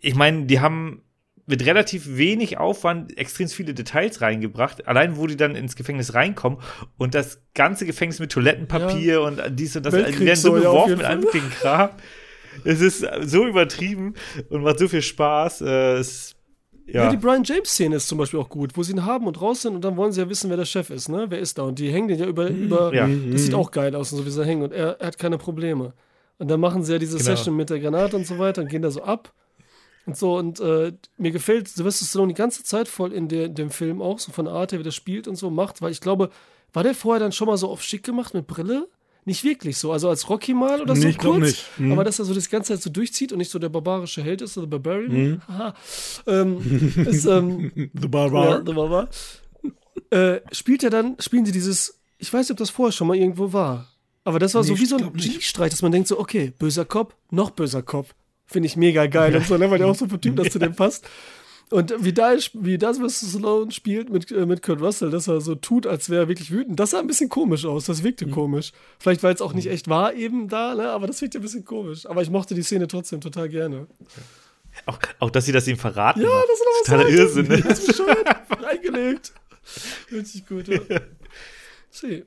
[0.00, 1.02] Ich meine, die haben
[1.46, 4.88] mit relativ wenig Aufwand extrem viele Details reingebracht.
[4.88, 6.58] Allein, wo die dann ins Gefängnis reinkommen
[6.98, 10.62] und das ganze Gefängnis mit Toilettenpapier und dies und das, Weltkrieg die werden so ja,
[10.62, 11.24] beworfen mit allem
[11.60, 11.90] Kram.
[12.64, 14.14] Es ist so übertrieben
[14.48, 15.60] und macht so viel Spaß.
[15.60, 16.34] Äh, es,
[16.86, 19.40] Ja, ja, die Brian James-Szene ist zum Beispiel auch gut, wo sie ihn haben und
[19.40, 21.26] raus sind und dann wollen sie ja wissen, wer der Chef ist, ne?
[21.28, 21.62] Wer ist da?
[21.62, 23.08] Und die hängen den ja über, über Ja.
[23.30, 25.38] das sieht auch geil aus und so wie sie hängen und er, er hat keine
[25.38, 25.94] Probleme.
[26.38, 27.30] Und dann machen sie ja diese Genau.
[27.36, 29.32] Session mit der Granate und so weiter und gehen da so ab.
[30.06, 33.70] Und so, und äh, mir gefällt Sylvester Stallone die ganze Zeit voll in, der, dem
[33.70, 36.00] Film auch, so von der Art her, wie der spielt und so macht, weil ich
[36.00, 36.30] glaube,
[36.72, 38.86] war der vorher dann schon mal so auf schick gemacht mit Brille?
[39.24, 41.64] Nicht wirklich so, also als Rocky mal oder Nee, so ich kurz, nicht.
[41.78, 41.90] Mhm.
[41.92, 44.42] aber dass er so das ganze Zeit so durchzieht und nicht so der barbarische Held
[44.42, 45.74] ist, oder Barbarian, Haha.
[46.28, 48.60] ähm, ist, ähm, The ja, Barbar.
[48.62, 49.08] der Barbar.
[50.10, 53.16] äh, spielt er dann, spielen sie dieses, ich weiß nicht, ob das vorher schon mal
[53.16, 53.88] irgendwo war,
[54.26, 55.12] aber das war Nee, so wie so ein.
[55.14, 58.14] G-Streit, dass man denkt so, okay, böser Kopf, noch böser Kopf.
[58.46, 60.58] Finde ich mega geil und so, ne, weil der auch so ein Typ, dass zu
[60.58, 61.08] dem passt.
[61.70, 65.40] Und wie da, wie das, was Stallone spielt mit, äh, mit Kurt Russell, dass er
[65.40, 68.04] so tut, als wäre er wirklich wütend, das sah ein bisschen komisch aus, das Mhm.
[68.04, 68.70] wirkte komisch.
[69.00, 71.64] Vielleicht, weil es auch nicht echt war eben da, ne, aber das wirkte ein bisschen
[71.64, 72.06] komisch.
[72.06, 73.88] Aber ich mochte die Szene trotzdem total gerne.
[74.84, 76.20] Auch, auch, dass sie das ihm verraten.
[76.20, 77.48] Ja, das ist Totaler Irrsinn.
[77.48, 77.60] Ne?
[77.62, 78.00] Das ist.
[78.62, 79.32] Reingelegt.
[80.12, 80.78] Richtig gut, ja.
[81.90, 82.24] See.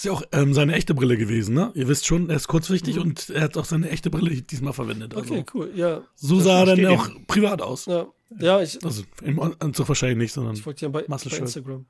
[0.00, 1.72] Ist ja auch ähm, seine echte Brille gewesen, ne?
[1.74, 5.14] Ihr wisst schon, er ist kurzsichtig und er hat auch seine echte Brille diesmal verwendet.
[5.14, 5.70] Also, Okay, cool.
[5.74, 6.00] Ja.
[6.14, 7.84] so sah er dann auch privat aus.
[7.84, 8.06] Ja,
[8.38, 10.54] ja ich, Also im Anzug wahrscheinlich nicht, sondern.
[10.54, 11.16] ich folge dir bei, bei.
[11.16, 11.84] Instagram.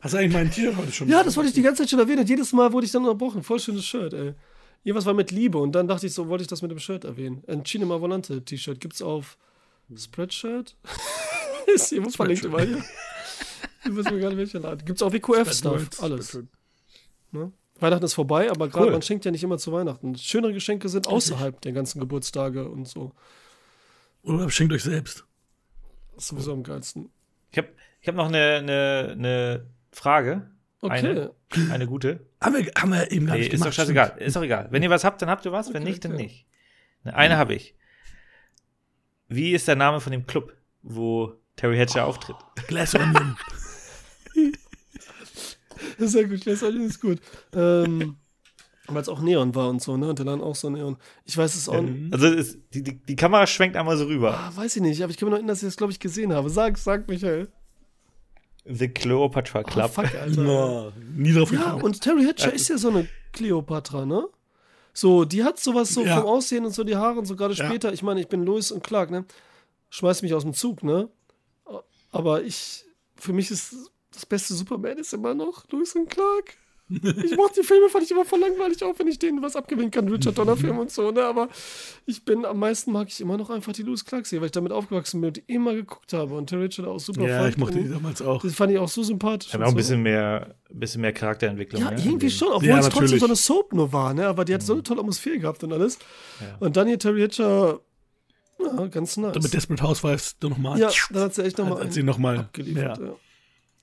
[0.00, 1.08] Hast du eigentlich mein Tier heute schon?
[1.10, 2.20] Ja, das wollte ich die ganze Zeit schon erwähnen.
[2.20, 3.42] Und jedes Mal wurde ich dann unterbrochen.
[3.42, 4.34] Voll schönes Shirt, ey.
[4.84, 7.02] Irgendwas war mit Liebe und dann dachte ich so, wollte ich das mit dem Shirt
[7.02, 7.42] erwähnen.
[7.48, 9.38] Ein Cinema Volante T-Shirt gibt's auf
[9.92, 10.76] Spreadshirt.
[11.74, 12.84] Ist irgendwo verlinkt immer hier.
[13.88, 14.84] Ich weiß mir gar nicht, welcher Laden.
[14.84, 16.02] Gibt's auch WQF-Stuff.
[16.02, 16.38] Alles.
[17.30, 17.52] Ne?
[17.80, 18.92] Weihnachten ist vorbei, aber gerade Cool.
[18.92, 20.16] man schenkt ja nicht immer zu Weihnachten.
[20.16, 23.12] Schönere Geschenke sind außerhalb der ganzen Geburtstage und so.
[24.22, 25.24] Oder schenkt euch selbst.
[26.14, 27.10] Das ist sowieso am geilsten.
[27.52, 27.68] Ich habe
[28.00, 30.50] ich hab noch eine, eine, eine Frage.
[30.80, 30.94] Okay.
[30.94, 31.34] Eine,
[31.72, 32.26] eine gute.
[32.42, 33.74] Haben wir, haben wir eben gar Nee, nicht ist doch gemacht.
[33.76, 34.16] scheißegal.
[34.18, 34.68] Ist doch egal.
[34.70, 35.68] Wenn ihr was habt, dann habt ihr was.
[35.72, 36.22] Wenn Okay, nicht, dann okay.
[36.22, 36.46] nicht.
[37.04, 37.74] Ne, Eine habe ich.
[39.28, 42.36] Wie ist der Name von dem Club, wo Terry Hatcher auftritt?
[42.52, 42.68] stimmt.
[42.68, 43.36] Glass Onion.
[45.98, 47.18] Das ist sehr gut, das ist gut.
[47.54, 48.16] Ähm,
[48.86, 50.08] Weil es auch Neon war und so, ne?
[50.08, 50.96] Und der Laden auch so Neon.
[51.24, 52.12] Ich weiß es auch nicht.
[52.12, 54.34] Also es, die, die, die Kamera schwenkt einmal so rüber.
[54.38, 56.00] Ah, weiß ich nicht, aber ich kann mir noch erinnern, dass ich das, glaube ich,
[56.00, 56.48] gesehen habe.
[56.50, 57.48] Sag, sag, Michael.
[58.64, 59.90] The Cleopatra Oh, Club.
[59.92, 60.42] fuck, Alter.
[60.42, 61.82] No, nie drauf Ja, gekommen.
[61.84, 64.28] und Terry Hatcher ist ja so eine Kleopatra, ne?
[64.92, 66.20] So, die hat sowas so Ja.
[66.20, 67.66] vom Aussehen und so die Haare und so gerade Ja.
[67.66, 67.92] später.
[67.92, 69.24] Ich meine, ich bin Louis und Clark, ne?
[69.90, 71.08] Schmeiß mich aus dem Zug, ne?
[72.10, 72.84] Aber ich,
[73.16, 73.74] für mich ist
[74.18, 76.56] das beste Superman ist immer noch Louis und Clark.
[76.90, 79.90] Ich mochte die Filme, fand ich immer voll langweilig, auch wenn ich denen was abgewinnen
[79.90, 81.22] kann, Richard Donner Film und so, ne?
[81.24, 81.48] Aber
[82.06, 84.52] ich bin, am meisten mag ich immer noch einfach die Louis Clark Serie, weil ich
[84.52, 87.50] damit aufgewachsen bin und die immer geguckt habe und Terry Richard auch super Ja, fand.
[87.50, 88.40] ich mochte die damals auch.
[88.42, 89.52] Das fand ich auch so sympathisch.
[89.52, 89.76] Hat und auch ein so.
[89.76, 91.82] bisschen mehr, bisschen mehr Charakterentwicklung.
[91.82, 92.02] Ja, ne?
[92.02, 93.20] irgendwie schon, obwohl Ja, es trotzdem natürlich.
[93.20, 94.26] so eine Soap nur war, ne?
[94.26, 95.98] Aber die hat so eine tolle Atmosphäre gehabt und alles.
[96.40, 96.56] Ja.
[96.58, 97.80] Und dann hier Terry Hatcher,
[98.58, 99.34] ja, ganz nice.
[99.34, 100.78] Mit Desperate Housewives dann nochmal.
[100.80, 102.38] ja, dann hat sie echt nochmal Hat sie nochmal.
[102.38, 102.98] abgeliefert.
[102.98, 103.04] Ja.
[103.04, 103.12] Ja.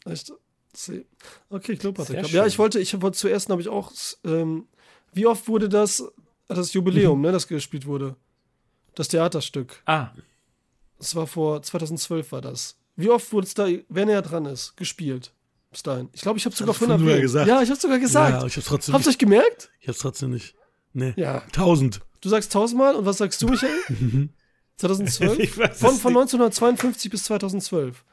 [0.05, 0.31] Echt.
[1.49, 2.09] Okay, Cup.
[2.31, 3.91] Ja, ich wollte, ich wollte zuerst habe ich auch,
[4.25, 4.67] ähm,
[5.13, 6.03] wie oft wurde das,
[6.47, 8.15] das Jubiläum, ne, das gespielt wurde?
[8.93, 9.81] Das Theaterstück.
[9.85, 10.09] Ah,
[10.97, 12.77] Das war vor 2012 war das.
[12.97, 15.33] Wie oft wurde es da, wenn er dran ist, gespielt?
[15.71, 16.09] Bis dahin.
[16.13, 17.21] Ich glaube, ich habe sogar von erwähnt.
[17.21, 17.47] gesagt.
[17.47, 18.41] Ja, ich habe sogar gesagt.
[18.41, 19.69] Ja, ich hab's trotzdem Habt ihr euch gemerkt?
[19.81, 20.55] Ich hab's trotzdem nicht.
[20.93, 21.13] Nee.
[21.17, 21.41] Ja.
[21.51, 21.99] Tausend.
[22.21, 23.71] Du sagst tausendmal und was sagst du, Michael?
[24.77, 25.39] 2012?
[25.39, 26.21] Ich weiß Von, von nicht.
[26.33, 28.05] 1952 bis 2012.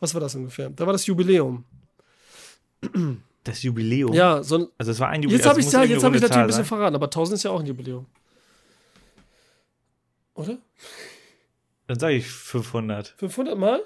[0.00, 0.70] Was war das ungefähr?
[0.70, 1.64] Da war das Jubiläum.
[3.44, 4.12] das Jubiläum.
[4.12, 5.38] Ja, so ein, Also es war ein Jubiläum.
[5.38, 7.36] jetzt habe ich, also ja, muss jetzt hab ich natürlich ein bisschen verraten, aber 1000
[7.38, 8.06] ist ja auch ein Jubiläum.
[10.34, 10.58] Oder?
[11.86, 13.14] Dann sage ich 500.
[13.16, 13.82] 500 Mal?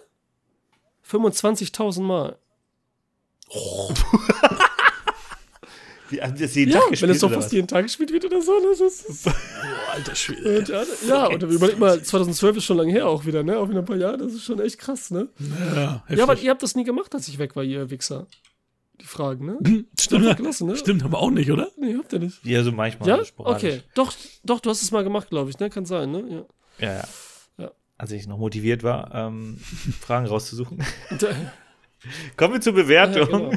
[1.08, 2.38] 25.000 Mal.
[6.10, 7.52] Wie, haben die das jeden Ja, Tag wenn gespielt es doch fast was?
[7.52, 8.52] jeden Tag gespielt wird oder so.
[8.58, 9.30] ne, Das ist, Oh,
[9.92, 10.58] alter Schwede.
[10.58, 13.58] und, ja, ja, und überleg mal, 2012 ist schon lange her auch wieder, ne?
[13.58, 15.28] Auch wieder ein paar Jahre, das ist schon echt krass, ne?
[15.74, 18.26] Ja, Ja, aber ihr habt das nie gemacht, als ich weg war, ihr Wichser.
[19.00, 19.84] Die Fragen, ne?
[19.98, 20.76] Stimmt, gelassen, ne?
[20.76, 21.68] Stimmt, aber auch nicht, oder?
[21.78, 22.44] Nee, habt ihr nicht.
[22.44, 23.08] Ja, so manchmal.
[23.08, 23.20] Ja?
[23.38, 23.80] Okay.
[23.94, 24.12] Doch,
[24.44, 25.70] doch, du hast es mal gemacht, glaube ich, ne?
[25.70, 26.44] Kann sein, ne?
[26.78, 26.86] Ja.
[26.86, 27.04] Ja, ja.
[27.58, 27.70] Ja.
[27.96, 29.58] Als ich noch motiviert war, ähm,
[30.00, 30.84] Fragen rauszusuchen.
[32.36, 33.50] Kommen wir zur ja, Bewertung.
[33.50, 33.52] genau.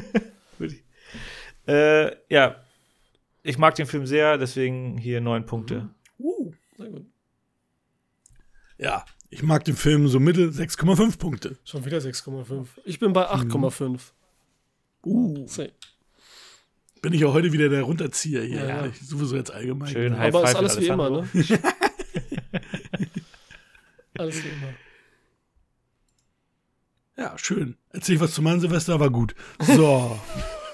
[1.66, 2.56] Äh, ja,
[3.42, 5.90] ich mag den Film sehr, deswegen hier neun Punkte.
[6.18, 6.52] Uh.
[6.76, 7.06] Sehr gut.
[8.78, 11.58] Ja, ich mag den Film so mittel 6,5 Punkte.
[11.64, 12.66] Schon wieder 6,5.
[12.84, 14.00] Ich bin bei 8,5.
[15.04, 15.46] Uh.
[15.46, 15.72] See.
[17.02, 18.60] Bin ich auch heute wieder der Runterzieher hier.
[18.60, 18.86] Ja, ja.
[18.86, 19.92] Ich sowieso jetzt allgemein.
[19.92, 21.28] Schön, High Aber ist alles wie immer, ne?
[24.18, 24.74] alles wie immer.
[27.16, 27.76] Ja, schön.
[27.90, 29.34] Erzähl ich was zu meinem Silvester, war gut.
[29.60, 30.18] So.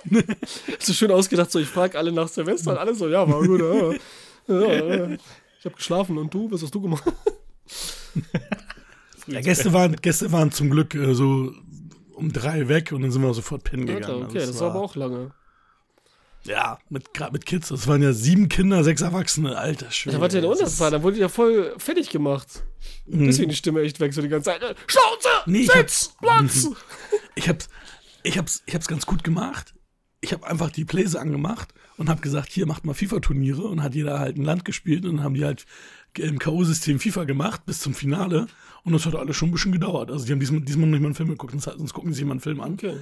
[0.04, 3.60] Du schön ausgedacht, so ich frage alle nach Silvester und alle so, ja, war gut.
[4.48, 5.16] Ja, ja, ja.
[5.58, 7.04] Ich habe geschlafen und du, was hast du gemacht?
[9.26, 11.52] ja, Gäste, waren, Gäste waren zum Glück äh, so
[12.14, 14.02] um drei weg und dann sind wir sofort pennen gegangen.
[14.04, 15.32] klar, okay, Also das war aber auch lange.
[16.44, 17.68] Ja, mit, gerade mit Kids.
[17.68, 19.58] Das waren ja sieben Kinder, sechs Erwachsene.
[19.58, 20.16] Alter Schwede.
[20.16, 22.64] Da war der das Unterzahl, da wurde die ja voll fertig gemacht.
[23.06, 24.62] Deswegen die Stimme echt weg, so die ganze Zeit.
[24.62, 25.28] äh, Schnauze!
[25.46, 26.14] Nee, ich Sitz!
[26.20, 26.68] Platz!
[27.34, 27.68] ich hab's,
[28.22, 29.74] ich hab's, ich hab's ganz gut gemacht.
[30.20, 33.94] Ich habe einfach die Pläse angemacht und habe gesagt, hier macht mal FIFA-Turniere und hat
[33.94, 35.66] jeder halt ein Land gespielt und dann haben die halt
[36.18, 38.46] im K.O.-System FIFA gemacht bis zum Finale
[38.84, 40.10] und das hat alles schon ein bisschen gedauert.
[40.10, 42.24] Also die haben diesmal, diesmal noch nicht mal einen Film geguckt, sonst, gucken sie sich
[42.24, 42.74] mal einen Film an.
[42.74, 42.96] Okay.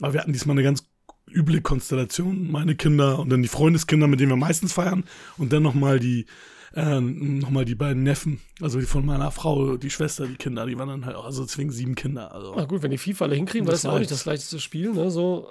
[0.00, 0.84] Aber wir hatten diesmal eine ganz
[1.30, 5.04] üble Konstellation, meine Kinder und dann die Freundeskinder, mit denen wir meistens feiern
[5.38, 6.26] und dann nochmal die
[6.74, 10.66] äh, noch mal die beiden Neffen, also die von meiner Frau, die Schwester, die Kinder,
[10.66, 12.32] die waren dann halt also deswegen sieben Kinder.
[12.34, 12.54] Also.
[12.56, 14.58] Na gut, wenn die FIFA alle hinkriegen, war das Das ja auch nicht das leichteste
[14.58, 15.10] Spiel, ne?
[15.10, 15.48] So.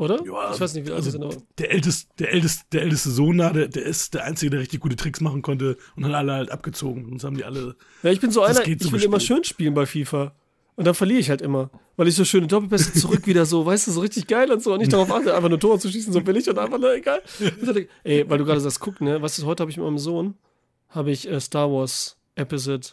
[0.00, 0.18] Oder?
[0.24, 1.36] Ja, ich weiß nicht, wie alt also sind, aber.
[1.58, 4.80] der älteste, der älteste, der älteste Sohn da, der, der ist der Einzige, der richtig
[4.80, 7.04] gute Tricks machen konnte und hat alle halt abgezogen.
[7.10, 7.76] Sonst haben die alle.
[8.02, 10.34] Ja, ich bin so einer, ich so will immer schön spielen bei FIFA.
[10.74, 11.70] Und dann verliere ich halt immer.
[11.98, 14.72] Weil ich so schöne Doppelpässe zurück wieder so, weißt du, so richtig geil und so.
[14.72, 17.20] Und nicht darauf achte, einfach nur Tore zu schießen, so billig und einfach nur egal.
[17.38, 19.84] Und dann Ey, weil du gerade sagst, guck, ne, weißt du, heute habe ich mit
[19.84, 20.34] meinem Sohn,
[20.88, 22.86] habe ich äh, Star Wars Episode,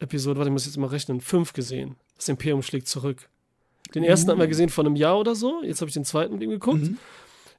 [0.00, 1.94] Episode, warte, ich muss jetzt mal rechnen, 5 gesehen.
[2.16, 3.28] Das Imperium schlägt zurück.
[3.94, 5.62] Den ersten haben wir gesehen vor einem Jahr oder so.
[5.62, 6.90] Jetzt habe ich den zweiten mit ihm geguckt.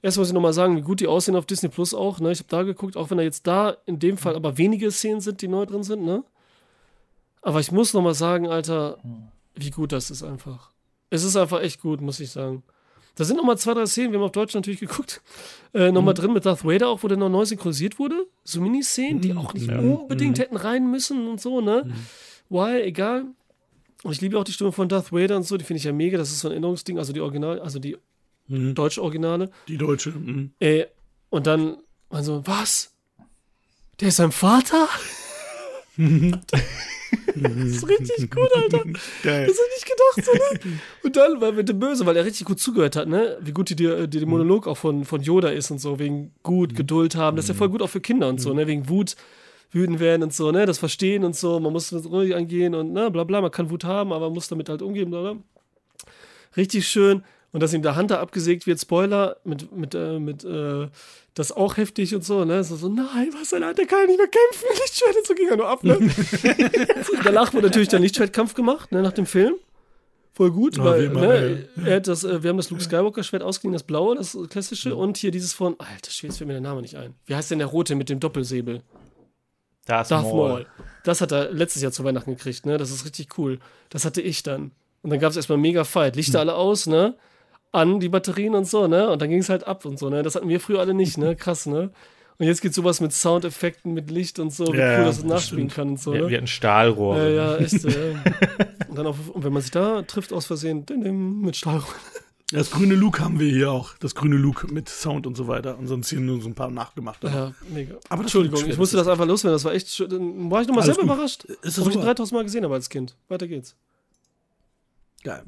[0.01, 2.19] Erst muss ich nochmal sagen, wie gut die aussehen auf Disney Plus auch.
[2.19, 2.31] Ne?
[2.31, 5.21] Ich habe da geguckt, auch wenn da jetzt da in dem Fall aber wenige Szenen
[5.21, 6.03] sind, die neu drin sind.
[6.03, 6.23] Ne?
[7.41, 8.97] Aber ich muss nochmal sagen, Alter,
[9.55, 10.71] wie gut das ist einfach.
[11.09, 12.63] Es ist einfach echt gut, muss ich sagen.
[13.15, 15.21] Da sind nochmal zwei, drei Szenen, wir haben auf Deutsch natürlich geguckt,
[15.73, 18.27] äh, nochmal drin mit Darth Vader auch, wo der noch neu synchronisiert wurde.
[18.43, 19.79] So Miniszenen, die auch nicht Ja.
[19.79, 21.89] unbedingt hätten rein müssen und so, ne?
[22.49, 23.25] Why, egal.
[24.03, 25.91] Und ich liebe auch die Stimme von Darth Vader und so, die finde ich ja
[25.91, 26.17] mega.
[26.17, 27.97] Das ist so ein Erinnerungsding, also die Original, also die
[28.47, 28.75] Mhm.
[28.75, 29.49] deutsche Originale.
[29.67, 30.11] Die Deutsche.
[30.11, 30.51] Mhm.
[30.59, 30.85] Ey,
[31.29, 31.77] und dann,
[32.09, 32.93] also, was?
[33.99, 34.87] Der ist sein Vater?
[35.97, 38.83] das ist richtig gut, Alter.
[39.23, 39.47] Geil.
[39.47, 40.31] Das hätte ich gedacht, so,
[40.69, 40.79] ne?
[41.03, 43.37] Und dann war mit dem Böse, weil er richtig gut zugehört hat, ne?
[43.41, 46.75] Wie gut die, die, die Monolog auch von, von Yoda ist und so, wegen gut,
[46.75, 47.35] Geduld haben.
[47.37, 48.67] Das ist ja voll gut auch für Kinder und so, ne?
[48.67, 49.15] Wegen Wut,
[49.71, 50.65] wütend werden und so, ne?
[50.65, 51.59] Das Verstehen und so.
[51.59, 53.11] Man muss es ruhig angehen und, ne?
[53.11, 53.41] Bla, bla.
[53.41, 55.37] Man kann Wut haben, aber man muss damit halt umgehen, bla, bla.
[56.55, 57.23] Richtig schön.
[57.53, 60.87] Und dass ihm der Hunter abgesägt wird, Spoiler, mit, mit, äh, mit, äh,
[61.33, 62.63] das auch heftig und so, ne?
[62.63, 65.57] So, so nein, was denn, der kann ja nicht mehr kämpfen, Lichtschwert, so ging er
[65.57, 65.97] nur ab, ne?
[67.23, 69.55] Danach wurde natürlich der Lichtschwertkampf gemacht, ne, nach dem Film.
[70.33, 73.73] Voll gut, Ja, weil ne, er hat das, äh, wir haben das Luke Skywalker-Schwert ausgeliehen,
[73.73, 76.81] das blaue, das klassische, und hier dieses von, alter Schwede, jetzt fällt mir der Name
[76.81, 77.15] nicht ein.
[77.25, 78.83] Wie heißt denn der rote mit dem Doppelsäbel?
[79.87, 80.49] Darth, Darth Maul.
[80.49, 80.65] Maul.
[81.03, 82.77] Das hat er letztes Jahr zu Weihnachten gekriegt, ne?
[82.77, 83.59] Das ist richtig cool.
[83.89, 84.71] Das hatte ich dann.
[85.01, 86.15] Und dann gab es erstmal mega Fight.
[86.15, 87.15] Lichter alle aus, ne?
[87.71, 89.09] An die Batterien und so, ne?
[89.09, 90.23] Und dann ging es halt ab und so, ne?
[90.23, 91.35] Das hatten wir früher alle nicht, ne?
[91.37, 91.91] Krass, ne?
[92.39, 95.25] Und jetzt geht sowas mit Soundeffekten, mit Licht und so, wie Ja, cool das das
[95.25, 95.75] nachspielen stimmt.
[95.75, 96.29] kann und so, Ja, ne?
[96.29, 97.33] wir hatten Stahlrohre.
[97.33, 97.83] Ja, ja, echt.
[97.85, 98.15] Äh.
[98.89, 100.85] und dann auch, und wenn man sich da trifft aus Versehen,
[101.41, 101.95] mit Stahlrohr.
[102.51, 103.97] Das grüne Luke haben wir hier auch.
[103.97, 105.77] Das grüne Luke mit Sound und so weiter.
[105.77, 107.21] Und sonst hier nur so ein paar nachgemacht.
[107.23, 107.95] Ja, mega.
[108.07, 109.55] Aber Entschuldigung, ich musste das einfach loswerden.
[109.55, 110.09] Das war echt schön.
[110.09, 111.11] Dann war ich nochmal selber gut.
[111.11, 111.43] überrascht.
[111.43, 112.05] Ist Das habe ich super.
[112.05, 113.17] 3000 Mal gesehen, aber als Kind.
[113.27, 113.75] Weiter geht's.
[115.23, 115.43] Geil.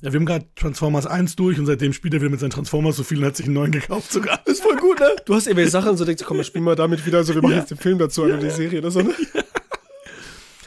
[0.00, 2.96] Ja, wir haben gerade Transformers 1 durch und seitdem spielt er wieder mit seinen Transformers
[2.96, 4.40] so viel und hat sich einen neuen gekauft sogar.
[4.46, 5.10] Ist voll gut, ne?
[5.26, 7.22] Du hast irgendwelche Sachen so denkst, komm, wir spielen mal damit wieder.
[7.22, 9.12] So, wir machen jetzt den Film dazu oder die Serie oder so, ne?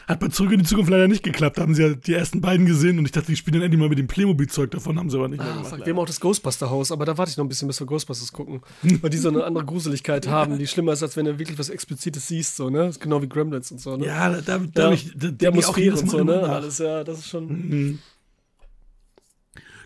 [0.06, 1.56] Hat bei Zurück in die Zukunft leider nicht geklappt.
[1.56, 3.80] Da haben sie ja die ersten beiden gesehen und ich dachte, die spielen dann endlich
[3.80, 5.70] mal mit dem Playmobil-Zeug davon, haben sie aber nicht mehr Ah, gemacht.
[5.70, 7.86] fuck, wir haben auch das Ghostbuster-Haus, aber da warte ich noch ein bisschen, bis wir
[7.86, 8.60] Ghostbusters gucken.
[9.00, 11.70] Weil die so eine andere Gruseligkeit haben, die schlimmer ist, als wenn du wirklich was
[11.70, 12.90] Explizites siehst, so, ne?
[13.00, 14.06] Genau wie Gremlins und so, ne?
[14.06, 16.36] ja, da, da, da, Ja, ich, da, die Atmosphäre und so, ne?
[16.42, 16.48] nach.
[16.50, 17.98] alles, ja, das ist schon.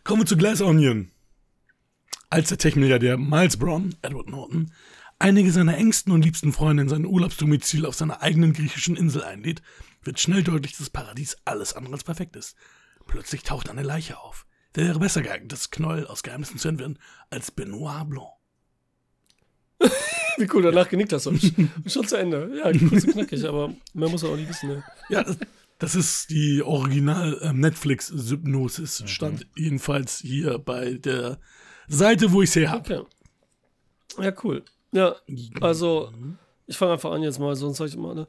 [0.04, 1.10] Kommen wir zu Glass Onion.
[2.30, 4.72] Als der Tech-Milliardär Miles Brown, Edward Norton,
[5.18, 9.62] einige seiner engsten und liebsten Freunde in sein Urlaubsdomizil auf seiner eigenen griechischen Insel einlädt,
[10.08, 12.56] wird schnell deutlich, dass das Paradies alles andere als perfekt ist.
[13.06, 14.46] Plötzlich taucht eine Leiche auf.
[14.74, 16.98] Der wäre besser geeignet, das Knoll aus Geheimnissen zu entwirren,
[17.28, 18.30] als Benoit Blanc.
[20.38, 21.36] Wie cool, danach genickt hast du.
[21.86, 22.50] Schon zu Ende.
[22.56, 24.82] Ja, kurz und knackig, aber mehr muss er auch nicht wissen, ne?
[25.10, 25.36] Ja, das,
[25.78, 29.04] das ist die Original-Netflix-Hypnosis.
[29.06, 31.38] Stand jedenfalls hier bei der
[31.86, 32.80] Seite, wo ich sie habe.
[32.80, 33.02] Okay.
[34.24, 34.64] Ja, cool.
[34.92, 35.16] Ja,
[35.60, 36.14] also,
[36.66, 38.26] ich fange einfach an jetzt mal, sonst sag ich immer, ne?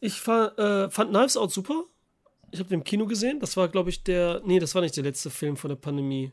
[0.00, 1.84] Ich fa äh, fand Knives Out super.
[2.50, 3.40] Ich habe den im Kino gesehen.
[3.40, 4.40] Das war, glaube ich, der.
[4.44, 6.32] Nee, das war nicht der letzte Film von der Pandemie.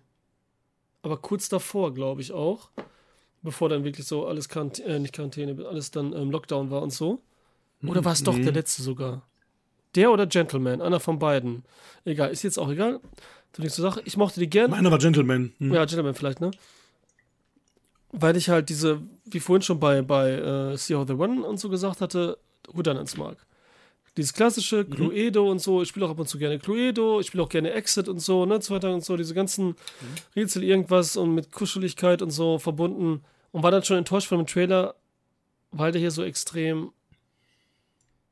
[1.01, 2.69] Aber kurz davor, glaube ich auch.
[3.41, 6.91] Bevor dann wirklich so alles Quarant äh, nicht Quarantäne, alles dann ähm, Lockdown war und
[6.91, 7.21] so.
[7.85, 9.27] Oder war es doch der letzte sogar?
[9.95, 10.81] Der oder Gentleman?
[10.81, 11.63] Einer von beiden.
[12.05, 13.01] Egal, ist jetzt auch egal.
[13.55, 14.01] So nichts zur Sache.
[14.05, 14.69] Ich mochte die gerne.
[14.69, 15.51] Meiner war Gentleman.
[15.57, 15.73] Hm.
[15.73, 16.51] Ja, Gentleman vielleicht, ne?
[18.11, 21.59] Weil ich halt diese, wie vorhin schon bei, bei äh, See How the One und
[21.59, 22.37] so gesagt hatte,
[22.73, 23.37] Houdanans mag.
[24.15, 25.81] Dieses klassische Cluedo und so.
[25.81, 27.19] Ich spiele auch ab und zu gerne Cluedo.
[27.19, 28.59] Ich spiele auch gerne Exit und so, ne?
[28.59, 29.17] Zweiter und so.
[29.17, 29.75] Diese ganzen
[30.35, 33.23] Rätsel, irgendwas und mit Kuscheligkeit und so verbunden.
[33.51, 34.95] Und war dann schon enttäuscht von dem Trailer,
[35.71, 36.91] weil der hier so extrem.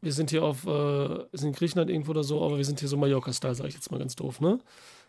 [0.02, 2.80] Wir sind hier auf, äh, wir sind in Griechenland irgendwo oder so, aber wir sind
[2.80, 4.60] hier so Mallorca-Style, sage ich jetzt mal ganz doof, ne?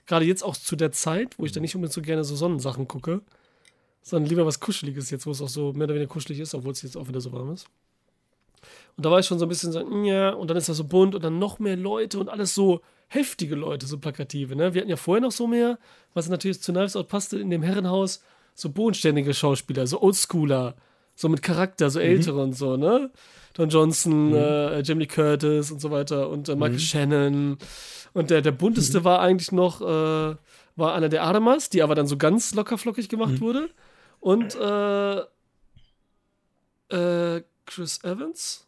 [0.07, 2.89] Gerade jetzt auch zu der Zeit, wo ich dann nicht unbedingt so gerne so Sonnensachen
[2.89, 3.23] gucke,
[4.03, 6.73] sondern lieber was Kuscheliges jetzt, wo es auch so mehr oder weniger kuschelig ist, obwohl
[6.73, 7.67] es jetzt auch wieder so warm ist.
[8.97, 10.85] Und da war ich schon so ein bisschen so, ja, und dann ist das so
[10.85, 14.75] bunt und dann noch mehr Leute und alles so heftige Leute, so plakative, ne?
[14.75, 15.79] Wir hatten ja vorher noch so mehr,
[16.15, 18.23] was natürlich zu Knives Out passte, in dem Herrenhaus,
[18.55, 20.75] so bodenständige Schauspieler, so Oldschooler,
[21.15, 23.11] so mit Charakter, so ältere und so, ne?
[23.55, 27.59] Don Johnson, äh, Jamie Curtis und so weiter und äh, Michael Shannon.
[28.15, 30.37] Und der, der bunteste war eigentlich noch, äh,
[30.77, 33.69] war einer der Adamas, die aber dann so ganz lockerflockig gemacht wurde.
[34.21, 35.19] Und äh,
[36.89, 38.67] äh, Chris Evans?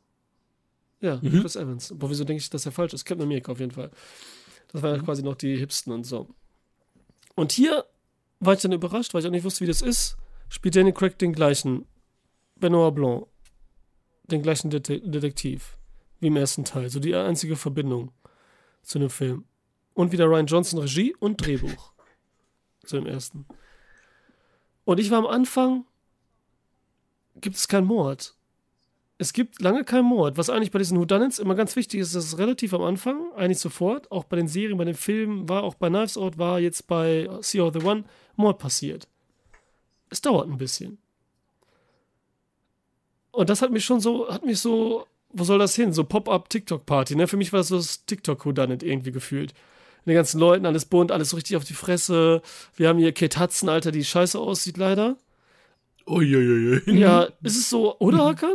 [1.00, 1.92] Ja, Chris Evans.
[1.94, 3.04] Boah, wieso denke ich, dass er falsch ist?
[3.04, 3.90] Captain America auf jeden Fall.
[4.72, 6.28] Das waren ja quasi noch die Hipsten und so.
[7.34, 7.84] Und hier
[8.40, 10.16] war ich dann überrascht, weil ich auch nicht wusste, wie das ist.
[10.48, 11.86] Spielt Danny Craig den gleichen
[12.56, 13.26] Benoit Blanc,
[14.24, 15.76] den gleichen Det Detektiv
[16.20, 16.88] wie im ersten Teil.
[16.88, 18.12] So die einzige Verbindung
[18.82, 19.44] zu dem Film.
[19.94, 21.92] Und wieder Ryan Johnson Regie und Drehbuch
[22.84, 23.46] zu dem ersten.
[24.84, 25.86] Und ich war am Anfang,
[27.36, 28.33] gibt es keinen Mord.
[29.16, 30.36] Es gibt lange keinen Mord.
[30.36, 33.60] Was eigentlich bei diesen Whodunits immer ganz wichtig ist, dass es relativ am Anfang, eigentlich
[33.60, 36.88] sofort, auch bei den Serien, bei den Filmen, war auch bei Knives Out, war jetzt
[36.88, 38.04] bei See of the One,
[38.36, 39.06] Mord passiert.
[40.10, 40.98] Es dauert ein bisschen.
[43.30, 45.92] Und das hat mich schon so, hat mich so, wo soll das hin?
[45.92, 47.26] So Pop-up-TikTok-Party, ne?
[47.26, 49.54] Für mich war das so das TikTok-Whodunit irgendwie gefühlt.
[50.04, 52.42] Mit den ganzen Leuten, alles bunt, alles so richtig auf die Fresse.
[52.76, 55.16] Wir haben hier Kate Hudson, Alter, die scheiße aussieht leider.
[56.06, 56.82] Uiuiui.
[56.98, 58.54] Ja, ist es so, oder Hakan?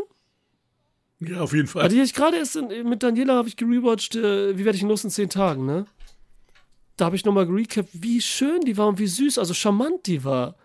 [1.20, 1.84] Ja, auf jeden Fall.
[1.84, 4.84] Also hab ich gerade erst in, mit Daniela habe ich gerewatcht, äh, wie werde ich
[4.84, 5.86] los in zehn Tagen, ne?
[6.96, 10.24] Da habe ich nochmal gerecapt, wie schön die war und wie süß, also charmant die
[10.24, 10.56] war.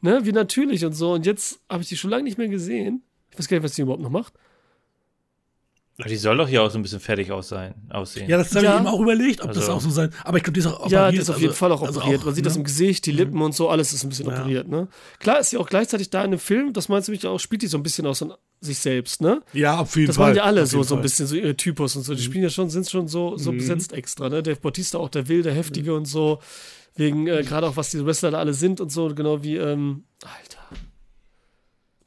[0.00, 1.12] Ne, wie natürlich und so.
[1.14, 3.02] Und jetzt habe ich die schon lange nicht mehr gesehen.
[3.30, 4.34] Ich weiß gar nicht, was die überhaupt noch macht.
[5.96, 8.28] Aber Die soll doch hier auch so ein bisschen fertig aus sein, aussehen.
[8.28, 8.74] Ja, das habe Ja.
[8.74, 10.10] ich eben auch überlegt, ob das Also- auch so sein.
[10.24, 10.90] Aber ich glaube, die ist auch operiert.
[10.92, 12.24] Ja, die ist auf jeden also- Fall auch also operiert.
[12.24, 12.58] Man sieht das ne?
[12.60, 14.32] im Gesicht, die Lippen und so, alles ist ein bisschen Ja.
[14.40, 14.88] operiert, ne?
[15.20, 17.62] Klar ist sie auch gleichzeitig da in dem Film, das meinst du mich auch, spielt
[17.62, 18.24] die so ein bisschen aus
[18.60, 19.40] sich selbst, ne?
[19.52, 20.30] Ja, auf jeden Das Fall.
[20.30, 22.14] machen ja alle auf so, so ein bisschen, so ihre Typus und so.
[22.16, 24.42] Die spielen ja schon, sind schon so, so besetzt extra, ne?
[24.42, 26.40] Dave Bautista auch der wilde, heftige und so.
[26.96, 30.04] Wegen, äh, gerade auch, was die Wrestler da alle sind und so, genau wie, ähm,
[30.24, 30.58] Alter.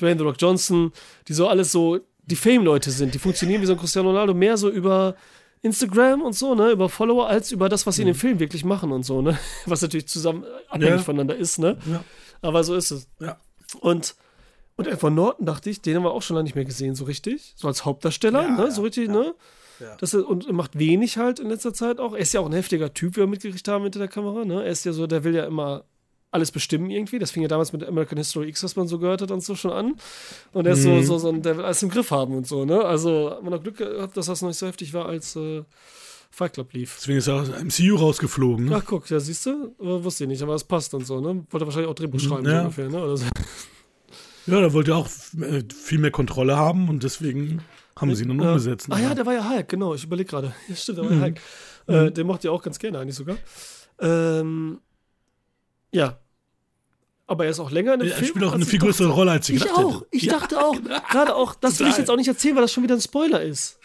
[0.02, 0.92] Dwayne The Rock Johnson,
[1.28, 4.58] die so alles so, die Fame-Leute sind, die funktionieren wie so ein Cristiano Ronaldo, mehr
[4.58, 5.16] so über
[5.62, 8.64] Instagram und so, ne, über Follower, als über das, was sie in dem Film wirklich
[8.64, 9.38] machen und so, ne?
[9.66, 10.98] Was natürlich zusammen abhängig Ja.
[11.00, 11.78] voneinander ist, ne?
[11.92, 12.04] Ja.
[12.42, 13.08] Aber so ist es.
[13.20, 13.38] Ja.
[13.82, 14.16] Und,
[14.76, 17.06] und Edward Norton, dachte ich, den haben wir auch schon lange nicht mehr gesehen, so
[17.06, 17.54] richtig.
[17.56, 18.72] So als Hauptdarsteller, Ja, ne?
[18.72, 19.34] so richtig, ne?
[19.80, 19.96] Ja.
[20.00, 22.14] Das ist, und macht wenig halt in letzter Zeit auch.
[22.14, 24.64] Er ist ja auch ein heftiger Typ, wie wir mitgekriegt haben hinter der Kamera, ne?
[24.64, 25.86] Er ist ja so, der will ja immer
[26.38, 27.20] alles bestimmen irgendwie.
[27.20, 29.56] Das fing ja damals mit American History X, was man so gehört hat und so
[29.56, 29.96] schon an.
[30.54, 31.02] Und er ist Mhm.
[31.04, 32.84] so, so, so, ein- der will alles im Griff haben und so, ne?
[32.86, 35.64] Also hat man noch Glück gehabt, dass das noch nicht so heftig war, als äh,
[36.32, 36.96] Fight Club lief.
[37.00, 38.66] Deswegen ist er aus MCU rausgeflogen.
[38.66, 38.76] Ne?
[38.80, 39.74] Ach, guck, ja, siehst du?
[39.80, 41.46] Aber Wusste ich nicht, aber es passt und so, ne?
[41.50, 42.56] Wollte wahrscheinlich auch Drehbuch schreiben, so Mhm.
[42.56, 42.62] Ja.
[42.62, 43.04] ungefähr, ne?
[43.04, 43.26] Oder so.
[44.50, 45.08] Ja, da wollte er auch
[45.42, 47.60] äh, viel mehr Kontrolle haben und deswegen
[47.98, 48.88] haben sie ihn dann umgesetzt.
[48.90, 49.94] Ah ja, der war ja Hulk, genau.
[49.94, 50.54] Ich überlege gerade.
[50.70, 51.40] Ja, stimmt, der war ja Hulk.
[51.88, 53.36] Äh, den mochte ich auch ganz gerne eigentlich sogar.
[54.00, 54.80] Ähm,
[55.92, 56.18] ja.
[57.28, 58.28] Aber er ist auch länger in dem er Film.
[58.30, 58.88] spielt auch eine ich viel dachte.
[58.92, 59.96] größere Rolle, als ich Ich gedacht auch.
[59.96, 60.08] hätte.
[60.12, 60.34] Ich Ja.
[60.34, 60.76] dachte auch.
[61.12, 63.42] Gerade auch, das will ich jetzt auch nicht erzählen, weil das schon wieder ein Spoiler
[63.42, 63.78] ist.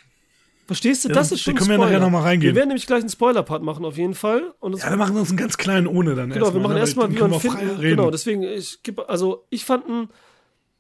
[0.69, 1.09] Verstehst du?
[1.09, 2.55] Ja, das da ist schon ein können wir nachher noch mal reingehen.
[2.55, 4.55] Wir werden nämlich gleich einen Spoiler-Part machen, auf jeden Fall.
[4.63, 7.19] Ja, wir machen uns einen ganz kleinen ohne dann Genau, wir machen ne, erstmal, wie
[7.19, 7.81] man reden.
[7.81, 10.09] Genau, deswegen, ich gebe, also ich fand ihn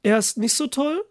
[0.04, 1.04] erst nicht so toll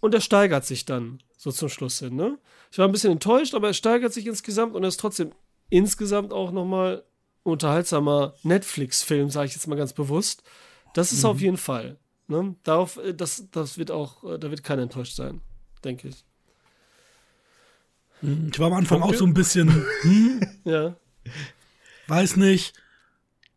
[0.00, 2.36] und er steigert sich dann so zum Schluss hin, ne?
[2.72, 5.30] Ich war ein bisschen enttäuscht, aber er steigert sich insgesamt und er ist trotzdem
[5.70, 7.04] insgesamt auch nochmal
[7.44, 10.42] unterhaltsamer Netflix-Film, sage ich jetzt mal ganz bewusst.
[10.94, 11.30] Das ist Mhm.
[11.30, 11.98] auf jeden Fall.
[12.28, 12.54] Ne?
[12.64, 15.40] Darauf, äh, das, das wird auch, äh, da wird keiner enttäuscht sein,
[15.84, 16.24] denke ich.
[18.22, 20.94] Ich war am Anfang auch so ein bisschen, hm, Ja.
[22.06, 22.74] weiß nicht.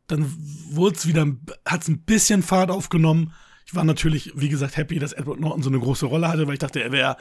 [0.08, 0.32] Dann
[0.70, 1.26] wurde es wieder,
[1.66, 3.34] hat es ein bisschen Fahrt aufgenommen.
[3.66, 6.54] Ich war natürlich, wie gesagt, happy, dass Edward Norton so eine große Rolle hatte, weil
[6.54, 7.18] ich dachte, er wäre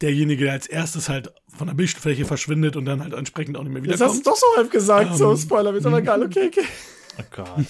[0.00, 3.72] derjenige, der als erstes halt von der Bildfläche verschwindet und dann halt entsprechend auch nicht
[3.72, 4.26] mehr Jetzt hast du wiederkommt.
[4.26, 6.64] doch so halb gesagt, so Ähm, Spoiler, ist aber egal, okay, okay.
[7.18, 7.66] Oh Gott.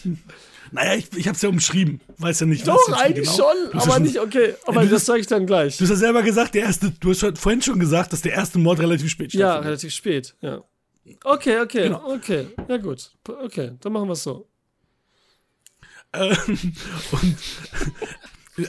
[0.73, 2.01] Naja, ich, ich habe es ja umschrieben.
[2.19, 3.37] Weiß ja nicht, was Doch, eigentlich genau.
[3.49, 4.55] schon, ja aber schon- nicht, okay.
[4.67, 5.77] Aber das sage ich dann gleich.
[5.77, 8.59] Du hast ja selber gesagt, der erste, du hast vorhin schon gesagt, dass der erste
[8.59, 9.67] Mord relativ spät Ja, stattfindet.
[9.67, 10.63] relativ spät, ja.
[11.25, 12.13] Okay, okay, Genau.
[12.15, 12.47] okay.
[12.69, 13.11] Ja, gut.
[13.27, 14.47] Okay, dann machen wir es so.
[16.13, 16.37] Ähm,
[17.13, 17.37] und,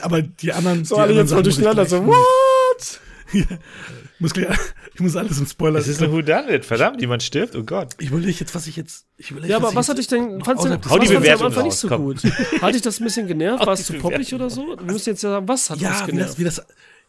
[0.02, 0.84] aber die anderen.
[0.84, 3.00] So, die alle anderen jetzt mal durcheinander, so, what?
[3.32, 3.46] Ich
[4.18, 4.56] muss, gleich,
[4.94, 5.78] ich muss alles im Spoiler.
[5.80, 7.94] Es ist ein Whodunit, verdammt, jemand stirbt, oh Gott.
[7.98, 9.06] Ich überlege jetzt, was ich jetzt.
[9.16, 11.16] Ich überlege, Ja, aber was ich hat dich denn, fandst du, was Hau die du
[11.16, 12.02] am Anfang nicht so komm.
[12.04, 12.22] gut?
[12.60, 13.66] Hat dich das ein bisschen genervt?
[13.66, 14.76] War es zu poppig oder so?
[14.78, 16.30] Wir müssen jetzt ja sagen, was hat uns ja, wie genervt?
[16.30, 16.62] das, wie das,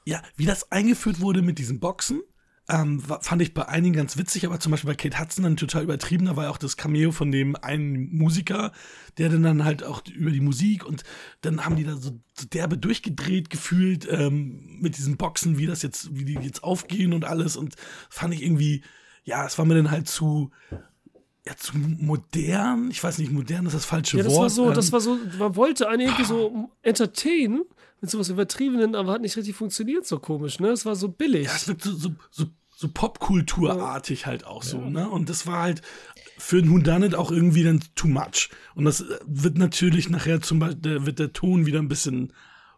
[0.06, 2.22] ja, wie das eingeführt wurde mit diesen Boxen,
[2.70, 5.84] ähm, fand ich bei einigen ganz witzig, aber zum Beispiel bei Kate Hudson dann total
[5.84, 6.26] übertrieben.
[6.26, 8.72] Da war ja auch das Cameo von dem einen Musiker,
[9.18, 11.04] der dann, dann halt auch über die Musik und
[11.42, 12.12] dann haben die da so,
[12.54, 17.26] derbe durchgedreht gefühlt ähm, mit diesen Boxen, wie das jetzt, wie die jetzt aufgehen und
[17.26, 17.58] alles.
[17.58, 17.76] Und
[18.10, 18.84] fand ich irgendwie,
[19.24, 20.52] ja, es war mir dann halt zu.
[21.46, 22.90] Ja, zu modern.
[22.90, 24.44] Ich weiß nicht, modern ist das falsche Ja, das Wort.
[24.44, 27.64] war so, ähm, das war so, man wollte einen irgendwie so entertainen
[28.04, 30.68] mit sowas Übertriebenen, aber hat nicht richtig funktioniert, so komisch, ne?
[30.68, 31.46] Es war so billig.
[31.48, 35.10] Ja, es wird so, so, so, so Popkulturartig halt auch so, ne?
[35.10, 35.82] Und das war halt
[36.38, 38.50] für ein Whodunit auch irgendwie dann too much.
[38.76, 42.34] Und das äh, wird natürlich nachher zum Beispiel, der, wird der Ton wieder ein bisschen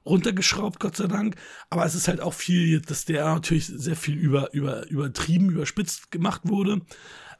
[0.06, 1.38] runtergeschraubt, Gott sei Dank.
[1.72, 6.11] Aber es ist halt auch viel, dass der natürlich sehr viel über, über, übertrieben, überspitzt
[6.11, 6.81] gemacht wurde.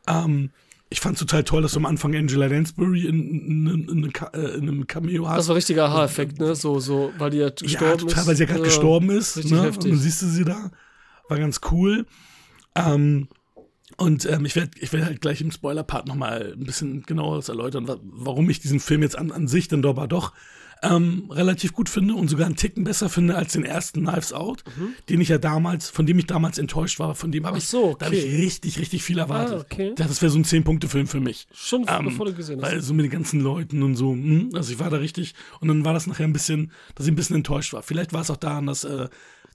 [0.08, 0.50] Ähm,
[0.96, 4.40] ich fand total toll, dass du am Anfang Angela Lansbury in, in, in, in, äh,
[4.56, 5.40] in einem Cameo hast.
[5.40, 6.56] Das war richtiger Aha-Effekt, ne?
[6.56, 8.28] So, so, weil die ja Ja, gestorben total, ist.
[8.28, 9.36] weil sie ja gerade Ja, gestorben ist.
[9.36, 9.62] richtig Ne?
[9.64, 9.84] heftig.
[9.84, 10.72] Und dann siehst du sie da.
[11.28, 12.06] War ganz cool.
[12.76, 13.28] Ähm,
[13.98, 17.90] und ähm, ich werde ich werd halt gleich im Spoiler-Part nochmal ein bisschen genaueres erläutern,
[17.90, 20.32] wa warum ich diesen Film jetzt an, an sich dann doch aber doch
[20.92, 24.64] ähm, relativ gut finde und sogar einen Ticken besser finde als den ersten Knives Out,
[25.10, 27.60] den ich ja damals, von dem ich damals enttäuscht war, von dem habe Mhm.
[27.60, 28.36] Ich, so, da habe ich okay.
[28.36, 29.58] richtig, richtig viel erwartet.
[29.58, 29.94] Ah, okay.
[29.96, 31.48] Das wäre so ein 10-Punkte-Film für mich.
[31.54, 32.72] Schon Ähm, bevor du gesehen hast.
[32.72, 35.70] Weil so mit den ganzen Leuten und so, hm, also ich war da richtig, und
[35.70, 37.82] dann war das nachher ein bisschen, dass ich ein bisschen enttäuscht war.
[37.82, 39.08] Vielleicht war es auch daran, dass, äh,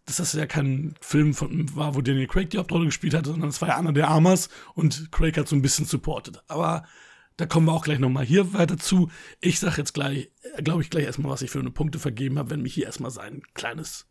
[0.07, 3.51] dass das ja kein Film von, war, wo Daniel Craig die Hauptrolle gespielt hat, sondern
[3.51, 6.41] es war ja Anna der Armas und Craig hat so ein bisschen supported.
[6.49, 6.85] Aber
[7.41, 9.11] da kommen wir auch gleich nochmal hier weiter zu.
[9.41, 12.51] Ich sag jetzt gleich, glaube ich, gleich erstmal, was ich für eine Punkte vergeben habe,
[12.51, 14.07] wenn mich hier erstmal sein kleines,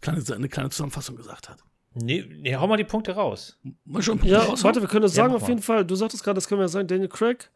[0.00, 1.58] kleines, eine kleine Zusammenfassung gesagt hat.
[1.94, 3.58] Nee, nee, hau mal die Punkte raus.
[3.84, 4.62] Mal schon Punkte Ja, raushauen?
[4.64, 5.84] warte, wir können das Ja, sagen auf jeden Fall.
[5.84, 7.50] Du sagtest gerade, das können wir ja sagen, Daniel Craig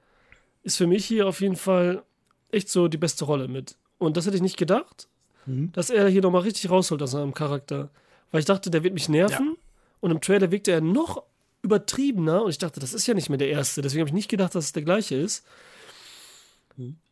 [0.64, 2.02] ist für mich hier auf jeden Fall
[2.50, 3.76] echt so die beste Rolle mit.
[3.98, 5.08] Und das hätte ich nicht gedacht,
[5.46, 5.72] Mhm.
[5.72, 7.90] dass er hier nochmal richtig rausholt aus seinem Charakter.
[8.30, 9.56] Weil ich dachte, der wird mich nerven.
[10.00, 11.22] Und im Trailer wirkte er noch
[11.62, 12.42] übertriebener.
[12.42, 13.82] Und ich dachte, das ist ja nicht mehr der erste.
[13.82, 15.44] Deswegen habe ich nicht gedacht, dass es der gleiche ist.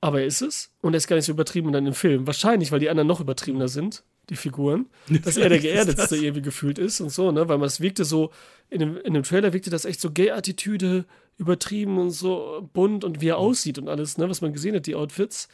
[0.01, 0.71] Aber er ist es.
[0.81, 2.27] Und er ist gar nicht so übertrieben dann im Film.
[2.27, 4.87] Wahrscheinlich, weil die anderen noch übertriebener sind, die Figuren.
[5.23, 7.49] Dass er der geerdetste irgendwie gefühlt ist und so, ne?
[7.49, 8.31] Weil man es wirkte so,
[8.71, 11.05] in dem, in dem Trailer wirkte das echt so Gay-Attitüde,
[11.37, 14.29] übertrieben und so bunt und wie er aussieht und alles, ne?
[14.29, 15.49] Was man gesehen hat, die Outfits.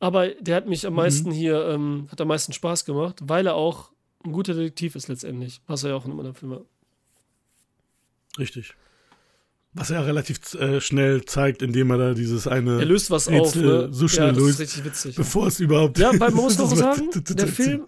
[0.00, 3.54] Aber der hat mich am meisten hier, ähm, hat am meisten Spaß gemacht, weil er
[3.54, 3.90] auch
[4.24, 5.60] ein guter Detektiv ist letztendlich.
[5.66, 6.62] Was er ja auch in einem anderen Film war.
[8.38, 8.74] Richtig.
[9.72, 12.78] Was er relativ äh, schnell zeigt, indem er da dieses eine.
[12.78, 13.92] Er löst was auf, Rätsel ne?
[13.92, 15.16] so schnell ja, das löst, ist richtig witzig.
[15.16, 15.98] bevor es überhaupt.
[15.98, 17.48] Ja, weil man muss noch sagen, der.
[17.48, 17.86] Film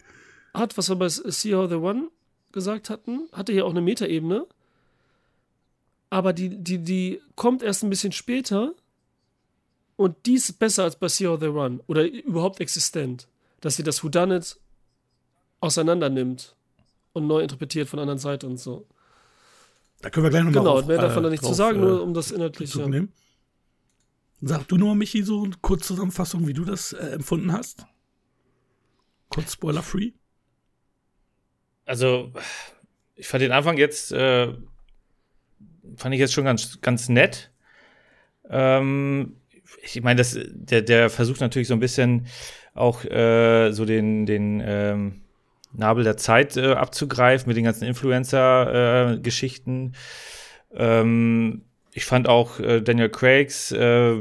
[0.52, 2.08] hat, was wir bei See How the One
[2.50, 4.46] gesagt hatten, hatte hier auch eine Metaebene.
[6.10, 8.72] Aber die, die, die kommt erst ein bisschen später
[9.96, 13.28] und die ist besser als bei See How the Run oder überhaupt existent.
[13.60, 14.58] Dass sie das Whodunit
[15.60, 16.54] auseinander nimmt
[17.12, 18.86] und neu interpretiert von der anderen Seite und so.
[20.02, 21.78] Da können wir gleich nochmal Genau, drauf, mehr davon äh, da nicht zu drauf, sagen,
[21.78, 22.78] äh, nur um das inhaltliche.
[22.78, 23.12] Bezug nehmen.
[24.42, 27.86] Sag du nur, Michi, so eine Kurzzusammenfassung, wie du das äh, empfunden hast.
[29.30, 30.12] Kurz spoiler-free.
[31.86, 32.32] Also,
[33.14, 34.52] ich fand den Anfang jetzt, äh,
[35.96, 37.50] fand ich jetzt schon ganz, ganz nett.
[38.48, 39.36] Ähm,
[39.82, 42.26] ich meine, das, der, der versucht natürlich so ein bisschen
[42.74, 45.22] auch äh, so den, den ähm,
[45.76, 49.92] Nabel der Zeit äh, abzugreifen mit den ganzen Influencer-Geschichten.
[50.74, 51.62] ähm,
[51.92, 54.16] ich fand auch äh, Daniel Craigs äh,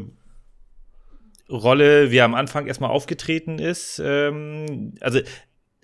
[1.49, 4.01] Rolle, wie er am Anfang erstmal aufgetreten ist.
[4.03, 5.19] Ähm, also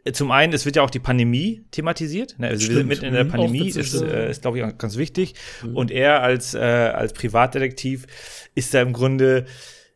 [0.03, 2.39] äh, zum einen, es wird ja auch die Pandemie thematisiert.
[2.39, 2.47] Ne?
[2.47, 3.29] Also wir sind mitten in der Mhm.
[3.29, 5.35] Pandemie, ist, äh, ist glaube ich, auch ganz wichtig.
[5.73, 8.07] Und er als, äh, als Privatdetektiv
[8.55, 9.45] ist da im Grunde,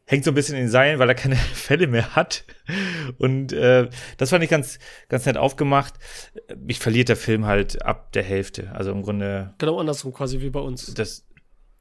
[0.06, 2.46] hängt so ein bisschen in den Seilen, weil er keine Fälle mehr hat.
[3.18, 4.78] Und äh, das fand ich ganz,
[5.10, 5.96] ganz nett aufgemacht.
[6.58, 8.72] Mich verliert der Film halt ab der Hälfte.
[8.72, 10.94] Also im Grunde, Genau andersrum quasi wie bei uns.
[10.94, 11.26] das,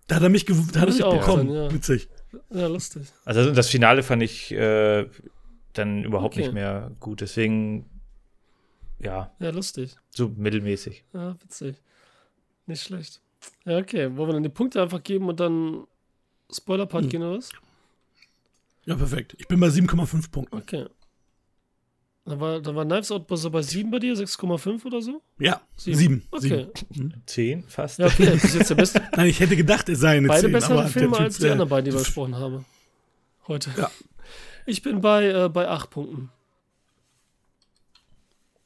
[0.07, 1.49] Da hat er mich, da hat er Ich mich auch bekommen.
[1.49, 1.73] dann, ja.
[1.73, 2.09] Witzig.
[2.51, 3.03] Ja, lustig.
[3.25, 5.07] also das Finale fand ich äh,
[5.75, 6.43] dann überhaupt Okay.
[6.45, 7.21] nicht mehr gut.
[7.21, 7.89] Deswegen,
[8.99, 9.97] ja, Ja, lustig.
[10.11, 11.05] so mittelmäßig.
[11.13, 11.77] Ja, witzig.
[12.67, 13.21] Nicht schlecht.
[13.67, 14.17] Ja, okay.
[14.17, 15.85] Wollen wir dann die Punkte einfach geben und dann
[16.53, 17.11] Spoiler-Part Hm.
[17.11, 17.51] gehen oder was?
[18.87, 19.35] Ja, perfekt.
[19.39, 20.57] Ich bin bei 7,5 Punkten.
[20.57, 20.87] Okay.
[22.27, 25.23] Da war, da war Knives Out so bei 7 bei dir, 6,5 oder so?
[25.39, 26.23] Ja, Sieben.
[26.39, 26.67] 7.
[26.67, 26.69] Okay.
[27.27, 27.99] Zehn fast.
[27.99, 28.27] Ja, okay.
[28.33, 29.03] Das ist jetzt der beste.
[29.15, 31.53] Nein, ich hätte gedacht, es sei eine Beide 10, bessere aber Filme als die der-
[31.53, 32.65] anderen beiden, die wir besprochen haben.
[33.47, 33.71] Heute.
[33.77, 33.91] Ja.
[34.65, 36.31] Ich bin bei, äh, bei 8 Punkten.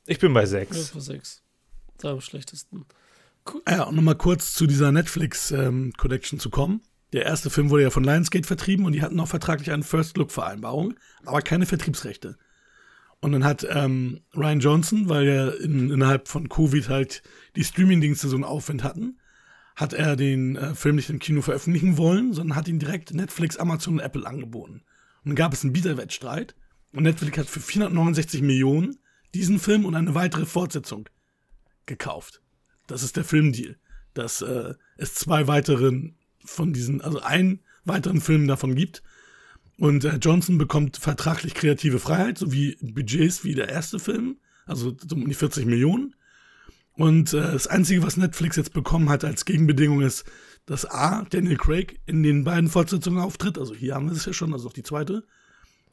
[0.07, 0.91] Ich bin bei Ja, sechs.
[0.91, 1.43] für 6.
[1.99, 2.87] Da am schlechtesten.
[3.65, 6.81] Ah Ja, und nochmal kurz zu dieser Netflix-Connection zu kommen.
[7.13, 10.95] Der erste Film wurde ja von Lionsgate vertrieben und die hatten auch vertraglich eine First-Look-Vereinbarung,
[11.25, 12.37] aber keine Vertriebsrechte.
[13.21, 17.23] Und dann hat ähm, Ryan Johnson, weil er in, innerhalb von Covid halt
[17.57, 19.19] die Streaming-Dienste so einen Aufwind hatten,
[19.75, 23.57] hat er den äh, Film nicht im Kino veröffentlichen wollen, sondern hat ihn direkt Netflix,
[23.57, 24.83] Amazon und Apple angeboten.
[25.25, 26.55] Und dann gab es einen Bieterwettstreit
[26.93, 28.99] und Netflix hat für 469 Millionen
[29.35, 31.09] diesen Film und eine weitere Fortsetzung
[31.87, 32.41] gekauft.
[32.87, 33.77] Das ist der Filmdeal.
[34.15, 39.03] Dass äh, es zwei weiteren von diesen, also einen weiteren Film davon gibt.
[39.79, 45.15] Und äh, Johnson bekommt vertraglich kreative Freiheit sowie Budgets wie der erste Film, also so
[45.15, 46.15] um die 40 Millionen.
[46.95, 50.25] Und äh, das Einzige, was Netflix jetzt bekommen hat als Gegenbedingung ist,
[50.67, 54.33] dass A, Daniel Craig in den beiden Fortsetzungen auftritt, also hier haben wir es ja
[54.33, 55.25] schon, also auch die zweite.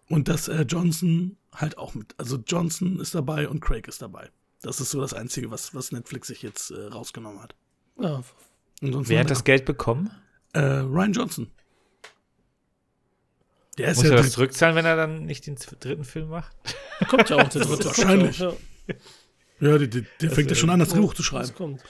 [0.10, 4.30] Und dass äh, Johnson halt auch mit, also Johnson ist dabei und Craig ist dabei.
[4.62, 7.56] Das ist so das Einzige, was, was Netflix sich jetzt äh, rausgenommen hat.
[8.00, 8.24] Ja,
[8.82, 10.12] Wer hat das Geld bekommen?
[10.56, 11.52] Äh, Ryan Johnson.
[13.78, 16.56] Der ist Muss ja er das zurückzahlen, wenn er dann nicht den dritten Film macht?
[17.10, 17.86] kommt ja auch der dritte.
[17.86, 18.40] Wahrscheinlich.
[18.40, 18.54] Ja,
[19.60, 21.48] Ja, der, der, der fängt ja schon an, das Drehbuch zu schreiben.
[21.48, 21.84] das kommt.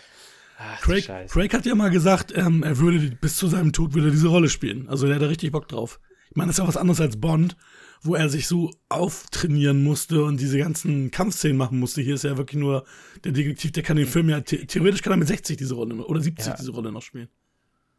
[0.58, 1.06] Ach, Craig.
[1.30, 4.30] Craig hat ja mal gesagt, ähm, er würde bis zu seinem Tod würde er diese
[4.30, 4.88] Rolle spielen.
[4.90, 6.00] Also der hat da richtig Bock drauf.
[6.30, 7.56] Ich meine, das ist ja was anderes als Bond,
[8.02, 12.02] wo er sich so auftrainieren musste und diese ganzen Kampfszenen machen musste.
[12.02, 12.86] Hier ist er wirklich nur
[13.24, 15.94] der Detektiv, der kann den Film ja, the theoretisch kann er mit 60 diese Rolle
[15.96, 16.56] noch, oder 70 Ja.
[16.58, 17.30] diese Rolle noch spielen.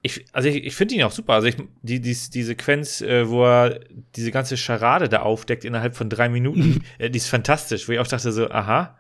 [0.07, 1.35] Ich, also ich, ich finde ihn auch super.
[1.35, 3.81] Also ich, die, die, die Sequenz, äh, wo er
[4.15, 7.99] diese ganze Scharade da aufdeckt innerhalb von drei Minuten, äh, die ist fantastisch, wo ich
[7.99, 8.99] auch dachte so, aha.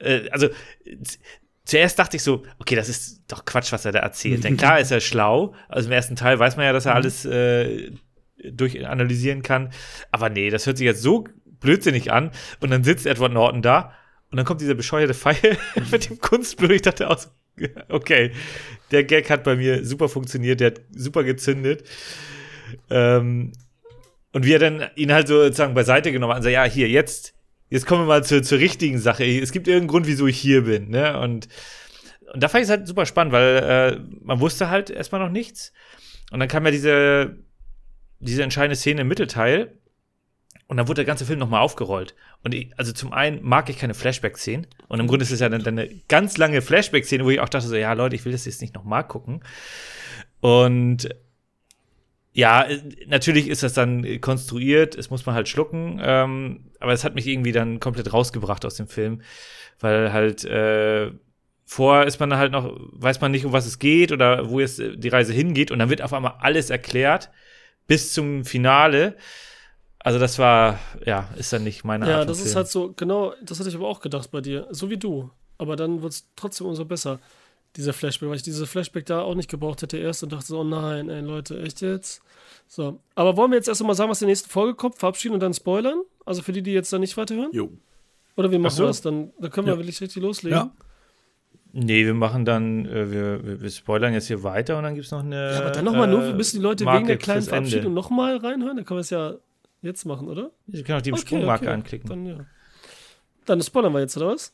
[0.00, 0.48] Äh, also
[1.64, 4.44] zuerst dachte ich so, okay, das ist doch Quatsch, was er da erzählt.
[4.44, 5.54] Denn klar ist er schlau.
[5.68, 7.92] Also im ersten Teil weiß man ja, dass er alles äh,
[8.42, 9.70] durchanalysieren kann.
[10.10, 11.24] Aber nee, das hört sich jetzt so
[11.60, 12.30] blödsinnig an.
[12.60, 13.92] Und dann sitzt Edward Norton da
[14.30, 15.58] und dann kommt dieser bescheuerte Pfeil
[15.90, 16.70] mit dem Kunstblut.
[16.70, 17.28] Ich dachte auch so,
[17.88, 18.32] okay,
[18.92, 21.84] der Gag hat bei mir super funktioniert, der hat super gezündet.
[22.90, 23.52] Ähm,
[24.32, 27.34] und wie er dann ihn halt so sozusagen beiseite genommen und sagt, ja, hier, jetzt,
[27.68, 29.24] jetzt kommen wir mal zur, zur richtigen Sache.
[29.24, 31.18] Es gibt irgendeinen Grund, wieso ich hier bin, ne?
[31.18, 31.48] Und,
[32.32, 35.30] und da fand ich es halt super spannend, weil äh, man wusste halt erstmal noch
[35.30, 35.72] nichts.
[36.30, 37.36] Und dann kam ja diese,
[38.20, 39.78] diese entscheidende Szene im Mittelteil.
[40.72, 42.14] Und dann wurde der ganze Film nochmal aufgerollt.
[42.42, 44.66] Und ich, also zum einen mag ich keine Flashback-Szenen.
[44.88, 47.50] Und im Grunde ist es ja dann, dann eine ganz lange Flashback-Szene, wo ich auch
[47.50, 49.42] dachte so, ja Leute, ich will das jetzt nicht nochmal gucken.
[50.40, 51.10] Und
[52.32, 52.66] ja,
[53.06, 57.26] natürlich ist das dann konstruiert, es muss man halt schlucken, ähm, aber es hat mich
[57.26, 59.20] irgendwie dann komplett rausgebracht aus dem Film,
[59.78, 61.10] weil halt äh,
[61.66, 64.80] vorher ist man halt noch, weiß man nicht, um was es geht oder wo jetzt
[64.80, 67.28] die Reise hingeht und dann wird auf einmal alles erklärt
[67.86, 69.18] bis zum Finale.
[70.04, 72.92] Also das war, ja, ist dann nicht meine Ja, Art das von ist halt so,
[72.96, 74.66] genau, das hatte ich aber auch gedacht bei dir.
[74.70, 75.30] So wie du.
[75.58, 77.20] Aber dann wird es trotzdem umso besser,
[77.76, 80.60] dieser Flashback, weil ich diese Flashback da auch nicht gebraucht hätte erst und dachte so,
[80.60, 82.20] oh nein, ey Leute, echt jetzt?
[82.66, 83.00] So.
[83.14, 85.40] Aber wollen wir jetzt erst mal sagen, was in der nächsten Folge kommt, verabschieden und
[85.40, 86.02] dann spoilern?
[86.26, 87.50] Also für die, die jetzt da nicht weiterhören?
[87.52, 87.70] Jo.
[88.36, 88.82] Oder wie machen so.
[88.82, 89.32] wir das dann?
[89.38, 89.78] Da können wir Ja.
[89.78, 90.58] wirklich richtig loslegen.
[90.58, 90.72] Ja.
[91.74, 95.10] Nee, wir machen dann, äh, wir, wir, wir spoilern jetzt hier weiter und dann gibt's
[95.10, 95.52] noch eine.
[95.52, 97.42] Ja, aber dann nochmal nur, äh, müssen die Leute Marke wegen der kleinen.
[97.42, 98.76] Verabschiedung nochmal reinhören?
[98.76, 99.34] Dann können wir es ja
[99.82, 100.50] jetzt machen, oder?
[100.68, 101.74] Sie können auch die Okay, Sprungmarke okay.
[101.74, 102.08] anklicken.
[102.08, 102.46] Dann, ja.
[103.44, 104.52] Dann spoilern wir jetzt, oder was?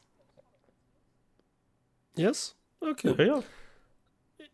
[2.16, 2.56] Yes?
[2.80, 3.14] Okay.
[3.18, 3.42] ja, ja.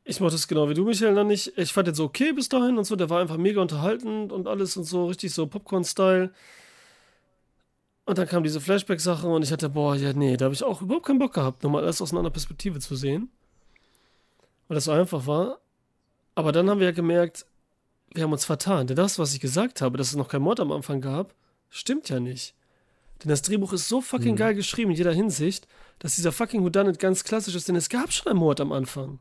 [0.06, 1.56] Ich mach das genau wie du, Michael, dann nicht.
[1.56, 2.94] Ich fand den so okay bis dahin und so.
[2.94, 6.30] Der war einfach mega unterhaltend und alles und so, richtig so Popcorn-Style.
[8.04, 10.82] Und dann kam diese Flashback-Sache und ich hatte, boah, ja, nee, da habe ich auch
[10.82, 13.30] überhaupt keinen Bock gehabt, nochmal alles aus einer anderen Perspektive zu sehen.
[14.68, 15.60] Weil das so einfach war.
[16.34, 17.46] Aber dann haben wir ja gemerkt,
[18.14, 18.86] wir haben uns vertan.
[18.86, 21.34] Denn das, was ich gesagt habe, dass es noch keinen Mord am Anfang gab,
[21.68, 22.54] stimmt ja nicht.
[23.22, 25.66] Denn das Drehbuch ist so fucking geil geschrieben in jeder Hinsicht,
[25.98, 29.18] dass dieser fucking Whodunit ganz klassisch ist, denn es gab schon einen Mord am Anfang.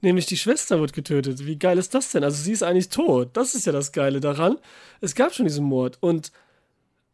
[0.00, 1.44] Nämlich die Schwester wird getötet.
[1.44, 2.24] Wie geil ist das denn?
[2.24, 3.30] Also sie ist eigentlich tot.
[3.34, 4.56] Das ist ja das Geile daran.
[5.00, 5.98] Es gab schon diesen Mord.
[6.00, 6.32] Und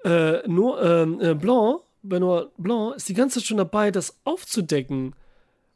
[0.04, 5.14] äh, nur, ähm, äh, Blanc, Benoit Blanc, ist die ganze Zeit schon dabei, das aufzudecken.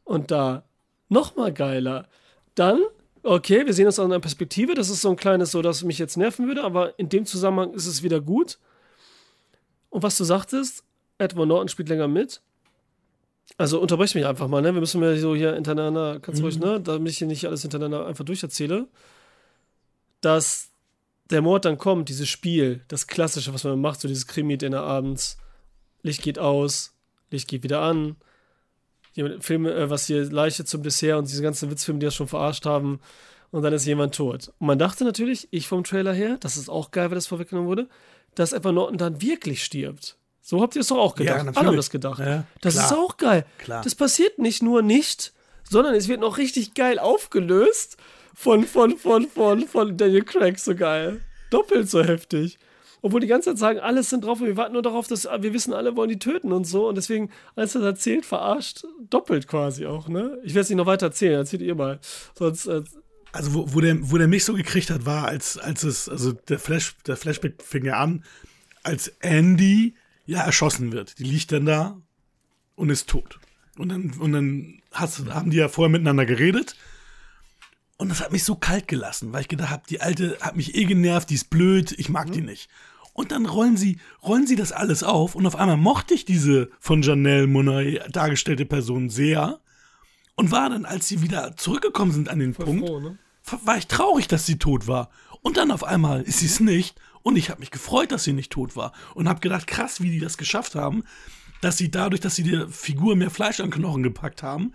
[0.05, 0.63] Und da
[1.09, 2.07] noch mal geiler.
[2.55, 2.81] Dann,
[3.23, 4.73] okay, wir sehen das aus einer Perspektive.
[4.73, 7.73] Das ist so ein kleines, so dass mich jetzt nerven würde, aber in dem Zusammenhang
[7.73, 8.57] ist es wieder gut.
[9.89, 10.83] Und was du sagtest,
[11.17, 12.41] Edward Norton spielt länger mit.
[13.57, 14.73] Also unterbrech mich einfach mal, ne?
[14.73, 16.79] Wir müssen ja so hier hintereinander, kannst du ruhig, ne?
[16.79, 18.87] Damit ich hier nicht alles hintereinander einfach durcherzähle.
[20.21, 20.69] Dass
[21.29, 25.37] der Mord dann kommt, dieses Spiel, das Klassische, was man macht, so dieses Krimi-Dinner abends.
[26.01, 26.93] Licht geht aus,
[27.29, 28.15] Licht geht wieder an.
[29.39, 32.65] Filme, äh, was hier Leiche zum Dessert und diese ganzen Witzfilme, die das schon verarscht
[32.65, 32.99] haben.
[33.51, 34.53] Und dann ist jemand tot.
[34.59, 37.69] Und man dachte natürlich, ich vom Trailer her, das ist auch geil, weil das vorweggenommen
[37.69, 37.89] wurde,
[38.33, 40.17] dass Edward Norton dann wirklich stirbt.
[40.41, 41.37] So habt ihr es doch auch gedacht.
[41.37, 41.57] natürlich.
[41.57, 42.19] Alle haben das gedacht.
[42.19, 42.85] Ja, das klar.
[42.85, 43.45] ist auch geil.
[43.57, 43.83] Klar.
[43.83, 45.33] Das passiert nicht nur nicht,
[45.69, 47.97] sondern es wird noch richtig geil aufgelöst
[48.33, 50.57] von, von, von, von, von Daniel Craig.
[50.57, 51.21] So geil.
[51.51, 52.57] Doppelt so heftig.
[53.01, 55.53] Obwohl die ganze Zeit sagen, alles sind drauf und wir warten nur darauf, dass wir
[55.53, 56.87] wissen, alle wollen die töten und so.
[56.87, 60.37] Und deswegen, als er das erzählt, verarscht, doppelt quasi auch, ne?
[60.43, 61.99] Ich werde es nicht noch weiter erzählen, erzählt ihr mal.
[62.35, 62.83] Sonst, äh,
[63.31, 66.31] Also wo, wo, der, wo der mich so gekriegt hat, war, als, als es, also
[66.33, 68.23] der Flash, der Flashback fing ja an,
[68.83, 69.95] als Andy
[70.27, 71.17] ja erschossen wird.
[71.17, 71.99] Die liegt dann da
[72.75, 73.39] und ist tot.
[73.77, 76.75] Und dann, und dann hast, haben die ja vorher miteinander geredet.
[77.97, 80.75] Und das hat mich so kalt gelassen, weil ich gedacht habe, die alte hat mich
[80.75, 82.69] eh genervt, die ist blöd, ich mag die nicht.
[83.13, 86.69] Und dann rollen sie, rollen sie das alles auf und auf einmal mochte ich diese
[86.79, 89.59] von Janelle Monáe dargestellte Person sehr
[90.35, 93.17] und war dann, als sie wieder zurückgekommen sind an den voll Punkt, froh, ne?
[93.63, 95.09] war ich traurig, dass sie tot war.
[95.41, 96.99] Und dann auf einmal ist sie es nicht.
[97.23, 98.93] Und ich habe mich gefreut, dass sie nicht tot war.
[99.13, 101.03] Und habe gedacht, krass, wie die das geschafft haben,
[101.61, 104.73] dass sie dadurch, dass sie der Figur mehr Fleisch an Knochen gepackt haben,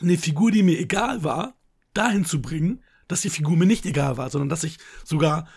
[0.00, 1.54] eine Figur, die mir egal war,
[1.94, 5.48] dahin zu bringen, dass die Figur mir nicht egal war, sondern dass ich sogar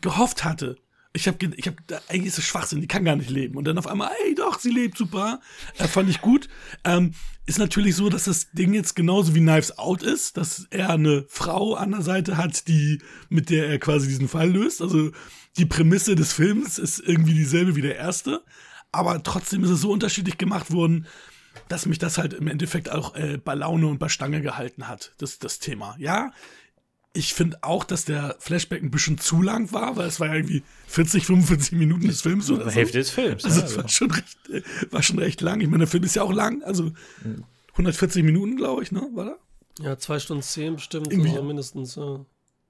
[0.00, 0.76] gehofft hatte.
[1.14, 1.76] Ich habe, ich habe,
[2.08, 3.56] eigentlich ist es Schwachsinn, die kann gar nicht leben.
[3.56, 5.40] Und dann auf einmal, ey, doch, sie lebt super.
[5.78, 6.48] Äh, fand ich gut.
[6.84, 7.12] Ähm,
[7.44, 11.24] ist natürlich so, dass das Ding jetzt genauso wie Knives Out ist, dass er eine
[11.28, 14.80] Frau an der Seite hat, die, mit der er quasi diesen Fall löst.
[14.80, 15.10] Also
[15.56, 18.42] die Prämisse des Films ist irgendwie dieselbe wie der erste.
[18.92, 21.06] Aber trotzdem ist es so unterschiedlich gemacht worden,
[21.68, 25.12] dass mich das halt im Endeffekt auch äh, bei Laune und bei Stange gehalten hat,
[25.18, 25.96] das, das Thema.
[25.98, 26.32] Ja,
[27.14, 30.34] ich finde auch, dass der Flashback ein bisschen zu lang war, weil es war ja
[30.34, 32.70] irgendwie 40, 45 Minuten des Films oder so.
[32.70, 33.44] Hälfte des Films.
[33.44, 34.38] Also ja, es war schon recht,
[34.90, 35.60] war schon recht lang.
[35.60, 36.90] Ich meine, der Film ist ja auch lang, also
[37.72, 39.06] 140 Minuten, glaube ich, ne?
[39.14, 39.36] War da?
[39.84, 41.94] Ja, zwei Stunden zehn bestimmt, Irgendwie- also mindestens.
[41.96, 42.24] Ja.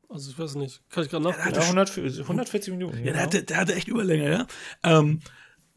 [0.09, 0.83] Also ich weiß nicht.
[0.91, 1.55] Kann ich gerade nachgucken.
[1.55, 2.97] ja, 100, 140 Minuten.
[2.99, 3.13] Ja, genau.
[3.15, 4.47] der hatte, der hatte echt Überlänge, ja.
[4.83, 5.21] Ähm,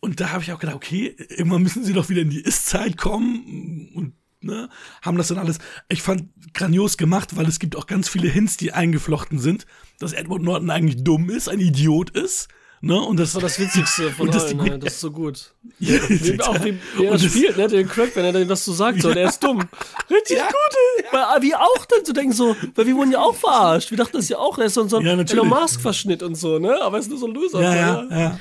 [0.02, 2.98] und da habe ich auch gedacht, okay, irgendwann müssen sie doch wieder in die Ist-Zeit
[2.98, 4.14] kommen und
[4.46, 4.70] ne,
[5.02, 5.60] haben das dann alles.
[5.90, 9.66] Ich fand grandios gemacht, weil es gibt auch ganz viele Hints, die eingeflochten sind,
[10.00, 12.48] dass Edward Norton eigentlich dumm ist, ein Idiot ist.
[12.82, 13.00] Ne?
[13.02, 15.54] Und das, Das war das Witzigste von Und das allen, ja, das ist so gut.
[15.80, 18.64] Ja, Wie, auch wie wie er Und das- spielt, ne, den Craig, wenn er das
[18.66, 19.64] so sagt, so, der ist dumm.
[20.12, 20.46] Richtig Ja.
[20.46, 21.06] gut.
[21.12, 23.90] Weil wir auch dann zu denken, so, weil wir wurden ja auch verarscht.
[23.92, 25.14] Wir dachten das ja auch, er ist so, ein Ja.
[25.18, 26.80] Elon Musk-Verschnitt und so, ne?
[26.82, 27.62] Aber er ist nur so ein Loser.
[27.62, 28.20] Ja, ja, ne?
[28.22, 28.40] ja.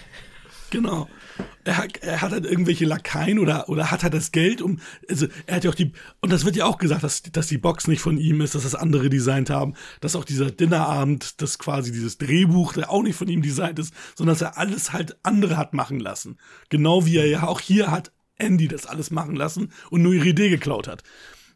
[0.70, 1.09] Genau.
[1.65, 4.81] Er hat, er hat halt irgendwelche Lakaien oder, oder hat halt das Geld, um.
[5.09, 5.93] Also, er hat ja auch die.
[6.20, 8.65] Und das wird ja auch gesagt, dass, dass die Box nicht von ihm ist, dass
[8.65, 13.16] das andere designt haben, dass auch dieser Dinnerabend, das quasi dieses Drehbuch, der auch nicht
[13.16, 16.39] von ihm designt ist, sondern dass er alles halt andere hat machen lassen.
[16.69, 20.28] Genau wie er ja auch hier hat Andy das alles machen lassen und nur ihre
[20.28, 21.02] Idee geklaut hat.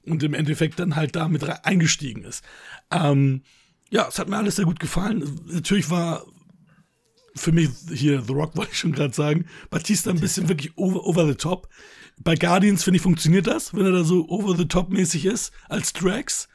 [0.04, 2.42] Und im Endeffekt dann halt damit eingestiegen ist.
[2.90, 3.42] Ähm,
[3.90, 5.40] ja, es hat mir alles sehr gut gefallen.
[5.46, 6.24] Natürlich war
[7.38, 11.04] für mich hier The Rock wollte ich schon gerade sagen, Batista ein bisschen wirklich over,
[11.06, 11.68] over the top.
[12.22, 15.52] Bei Guardians finde ich funktioniert das, wenn er da so over the top mäßig ist
[15.68, 16.48] als Drax.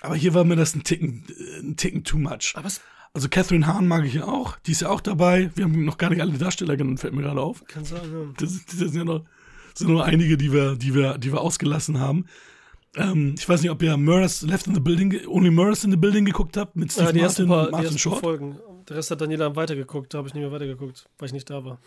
[0.00, 2.52] Aber hier war mir das ein Ticken, äh, ein Ticken too much.
[2.54, 2.68] Aber
[3.12, 5.50] Also Catherine Hahn mag ich ja auch, die ist ja auch dabei.
[5.54, 7.64] Wir haben noch gar nicht alle Darsteller genannt, fällt mir gerade auf.
[7.66, 9.24] kann sagen, Das, das sind ja noch,
[9.74, 12.26] sind nur einige, die wir, die wir, die wir ausgelassen haben.
[12.96, 15.96] Ähm, ich weiß nicht, ob ihr Murders Left in the Building, Only Murders in the
[15.96, 17.06] Building geguckt habt mit ja.
[17.06, 18.20] Steve ja, die Martin paar, und die Martin ersten Short.
[18.20, 18.58] Folgen.
[18.88, 21.64] Der Rest hat Daniela weitergeguckt, da habe ich nicht mehr weitergeguckt, weil ich nicht da
[21.64, 21.78] war.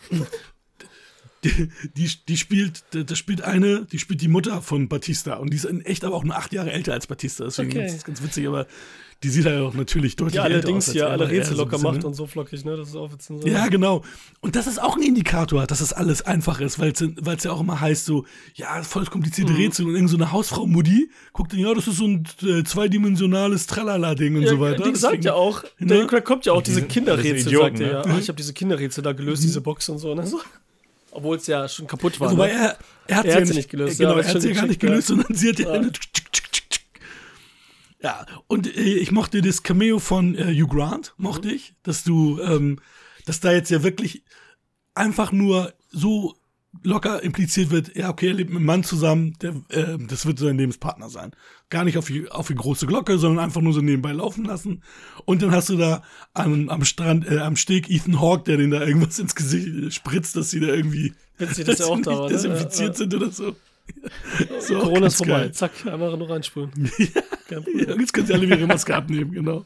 [1.44, 5.56] die, die, die spielt, das spielt eine, die spielt die Mutter von Batista und die
[5.56, 7.86] ist in echt aber auch nur acht Jahre älter als Batista, deswegen Okay.
[7.86, 8.66] ist das ganz witzig, aber
[9.22, 10.94] die sieht halt auch natürlich deutlich Ja, älter allerdings aus.
[10.94, 12.06] er, alle Rätsel locker macht ne?
[12.06, 12.76] und so flockig, ne?
[12.76, 13.40] Das ist auch jetzt so.
[13.46, 14.02] Ja, genau.
[14.40, 17.60] Und das ist auch ein Indikator, dass das alles einfach ist, weil es ja auch
[17.60, 18.24] immer heißt so,
[18.54, 19.58] ja, voll komplizierte Mhm.
[19.58, 22.62] Rätsel und irgend so eine Hausfrau Mutti guckt dann, ja, das ist so ein äh,
[22.62, 24.84] zweidimensionales Tralala-Ding und Ja, so weiter.
[24.84, 26.06] Die sagt ja auch, Ne?
[26.06, 28.06] Craig kommt ja auch diese diese- Kinderrätsel, Idioten, sagt er ja.
[28.06, 28.14] ne?
[28.14, 30.14] Ah, ich habe diese Kinderrätsel da gelöst, diese Box und so.
[30.14, 30.26] Ne?
[30.26, 30.40] so.
[31.10, 32.30] Obwohl es ja schon kaputt war.
[32.32, 32.52] Wobei ne?
[32.52, 32.76] er,
[33.06, 35.08] er hat sie ja nicht gelöst, Genau, ja, er hat sie ja gar nicht gelöst,
[35.08, 35.16] ja.
[35.16, 35.66] sondern sie hat ja.
[35.68, 35.72] Ja.
[35.80, 35.90] eine-
[38.02, 42.40] Ja, und äh, ich mochte das Cameo von äh, Hugh Grant, mochte ich, dass du,
[42.40, 42.78] ähm,
[43.24, 44.24] dass da jetzt ja wirklich
[44.94, 46.36] einfach nur so
[46.82, 50.38] locker impliziert wird, ja, okay, er lebt mit einem Mann zusammen, der, äh, das wird
[50.38, 51.32] sein Lebenspartner sein.
[51.70, 54.82] Gar nicht auf die, auf die große Glocke, sondern einfach nur so nebenbei laufen lassen.
[55.24, 56.02] Und dann hast du da
[56.34, 60.36] am, am Strand, äh, am Steg Ethan Hawke, der den da irgendwas ins Gesicht spritzt,
[60.36, 62.28] dass sie da irgendwie Witzig, dass er sie auch da nicht war.
[62.28, 62.34] Ne?
[62.34, 63.56] desinfiziert Ja, sind oder so.
[64.60, 64.80] so ja.
[64.80, 65.32] Corona ist vorbei.
[65.40, 65.52] geil.
[65.52, 66.90] Zack, einmal nur Problem.
[67.48, 67.60] Ja,
[67.98, 69.64] jetzt können sie alle ihre Maske abnehmen, genau.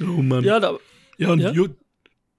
[0.00, 0.42] Oh Mann.
[0.42, 1.50] Ja, Ja, da, und ja?
[1.52, 1.68] Jo-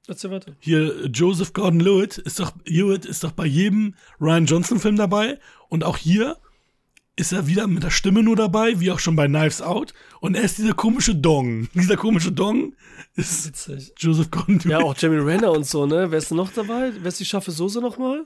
[0.07, 0.53] erzähl weiter.
[0.59, 5.97] hier Joseph Gordon-Levitt ist doch, Hewitt ist doch bei jedem Ryan Johnson-Film dabei und auch
[5.97, 6.37] hier
[7.15, 9.93] ist er wieder mit der Stimme nur dabei, wie auch schon bei Knives Out.
[10.21, 11.67] Und er ist dieser komische Dong.
[11.73, 12.73] Dieser komische Dong
[13.17, 13.91] ist Witzig.
[13.97, 14.63] Joseph Conduit.
[14.65, 16.09] Ja, auch Jeremy Renner und so, ne?
[16.09, 16.93] Wer ist denn noch dabei?
[16.97, 18.25] Wer ist die scharfe Soße nochmal?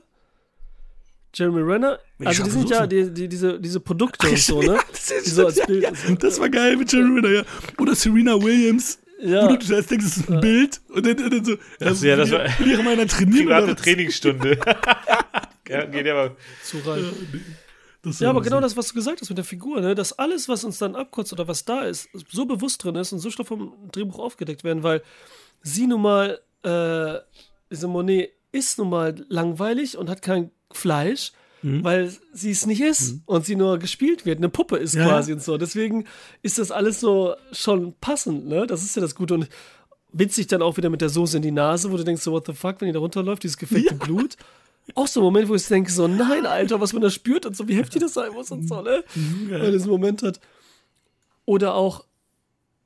[1.34, 1.98] Jeremy Renner?
[2.18, 4.78] Die Also die sind ja die, die, diese, diese Produkte und so, ne?
[4.90, 7.42] das, ist, Die so als ja, Bild ja, das war geil mit Jeremy Renner, ja.
[7.78, 8.98] Oder Serena Williams.
[9.20, 9.44] Ja.
[9.44, 10.80] Wo du zuerst denkst, es ist ein Bild.
[10.88, 12.92] Und dann, dann so, Ach so, ja, das will war- ich- will ich auch mal
[12.92, 13.46] einer trainieren.
[13.46, 13.74] Private?
[13.76, 14.58] Trainingsstunde.
[15.68, 16.36] ja, geht aber.
[16.62, 17.04] Zu rein.
[18.02, 18.44] Das Ja, aber so.
[18.44, 19.94] genau das, was du gesagt hast mit der Figur, ne?
[19.94, 23.18] dass alles, was uns dann abkürzt oder was da ist, so bewusst drin ist und
[23.20, 25.00] so schnell vom Drehbuch aufgedeckt werden, weil
[25.62, 27.14] sie nun mal, äh,
[27.70, 31.32] diese Monet ist nun mal langweilig und hat kein Fleisch,
[31.62, 31.82] Mhm.
[31.82, 35.30] weil sie es nicht ist und sie nur gespielt wird, eine Puppe ist Ja, quasi
[35.30, 35.36] ja.
[35.36, 35.56] und so.
[35.56, 36.04] Deswegen
[36.42, 38.66] ist das alles so schon passend, ne?
[38.66, 39.48] Das ist ja das Gute und
[40.12, 42.44] witzig dann auch wieder mit der Soße in die Nase, wo du denkst so, what
[42.46, 44.36] the fuck, wenn die da runterläuft, dieses gefeckte Blut.
[44.94, 47.56] Auch so ein Moment, wo ich denke so, nein, Alter, was man da spürt und
[47.56, 49.02] so, wie heftig das sein muss und so, ne?
[49.14, 50.40] Wenn man diesen Moment hat.
[51.46, 52.04] Oder auch,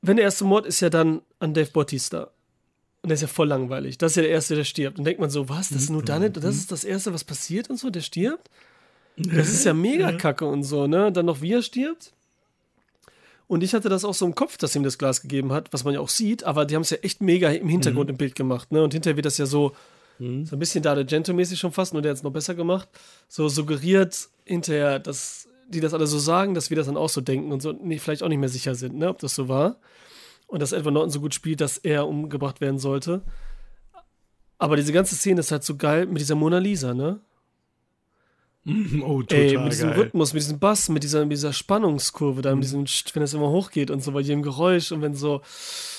[0.02, 2.30] wenn der erste Mord ist ja dann an Dave Bautista.
[3.02, 3.96] Und der ist ja voll langweilig.
[3.98, 4.98] Das ist ja der Erste, der stirbt.
[4.98, 7.24] Und denkt man so, was, das ist nur dann, und das ist das Erste, was
[7.24, 8.50] passiert und so, der stirbt?
[9.16, 11.10] Das ist ja mega kacke und so, ne?
[11.10, 12.12] Dann noch wie er stirbt.
[13.46, 15.82] Und ich hatte das auch so im Kopf, dass ihm das Glas gegeben hat, was
[15.84, 18.34] man ja auch sieht, aber die haben es ja echt mega im Hintergrund im Bild
[18.34, 18.82] gemacht, ne?
[18.82, 19.74] Und hinterher wird das ja so,
[20.18, 22.88] so ein bisschen da mäßig schon fast, nur der hat es noch besser gemacht.
[23.28, 27.20] So suggeriert hinterher, dass die das alle so sagen, dass wir das dann auch so
[27.20, 29.76] denken und so nee, vielleicht auch nicht mehr sicher sind, ne, ob das so war.
[30.48, 33.22] Und dass Edward Norton so gut spielt, dass er umgebracht werden sollte.
[34.58, 37.20] Aber diese ganze Szene ist halt so geil mit dieser Mona Lisa, ne?
[38.64, 40.00] Mhm, Oh, total Ey, mit diesem geil.
[40.00, 43.34] Rhythmus, mit diesem Bass, mit dieser, mit dieser Spannungskurve, da mit diesem, St- wenn es
[43.34, 45.42] immer hochgeht und so, bei jedem Geräusch und wenn so,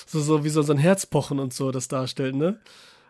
[0.05, 2.59] so, so wie so sein Herzpochen und so das darstellt, ne?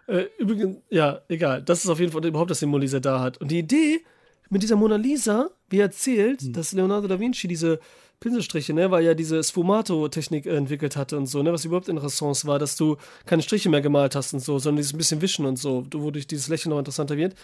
[0.08, 1.62] Äh, übrigens, ja, egal.
[1.64, 3.38] Das ist auf jeden Fall überhaupt, dass die Mona Lisa da hat.
[3.40, 4.02] Und die Idee
[4.50, 7.80] mit dieser Mona Lisa, wie er erzählt, dass Leonardo da Vinci diese
[8.20, 12.46] Pinselstriche, ne, weil er diese Sfumato-Technik entwickelt hatte und so, ne, was überhaupt in Renaissance
[12.46, 15.58] war, dass du keine Striche mehr gemalt hast und so, sondern dieses bisschen Wischen und
[15.58, 17.36] so, wodurch dieses Lächeln noch interessanter wird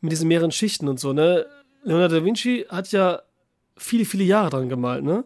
[0.00, 1.46] mit diesen mehreren Schichten und so, ne?
[1.82, 3.22] Leonardo da Vinci hat ja
[3.76, 5.24] viele, viele Jahre dran gemalt, ne?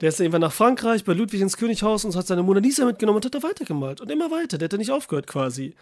[0.00, 2.84] Der ist dann irgendwann nach Frankreich bei Ludwig ins Könighaus und hat seine Mona Lisa
[2.84, 4.00] mitgenommen und hat da weitergemalt.
[4.00, 4.58] Und immer weiter.
[4.58, 5.74] Der hat da nicht aufgehört quasi.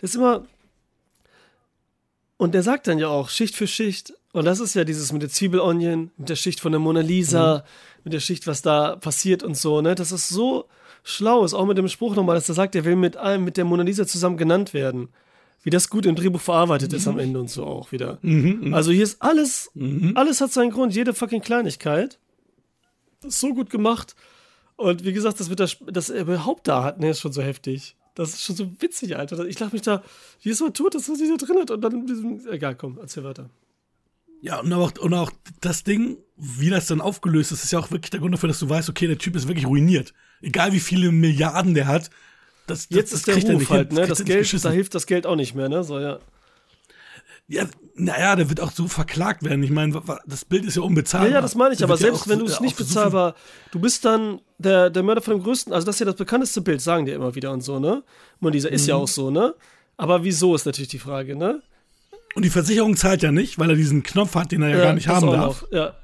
[0.00, 0.44] Der ist immer.
[2.36, 4.12] Und der sagt dann ja auch Schicht für Schicht.
[4.36, 7.64] Und das ist ja dieses mit der Zwiebelonion, mit der Schicht von der Mona Lisa,
[8.04, 9.94] mit der Schicht, was da passiert und so, ne?
[9.94, 10.66] Das ist so
[11.04, 13.56] schlau ist, auch mit dem Spruch nochmal, dass er sagt, er will mit allem, mit
[13.56, 15.08] der Mona Lisa zusammen genannt werden.
[15.62, 18.18] Wie das gut im Drehbuch verarbeitet ist am Ende und so auch wieder.
[18.74, 19.70] Also hier ist alles,
[20.14, 22.18] alles hat seinen Grund, jede fucking Kleinigkeit.
[23.22, 24.14] Das ist so gut gemacht.
[24.76, 27.40] Und wie gesagt, das mit der, dass er überhaupt da hat, ne, ist schon so
[27.40, 27.96] heftig.
[28.14, 29.46] Das ist schon so witzig, Alter.
[29.46, 30.02] Ich lache mich da
[30.40, 33.48] jedes Mal tot, dass er sich da drin hat und dann egal, komm, erzähl weiter.
[34.42, 37.90] Ja, und auch, und auch das Ding, wie das dann aufgelöst ist, ist ja auch
[37.90, 40.12] wirklich der Grund dafür, dass du weißt, okay, der Typ ist wirklich ruiniert.
[40.42, 42.10] Egal wie viele Milliarden der hat.
[42.66, 44.00] Das, das, Jetzt das ist der er Ruf halt, hin.
[44.00, 44.06] ne?
[44.06, 45.82] Das Geld, da hilft das Geld auch nicht mehr, ne?
[45.84, 46.18] So, ja.
[47.48, 47.64] Ja,
[47.94, 49.62] naja, der wird auch so verklagt werden.
[49.62, 51.30] Ich meine, das Bild ist ja Ja, unbezahlbar.
[51.30, 53.36] ja, das meine ich, Der aber ja selbst auch wenn du es ja, nicht bezahlbar,
[53.70, 56.60] du bist dann der, der Mörder von dem größten, also das ist ja das bekannteste
[56.60, 58.02] Bild, sagen die immer wieder und so, ne?
[58.40, 59.02] Und dieser ist ja Mhm.
[59.02, 59.54] auch so, ne?
[59.96, 61.62] Aber wieso ist natürlich die Frage, ne?
[62.36, 64.92] Und die Versicherung zahlt ja nicht, weil er diesen Knopf hat, den er ja, gar
[64.92, 65.64] nicht haben darf.
[65.72, 65.94] Ja,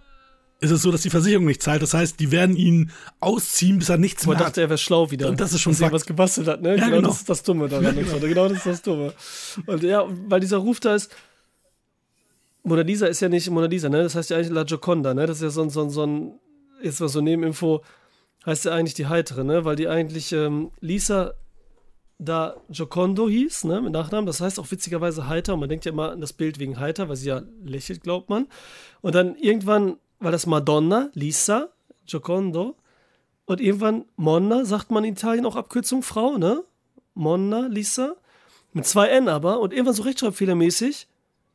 [0.60, 1.82] Ist es so, dass die Versicherung nicht zahlt.
[1.82, 2.90] Das heißt, die werden ihn
[3.20, 4.64] ausziehen, bis er nichts man mehr dachte, hat.
[4.64, 5.28] er wäre schlau wieder.
[5.28, 6.70] Und das ist schon dass er was gebastelt hat, ne?
[6.70, 7.08] Ja, genau, genau.
[7.08, 7.98] das ist das Dumme daran.
[7.98, 8.18] und so.
[8.18, 9.12] Genau das ist das Dumme.
[9.66, 11.14] Und ja, weil dieser Ruf da ist,
[12.62, 14.02] Mona Lisa ist ja nicht Mona Lisa, ne?
[14.02, 15.26] Das heißt ja eigentlich La Gioconda, ne?
[15.26, 16.40] Das ist ja so ein, so ein, so ein
[16.82, 17.82] jetzt mal so Nebeninfo,
[18.46, 19.66] heißt ja eigentlich die Heitere, ne?
[19.66, 21.34] Weil die eigentlich ähm, Lisa
[22.24, 23.80] da Giocondo hieß, ne?
[23.80, 24.26] Mit Nachnamen.
[24.26, 25.54] Das heißt auch witzigerweise heiter.
[25.54, 28.30] Und man denkt ja immer an das Bild wegen heiter, weil sie ja lächelt, glaubt
[28.30, 28.46] man.
[29.00, 31.68] Und dann irgendwann war das Madonna, Lisa,
[32.06, 32.76] Giocondo.
[33.44, 36.62] Und irgendwann Monna, sagt man in Italien auch Abkürzung Frau, ne?
[37.14, 38.16] Monna, Lisa.
[38.72, 39.60] Mit zwei N aber.
[39.60, 41.08] Und irgendwann so rechtschreibfehlermäßig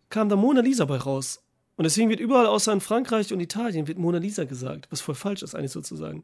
[0.10, 1.44] kam da Mona Lisa bei raus.
[1.76, 5.15] Und deswegen wird überall außer in Frankreich und Italien wird Mona Lisa gesagt, was voll
[5.15, 6.23] falsch ist eigentlich sozusagen.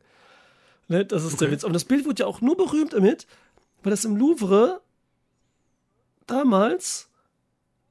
[0.88, 1.06] Ne?
[1.06, 1.64] Das ist der Witz.
[1.64, 3.28] Aber das Bild wurde ja auch nur berühmt damit,
[3.84, 4.82] weil das im Louvre
[6.26, 7.10] damals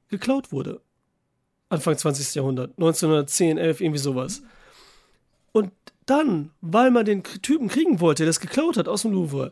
[0.09, 0.81] geklaut wurde.
[1.69, 2.35] Anfang 20.
[2.35, 4.43] Jahrhundert, 1910, 11, irgendwie sowas.
[5.51, 5.71] Und
[6.05, 9.51] dann, weil man den Typen kriegen wollte, der das geklaut hat aus dem Louvre,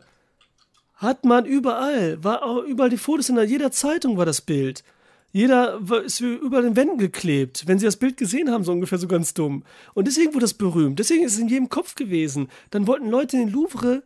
[0.94, 4.84] hat man überall, war auch überall die Fotos in jeder Zeitung war das Bild.
[5.32, 9.08] Jeder ist überall den Wänden geklebt, wenn sie das Bild gesehen haben, so ungefähr so
[9.08, 9.64] ganz dumm.
[9.94, 10.98] Und deswegen wurde das berühmt.
[10.98, 12.48] Deswegen ist es in jedem Kopf gewesen.
[12.70, 14.02] Dann wollten Leute in den Louvre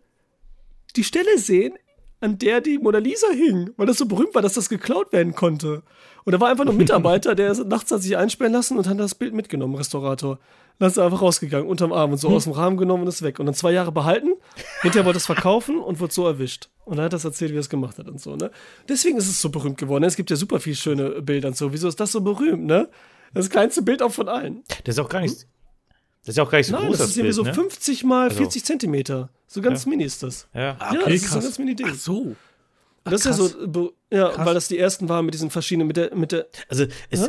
[0.95, 1.75] die Stelle sehen
[2.21, 5.35] an der die Mona Lisa hing, weil das so berühmt war, dass das geklaut werden
[5.35, 5.83] konnte.
[6.25, 8.99] Und da war einfach nur ein Mitarbeiter, der nachts hat sich einsperren lassen und hat
[8.99, 10.39] das Bild mitgenommen, Restaurator.
[10.79, 13.23] Dann ist er einfach rausgegangen, unterm Arm und so aus dem Rahmen genommen und ist
[13.23, 13.39] weg.
[13.39, 14.31] Und dann zwei Jahre behalten.
[14.83, 16.69] Hinterher wollte es verkaufen und wurde so erwischt.
[16.85, 18.51] Und dann hat er das erzählt, wie er es gemacht hat und so, ne?
[18.89, 20.05] Deswegen ist es so berühmt geworden.
[20.05, 21.73] Es gibt ja super viele schöne Bilder und so.
[21.73, 22.89] Wieso ist das so berühmt, ne?
[23.33, 24.65] Das kleinste Bild auch von allen.
[24.85, 25.47] Das ist auch gar nicht,
[26.27, 27.55] das ist auch gar nicht so Nein, groß, das ist irgendwie so ne?
[27.55, 29.31] 50 mal Also- 40 Zentimeter.
[29.47, 29.91] So ganz Ja.
[29.91, 30.49] mini ist das.
[30.53, 30.77] Ja.
[30.79, 31.45] Ah, Ja, okay, das ist so krass.
[31.45, 31.87] ganz mini Ding.
[31.91, 32.37] Ach so.
[33.05, 33.57] das ist ja krass.
[33.73, 34.47] so, ja, Krass.
[34.47, 37.29] weil das die ersten waren mit diesen verschiedenen, mit der, mit der, Also es, Ja?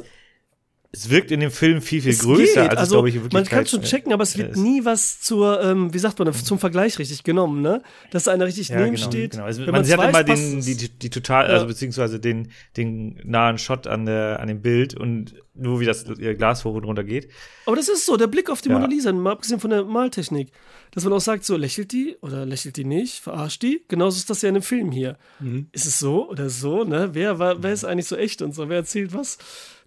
[0.91, 2.71] es wirkt in dem Film viel, viel Es größer, geht.
[2.71, 4.57] als es, also, glaube ich, in Man kann schon checken, aber es wird ist.
[4.57, 7.83] nie was zur, ähm, wie sagt man, zum Vergleich richtig genommen, ne?
[8.09, 9.31] Dass da einer richtig Ja, neben genau, steht.
[9.33, 9.43] genau.
[9.43, 11.53] Also man sieht weiß, immer den, die, die, die total, Ja.
[11.53, 16.03] also beziehungsweise den, den nahen Shot an, der, an dem Bild und nur wie das
[16.19, 17.29] äh, Glas hoch und runter geht.
[17.65, 18.75] Aber das ist so, der Blick auf die Ja.
[18.75, 20.51] Mona Lisa, mal abgesehen von der Maltechnik.
[20.91, 23.83] Dass man auch sagt, so lächelt die oder lächelt die nicht, verarscht die.
[23.87, 25.17] Genauso ist das ja in dem Film hier.
[25.39, 25.67] Mhm.
[25.71, 27.09] Ist es so oder so, ne?
[27.13, 28.69] Wer, war, wer ist eigentlich so echt und so?
[28.69, 29.37] Wer erzählt was?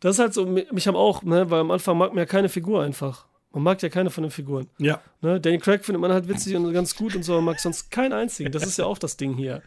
[0.00, 1.50] Das ist halt so, mi- mich haben auch, ne?
[1.50, 3.26] Weil am Anfang mag man ja keine Figur einfach.
[3.52, 4.68] Man mag ja keine von den Figuren.
[4.78, 5.00] Ja.
[5.22, 5.40] Ne?
[5.40, 8.12] Danny Craig findet man halt witzig und ganz gut und so, man mag sonst keinen
[8.12, 8.52] einzigen.
[8.52, 9.62] Das ist ja auch das Ding hier.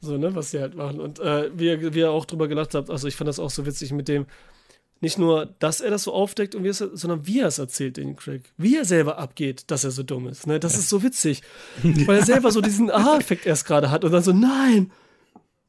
[0.00, 0.98] So, ne, was sie halt machen.
[0.98, 3.50] Und äh, wie, ihr, wie ihr auch drüber gelacht habt, also ich fand das auch
[3.50, 4.24] so witzig mit dem,
[5.00, 7.96] nicht nur, dass er das so aufdeckt, und wie es, sondern wie er es erzählt,
[7.96, 8.42] Danny Craig.
[8.58, 10.46] Wie er selber abgeht, dass er so dumm ist.
[10.46, 10.60] Ne?
[10.60, 11.42] Das ist so witzig.
[11.82, 14.92] Weil er selber so diesen Aha-Effekt erst gerade hat und dann so, nein,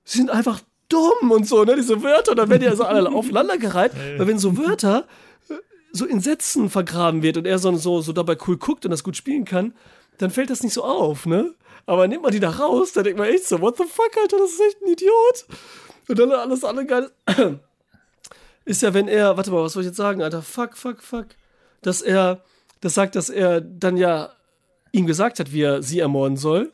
[0.04, 1.78] sie sind einfach dumm und so, ne?
[1.78, 3.94] Diese Wörter, und dann werden die also alle aufeinandergereiht.
[4.18, 5.08] Weil wenn so Wörter
[5.50, 5.54] äh,
[5.94, 9.04] so in Sätzen vergraben wird und er so, so, so dabei cool guckt und das
[9.04, 9.74] gut spielen kann,
[10.18, 11.54] dann fällt das nicht so auf, ne?
[11.86, 14.38] Aber nimmt man die da raus, dann denkt man echt so, what the fuck, Alter,
[14.38, 15.46] das ist echt ein Idiot.
[16.10, 17.12] Und dann alles andere geil.
[18.66, 21.28] Ist ja, wenn er, warte mal, was soll ich jetzt sagen, Alter, fuck, fuck, fuck.
[21.82, 22.44] Dass er,
[22.80, 24.32] das sagt, dass er dann ja
[24.92, 26.72] ihm gesagt hat, wie er sie ermorden soll,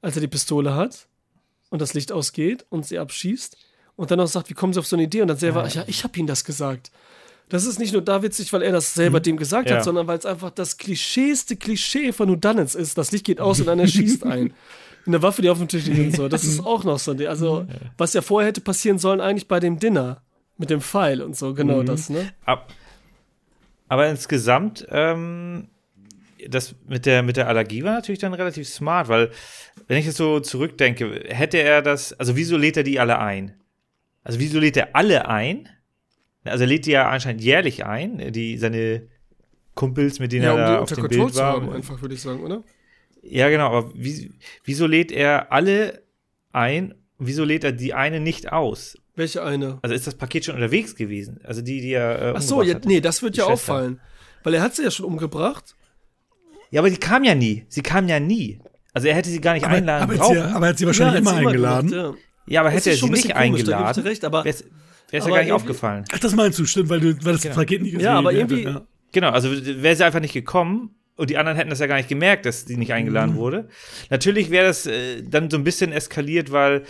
[0.00, 1.06] als er die Pistole hat
[1.70, 3.56] und das Licht ausgeht und sie abschießt
[3.96, 5.84] und dann auch sagt, wie kommen sie auf so eine Idee und dann selber, ja,
[5.86, 6.90] ich habe ihm das gesagt.
[7.48, 9.76] Das ist nicht nur da witzig, weil er das selber dem gesagt Ja.
[9.76, 12.96] hat, sondern weil es einfach das klischeeste Klischee von Whodunits ist.
[12.96, 14.54] Das Licht geht aus und einer schießt ein.
[15.04, 16.28] Eine Waffe, die auf dem Tisch liegt und so.
[16.28, 17.26] Das ist auch noch so ein Ding.
[17.26, 17.66] Also,
[17.98, 20.22] was ja vorher hätte passieren sollen, eigentlich bei dem Dinner.
[20.62, 22.32] Mit dem Pfeil und so, genau das, ne?
[22.44, 22.72] Ab,
[23.88, 25.68] aber insgesamt, ähm,
[26.48, 29.30] das mit der, mit der Allergie war natürlich dann relativ smart, weil,
[29.86, 33.54] wenn ich jetzt so zurückdenke, hätte er das, also wieso lädt er die alle ein?
[34.24, 35.68] Also wieso lädt er alle ein?
[36.44, 39.08] Also er lädt die ja anscheinend jährlich ein, die, seine
[39.74, 41.60] Kumpels, mit denen er da auf dem Bild war.
[41.74, 42.62] einfach, würde ich sagen, oder?
[43.22, 44.32] Ja, genau, aber wie,
[44.64, 46.02] wieso lädt er alle
[46.52, 46.94] ein?
[47.18, 48.96] Wieso lädt er die eine nicht aus?
[49.14, 49.78] Welche eine?
[49.82, 51.40] Also ist das Paket schon unterwegs gewesen?
[51.44, 52.22] Also die, die er.
[52.22, 53.72] Äh, Ach so, ja, nee, das wird ja Schwester.
[53.74, 54.00] auffallen.
[54.42, 55.76] Weil er hat sie ja schon umgebracht.
[56.70, 57.64] Ja, aber die kam ja nie.
[57.68, 58.60] Sie kam ja nie.
[58.94, 60.32] Also er hätte sie gar nicht Aber, einladen aber, brauchen.
[60.36, 61.90] hier, aber er hat sie wahrscheinlich Ja, immer sie eingeladen.
[61.90, 62.16] gemacht,
[62.46, 62.52] ja.
[62.54, 64.64] ja, aber hätte er sie nicht komisch, eingeladen, recht, aber- wäre es
[65.26, 66.04] ja gar nicht aufgefallen.
[66.12, 67.54] Ach, das meinst du, stimmt, weil du weil das Genau.
[67.54, 68.86] Paket nicht gesehen Ja, aber hätte, irgendwie- ja.
[69.12, 72.08] Genau, also wäre sie einfach nicht gekommen und die anderen hätten das ja gar nicht
[72.08, 72.94] gemerkt, dass sie nicht Mhm.
[72.94, 73.68] eingeladen wurde.
[74.10, 76.84] Natürlich wäre das äh, dann so ein bisschen eskaliert, weil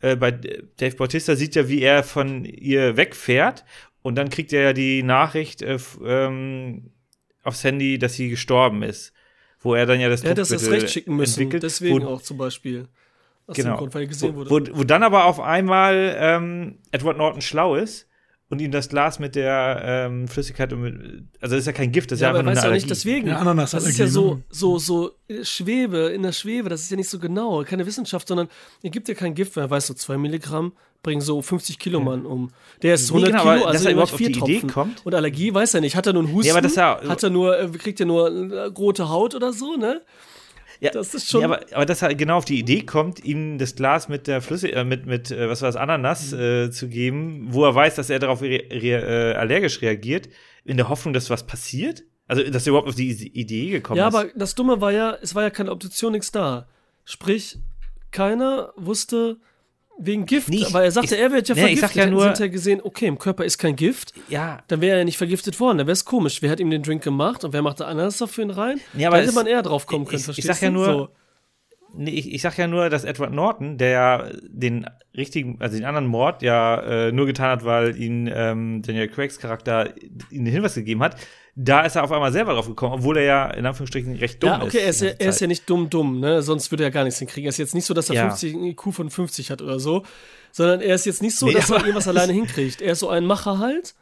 [0.00, 3.64] äh, bei Dave Bautista sieht ja, wie er von ihr wegfährt
[4.02, 6.90] und dann kriegt er ja die Nachricht äh, ähm,
[7.42, 9.12] aufs Handy, dass sie gestorben ist.
[9.60, 11.40] Wo er dann ja das Er hätte das erst recht schicken müssen.
[11.40, 12.88] entwickelt, Deswegen wo, auch zum Beispiel.
[13.46, 13.76] Aus Genau.
[13.76, 14.50] Grund, wo, wurde.
[14.50, 18.05] wo, wo dann aber auf einmal ähm, Edward Norton schlau ist
[18.48, 20.94] und ihm das Glas mit der ähm, Flüssigkeit, und mit,
[21.40, 22.64] also das ist ja kein Gift, das ist ja, ja aber einfach er nur weiß
[22.64, 22.88] eine ja nicht, Allergie.
[22.88, 23.28] deswegen.
[23.28, 24.42] Ja, Ananasallergie, das ist ja so, ne?
[24.50, 28.28] so, so äh, Schwebe, in der Schwebe, das ist ja nicht so genau, keine Wissenschaft,
[28.28, 28.48] sondern
[28.82, 32.00] er gibt ja kein Gift, weil er weiß, so zwei Milligramm bringen so 50 Kilo
[32.00, 32.50] Mann um.
[32.82, 34.70] Der ist Nee, 100 genau, Kilo, aber also er überhaupt auf vier die Idee Tropfen.
[34.70, 35.06] kommt.
[35.06, 35.94] Und Allergie weiß er nicht.
[35.94, 36.46] Hat er nur einen Husten?
[36.46, 39.34] Nee, aber das ist ja- hat er nur, äh, kriegt er nur äh, rote Haut
[39.36, 40.02] oder so, ne?
[40.80, 43.58] Ja, Das ist schon- Ja, aber, aber dass er genau auf die Idee kommt, ihm
[43.58, 46.40] das Glas mit der Flüssig, äh, mit, mit äh, was war das, Ananas Mhm.
[46.40, 50.28] äh, zu geben, wo er weiß, dass er darauf re re äh, allergisch reagiert,
[50.64, 52.02] in der Hoffnung, dass was passiert?
[52.28, 54.14] Also, dass er überhaupt auf die Idee gekommen Ja, ist.
[54.14, 56.66] aber das Dumme war ja, es war ja keine Obduktion, nichts da.
[57.04, 57.58] Sprich,
[58.10, 59.36] keiner wusste
[59.98, 61.88] wegen Gift, Nee, ich- weil er sagte, ich- er wird ja nee, ich vergiftet.
[61.90, 64.98] sag ja nur- hinterher gesehen, okay, im Körper ist kein Gift, ja, dann wäre er
[64.98, 65.78] ja nicht vergiftet worden.
[65.78, 66.42] Dann wäre es komisch.
[66.42, 68.78] Wer hat ihm den Drink gemacht und wer macht da Ananas für ihn rein?
[68.94, 70.84] Ja, aber da hätte man eher drauf kommen können, ich- ich verstehst sag ja nur-
[70.86, 71.08] So.
[71.98, 74.86] Nee, ich, ich sag ja nur, dass Edward Norton, der ja den
[75.16, 79.38] richtigen, also den anderen Mord ja äh, nur getan hat, weil ihn ähm, Daniel Craigs
[79.38, 79.94] Charakter
[80.30, 81.16] ihm den Hinweis gegeben hat,
[81.58, 84.50] da ist er auf einmal selber drauf gekommen, obwohl er ja in Anführungsstrichen recht dumm
[84.50, 86.42] Ja, okay, er ist, ja, ganze er ist ja nicht dumm, dumm, ne?
[86.42, 87.46] Sonst würde er gar nichts hinkriegen.
[87.46, 88.28] Er ist jetzt nicht so, dass er Ja.
[88.28, 90.02] 50, einen IQ von 50 hat oder so,
[90.52, 92.82] sondern er ist jetzt nicht so, Nee, dass er irgendwas alleine hinkriegt.
[92.82, 93.94] Er ist so ein Macher halt.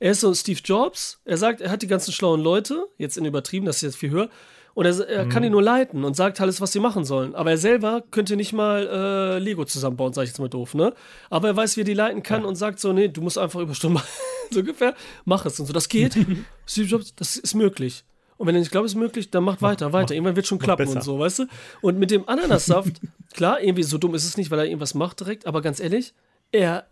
[0.00, 1.20] Er ist so Steve Jobs.
[1.26, 4.10] Er sagt, er hat die ganzen schlauen Leute, jetzt in übertrieben, das ist jetzt viel
[4.10, 4.28] höher.
[4.74, 7.34] Und er, er kann die nur leiten und sagt alles, was sie machen sollen.
[7.34, 10.94] Aber er selber könnte nicht mal äh, Lego zusammenbauen, sag ich jetzt mal doof, ne?
[11.28, 13.60] Aber er weiß, wie er die leiten kann und sagt so, nee, du musst einfach
[13.60, 14.08] Überstunden machen.
[14.52, 15.72] So ungefähr, mach es und so.
[15.72, 16.16] Das geht.
[16.66, 18.04] Steve Jobs, das ist möglich.
[18.36, 20.14] Und wenn er nicht glaubt, es ist möglich, dann macht weiter, weiter.
[20.14, 21.46] Irgendwann wird schon klappen und so, weißt du?
[21.80, 23.00] Und mit dem Ananassaft,
[23.34, 26.12] klar, irgendwie so dumm ist es nicht, weil er irgendwas macht direkt, aber ganz ehrlich,
[26.50, 26.88] er,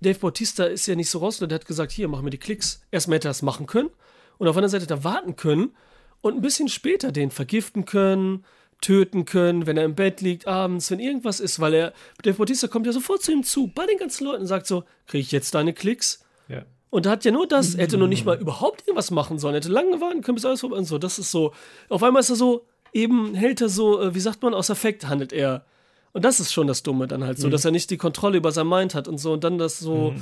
[0.00, 2.82] Dave Bautista ist ja nicht so raus, der hat gesagt, hier, mach mir die Klicks.
[2.90, 3.90] Erstmal hätte er das machen können
[4.38, 5.76] und auf einer Seite da warten können
[6.22, 8.44] und ein bisschen später den vergiften können,
[8.80, 11.92] töten können, wenn er im Bett liegt abends, wenn irgendwas ist, weil er,
[12.22, 14.84] Dave Bautista kommt ja sofort zu ihm zu, bei den ganzen Leuten und sagt so,
[15.06, 16.24] kriege ich jetzt deine Klicks?
[16.48, 16.64] Ja.
[16.94, 19.54] Und er hat ja nur das, er hätte noch nicht mal überhaupt irgendwas machen sollen,
[19.54, 20.96] er hätte lange warten können, bis alles vorbei und so.
[20.96, 21.52] Das ist so,
[21.88, 25.08] auf einmal ist er so, eben hält er so, äh, wie sagt man, aus Affekt
[25.08, 25.64] handelt er.
[26.12, 28.52] Und das ist schon das Dumme dann halt so, dass er nicht die Kontrolle über
[28.52, 30.14] sein Mind hat und so und dann das so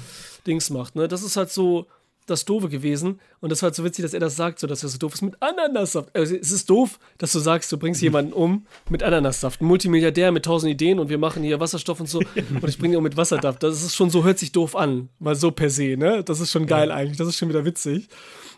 [0.47, 1.09] Dings macht, ne?
[1.09, 1.89] Das ist halt so
[2.27, 4.83] das Doofe gewesen und das war halt so witzig, dass er das sagt, so dass
[4.83, 6.15] er so doof ist mit Ananassaft.
[6.15, 9.61] Also, es ist doof, dass du sagst, du bringst jemanden um mit Ananassaft.
[9.61, 12.95] Ein Multimilliardär mit tausend Ideen und wir machen hier Wasserstoff und so und ich bringe
[12.95, 13.59] ihn um mit Wasserdampf.
[13.59, 16.23] Das ist schon so, hört sich doof an, mal so per se, ne?
[16.25, 18.09] Das ist schon geil eigentlich, das ist schon wieder witzig.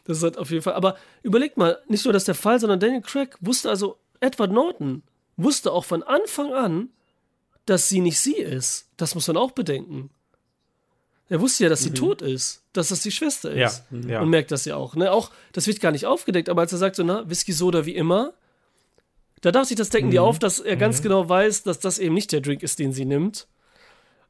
[0.04, 0.74] Das ist halt auf jeden Fall.
[0.74, 5.02] Aber überlegt mal, nicht nur das der Fall, sondern Daniel Craig wusste also, Edward Norton
[5.36, 6.90] wusste auch von Anfang an,
[7.66, 8.88] dass sie nicht sie ist.
[8.96, 10.10] Das muss man auch bedenken.
[11.28, 13.84] Er wusste ja, dass sie tot ist, dass das die Schwester Ja, ist.
[14.06, 14.20] ja.
[14.20, 14.94] Und merkt das ja auch.
[14.94, 15.10] Ne?
[15.10, 17.94] Auch, das wird gar nicht aufgedeckt, aber als er sagt so, na, Whisky Soda wie
[17.94, 18.34] immer,
[19.40, 22.14] da darf sich das decken die auf, dass er ganz genau weiß, dass das eben
[22.14, 23.46] nicht der Drink ist, den sie nimmt.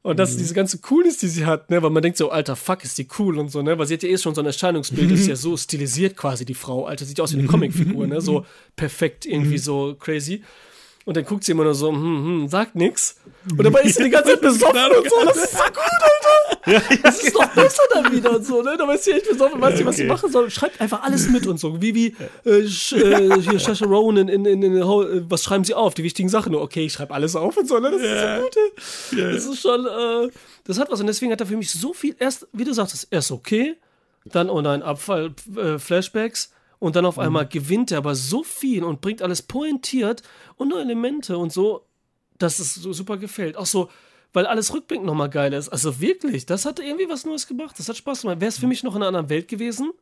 [0.02, 2.84] Und dass diese ganze Coolness, die sie hat, ne, weil man denkt so, alter Fuck,
[2.84, 5.10] ist die cool und so, ne, weil sie hat ja eh schon so ein Erscheinungsbild,
[5.10, 8.20] ist ja so stilisiert quasi, die Frau, alter, sieht ja aus wie eine Comicfigur, ne,
[8.20, 8.44] so
[8.76, 10.42] perfekt, irgendwie so crazy.
[11.04, 13.16] Und dann guckt sie immer nur so, hm, hm, sagt nix.
[13.50, 16.24] Und dabei ist sie die ganze Zeit besoffen und so, das ist so gut, Alter.
[17.02, 18.74] Das ist doch besser dann wieder und so, ne?
[18.78, 20.50] Da ist sie echt besoffen, weiß nicht, was sie machen soll.
[20.50, 21.82] Schreibt einfach alles mit und so.
[21.82, 22.16] Wie, wie,
[22.48, 25.92] äh, Sch, äh, hier, Shasha Ronan in, in, in, in, äh, was schreiben sie auf?
[25.92, 26.52] Die wichtigen Sachen.
[26.52, 27.90] Nur, okay, ich schreibe alles auf und so, ne?
[27.90, 29.20] Das ist so gut.
[29.20, 29.34] ey.
[29.34, 30.30] Das ist schon, äh,
[30.64, 31.00] das hat was.
[31.00, 33.76] Und deswegen hat er für mich so viel, erst, wie du sagtest, erst okay,
[34.24, 36.53] dann, oh nein, Abfall, äh, Flashbacks.
[36.84, 40.22] Und dann auf einmal gewinnt er aber so viel und bringt alles pointiert
[40.56, 41.86] und nur Elemente und so,
[42.38, 43.56] dass es so super gefällt.
[43.56, 43.88] Auch so,
[44.34, 45.70] weil alles rückblickend nochmal geil ist.
[45.70, 47.78] Also wirklich, das hat irgendwie was Neues gemacht.
[47.78, 48.40] Das hat Spaß gemacht.
[48.40, 49.92] Wäre es für mich noch in einer anderen Welt gewesen?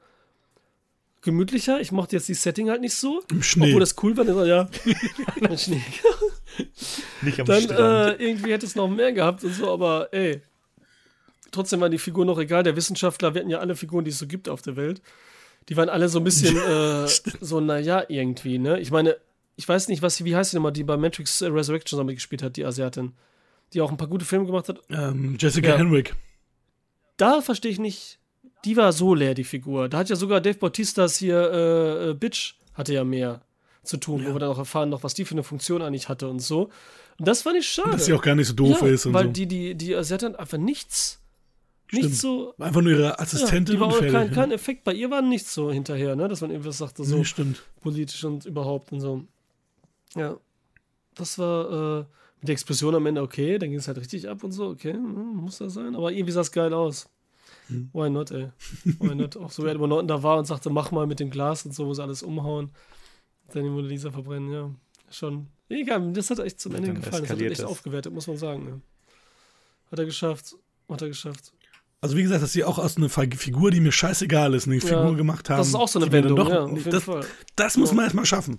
[1.21, 1.81] Gemütlicher.
[1.81, 3.23] Ich mochte jetzt die Setting halt nicht so.
[3.31, 3.67] Im Schnee.
[3.69, 4.25] Obwohl das cool war.
[4.25, 4.69] dann- Ja,
[5.37, 5.83] im Schnee.
[7.21, 8.21] Nicht am Dann Strand.
[8.21, 10.43] äh, irgendwie hätte es noch mehr gehabt und so, aber ey.
[11.53, 12.65] Trotzdem waren die Figuren noch egal.
[12.65, 15.01] Der Wissenschaftler, wir hatten ja alle Figuren, die es so gibt auf der Welt.
[15.69, 17.07] Die waren alle so ein bisschen äh,
[17.41, 18.81] so, naja, irgendwie, ne?
[18.81, 19.17] Ich meine,
[19.57, 22.43] ich weiß nicht, was, wie heißt die nochmal, die bei Matrix äh, Resurrection damit gespielt
[22.43, 23.13] hat, die Asiatin.
[23.73, 24.81] Die auch ein paar gute Filme gemacht hat.
[24.91, 25.79] Ähm, Jessica Ja.
[25.79, 26.15] Henwick.
[27.17, 28.19] Da verstehe ich nicht.
[28.65, 29.89] Die war so leer, die Figur.
[29.89, 33.43] Da hat ja sogar Dave Bautistas hier, äh, äh, Bitch, hatte ja mehr
[33.83, 36.29] zu tun, wo wir dann auch erfahren, noch, was die für eine Funktion eigentlich hatte
[36.29, 36.71] und so.
[37.19, 37.91] Und das fand ich schade.
[37.93, 39.31] Dass sie auch gar nicht so doof ja, ist und weil so.
[39.33, 41.21] die, die, die Asiatin einfach nichts,
[41.93, 42.05] Stimmt.
[42.05, 42.55] nichts so.
[42.59, 44.13] Einfach nur ihre Ja, Assistentin die war und auch fertig.
[44.15, 44.35] kein, ja.
[44.35, 44.85] kein Effekt.
[44.85, 46.27] Bei ihr war nichts so hinterher, ne?
[46.29, 47.63] dass man irgendwas sagte, so Nee, stimmt.
[47.81, 49.25] politisch und überhaupt und so.
[50.15, 50.37] Ja,
[51.15, 52.05] das war äh,
[52.41, 54.93] mit der Explosion am Ende okay, dann ging es halt richtig ab und so, okay,
[54.95, 57.09] hm, muss das sein, aber irgendwie sah es geil aus.
[57.69, 57.91] Hm.
[57.93, 58.49] Why not, ey?
[58.99, 59.37] Why not?
[59.37, 61.75] Auch so, wie Edward Norton da war und sagte, mach mal mit dem Glas und
[61.75, 62.71] so, muss alles umhauen.
[63.53, 64.71] Dann die Mona Lisa verbrennen, ja.
[65.11, 65.49] Schon.
[65.69, 67.23] Egal, das hat echt zum Ende gefallen.
[67.23, 67.67] Das hat er echt es.
[67.67, 68.67] aufgewertet, muss man sagen.
[68.67, 68.81] Ja.
[69.93, 70.57] Hat er geschafft.
[70.89, 71.53] Hat er geschafft.
[72.03, 74.81] Also wie gesagt, dass sie auch aus einer Fi- Figur, die mir scheißegal ist, eine
[74.81, 75.59] Figur gemacht haben.
[75.59, 77.25] Das ist auch so eine Wendung, doch, ja, auf jeden das, Fall.
[77.57, 77.95] das muss Ja.
[77.95, 78.59] man erstmal schaffen.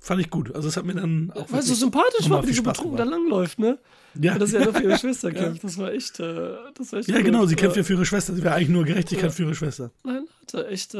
[0.00, 0.54] Fand ich gut.
[0.54, 3.04] Also es hat mir dann auch Weil es so sympathisch war, wie Spaß betrunken da
[3.04, 3.78] langläuft, ne?
[4.20, 5.64] Ja, Dass er nur für ihre Schwester kämpft.
[5.64, 7.24] Das war echt, äh, das war echt ja gut.
[7.24, 7.60] genau, sie Ja.
[7.60, 8.34] kämpft ja für ihre Schwester.
[8.34, 9.34] Sie wäre eigentlich nur Gerechtigkeit Ja.
[9.34, 9.90] für ihre Schwester.
[10.04, 10.98] Nein, hat er echt, äh,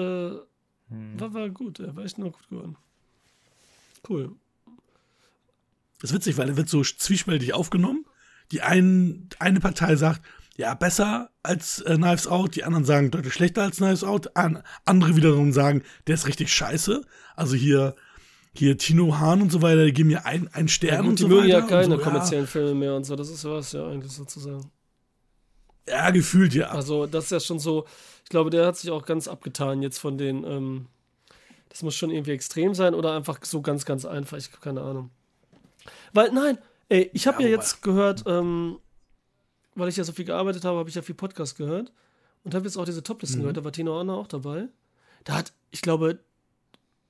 [0.88, 1.18] Hm.
[1.18, 1.78] war, war gut.
[1.80, 2.76] Er war echt nur gut geworden.
[4.08, 4.32] Cool.
[6.00, 8.04] Das ist witzig, weil er wird so zwiespältig aufgenommen.
[8.50, 10.22] Die einen, eine Partei sagt,
[10.62, 14.36] ja, besser als äh, Knives Out, die anderen sagen deutlich schlechter als Knives Out.
[14.36, 17.04] An, andere wiederum sagen, der ist richtig scheiße.
[17.34, 17.96] Also hier,
[18.54, 21.18] hier Tino Hahn und so weiter, die geben mir ein, einen Stern Ja, gut, und
[21.18, 21.58] die so mögen weiter.
[21.58, 23.16] ja keine so, kommerziellen Filme mehr und so.
[23.16, 24.70] Das ist was ja eigentlich sozusagen.
[25.88, 26.68] Ja, ja, gefühlt ja.
[26.68, 27.84] Also, das ist ja schon so.
[28.22, 30.44] Ich glaube, der hat sich auch ganz abgetan jetzt von den.
[30.44, 30.86] Ähm,
[31.70, 34.38] das muss schon irgendwie extrem sein oder einfach so ganz, ganz einfach.
[34.38, 35.10] Ich habe keine Ahnung.
[36.12, 36.58] Weil, nein,
[36.88, 38.78] ey, ich habe Ja, ja, jetzt gehört, ähm,
[39.74, 41.92] weil ich ja so viel gearbeitet habe, habe ich ja viel Podcast gehört
[42.44, 43.42] und habe jetzt auch diese Toplisten Mhm.
[43.42, 43.56] gehört.
[43.58, 44.68] Da war Tino Anna auch dabei.
[45.24, 46.18] Da hat, ich glaube,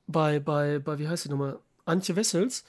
[0.06, 1.58] bei, bei, bei, wie heißt die nochmal?
[1.84, 2.64] Antje Wessels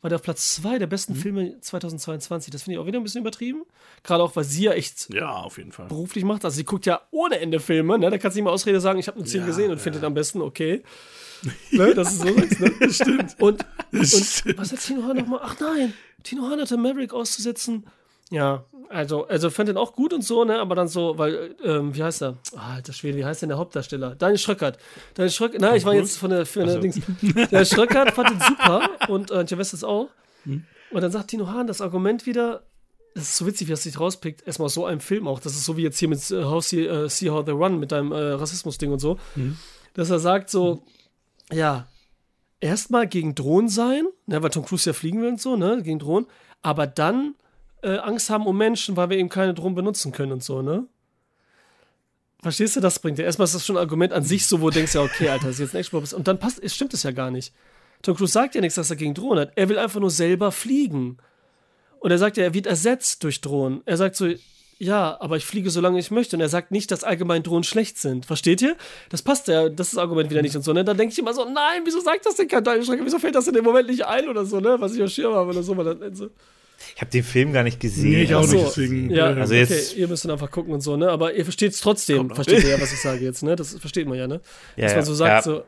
[0.00, 0.90] war der auf Platz zwei der Mhm.
[0.90, 2.52] besten Filme 2022.
[2.52, 3.62] Das finde ich auch wieder ein bisschen übertrieben.
[4.02, 5.86] Gerade auch, weil sie ja echt ja, auf jeden Fall.
[5.88, 6.44] beruflich macht.
[6.44, 8.10] Also sie guckt ja ohne Ende Filme, ne?
[8.10, 9.82] Da kannst du nicht mal Ausrede sagen, ich habe nur zehn Ja, gesehen und ja.
[9.82, 10.82] finde den am besten, okay.
[11.72, 12.90] ne, dass du so sagst, ne?
[12.92, 13.36] Stimmt.
[13.40, 14.58] Und, Das und stimmt.
[14.58, 15.40] was hat Tino Hahn nochmal?
[15.42, 15.92] Ach nein,
[16.22, 17.84] Tino Hahn hatte Maverick auszusetzen.
[18.30, 21.94] Ja, also, also fand den auch gut und so, ne, aber dann so, weil, ähm,
[21.94, 22.36] wie heißt er?
[22.56, 24.14] Ah, alter Schwede, wie heißt denn der Hauptdarsteller?
[24.14, 24.78] Daniel Schröckert.
[25.14, 26.80] Daniel Schröckert, nein, ich war jetzt von der, von der so.
[26.80, 27.00] Dings.
[27.20, 30.08] Daniel Schröckert fand den super und äh, ist auch.
[30.44, 30.64] Hm.
[30.90, 32.64] Und dann sagt Tino Hahn das Argument wieder,
[33.14, 35.54] das ist so witzig, wie er sich rauspickt, erstmal aus so einem Film auch, das
[35.54, 37.92] ist so wie jetzt hier mit äh, How See, äh, See How They Run, mit
[37.92, 39.56] deinem äh, Rassismus-Ding und so, Hm.
[39.94, 40.84] dass er sagt so,
[41.52, 41.88] ja,
[42.60, 45.98] erstmal gegen Drohnen sein, ne, weil Tom Cruise ja fliegen will und so, ne, gegen
[45.98, 46.26] Drohnen,
[46.62, 47.34] aber dann
[47.84, 50.86] äh, Angst haben um Menschen, weil wir eben keine Drohnen benutzen können und so, ne?
[52.42, 53.24] Verstehst du, das bringt ja.
[53.24, 55.46] Erstmal ist das schon ein Argument an sich so, wo du denkst, ja, okay, Alter,
[55.46, 57.54] das ist jetzt ein Action Und dann passt, stimmt es ja gar nicht.
[58.02, 59.52] Tom Cruise sagt ja nichts, dass er gegen Drohnen hat.
[59.56, 61.16] Er will einfach nur selber fliegen.
[62.00, 63.80] Und er sagt ja, er wird ersetzt durch Drohnen.
[63.86, 64.28] Er sagt so,
[64.78, 66.36] ja, aber ich fliege, solange ich möchte.
[66.36, 68.26] Und er sagt nicht, dass allgemein Drohnen schlecht sind.
[68.26, 68.76] Versteht ihr?
[69.08, 70.74] Das passt ja, das ist das Argument wieder nicht und so.
[70.74, 70.84] Ne?
[70.84, 73.06] Dann denke ich immer so, nein, wieso sagt das denn kein Schröcker?
[73.06, 74.76] Wieso fällt das in dem Moment nicht ein oder so, ne?
[74.78, 76.28] Was ich auf Schirm habe oder so.
[76.86, 76.92] So.
[76.96, 78.10] Ich habe den Film gar nicht gesehen.
[78.10, 79.10] Nee, ich auch Ach so, nicht, deswegen.
[79.10, 81.08] Ja, Also okay, jetzt- ihr müsst dann einfach gucken und so, ne?
[81.10, 82.28] Aber ihr versteht es trotzdem.
[82.28, 82.34] Noch.
[82.34, 83.56] Versteht ihr ja, was ich sage jetzt, ne?
[83.56, 84.40] Das versteht man ja, ne?
[84.76, 85.42] Ja, Dass man so sagt, ja.
[85.42, 85.62] so,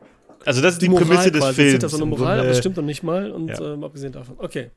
[0.45, 1.55] Also das ist die, die Moral Prämisse des quasi.
[1.55, 1.73] Films.
[1.73, 3.31] Ist das so eine Moral, aber das stimmt doch nicht mal.
[3.31, 3.73] Und Ja.
[3.73, 4.35] ähm, abgesehen davon.
[4.39, 4.71] Okay.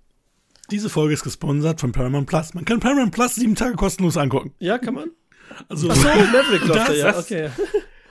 [0.71, 2.55] Diese Folge ist gesponsert von Paramount Plus.
[2.55, 4.53] Man kann Paramount Plus sieben Tage kostenlos angucken.
[4.61, 5.11] Ja, kann man?
[5.69, 7.13] Also, Achso, Maverick läuft da, Das- ja.
[7.13, 7.51] das- Okay.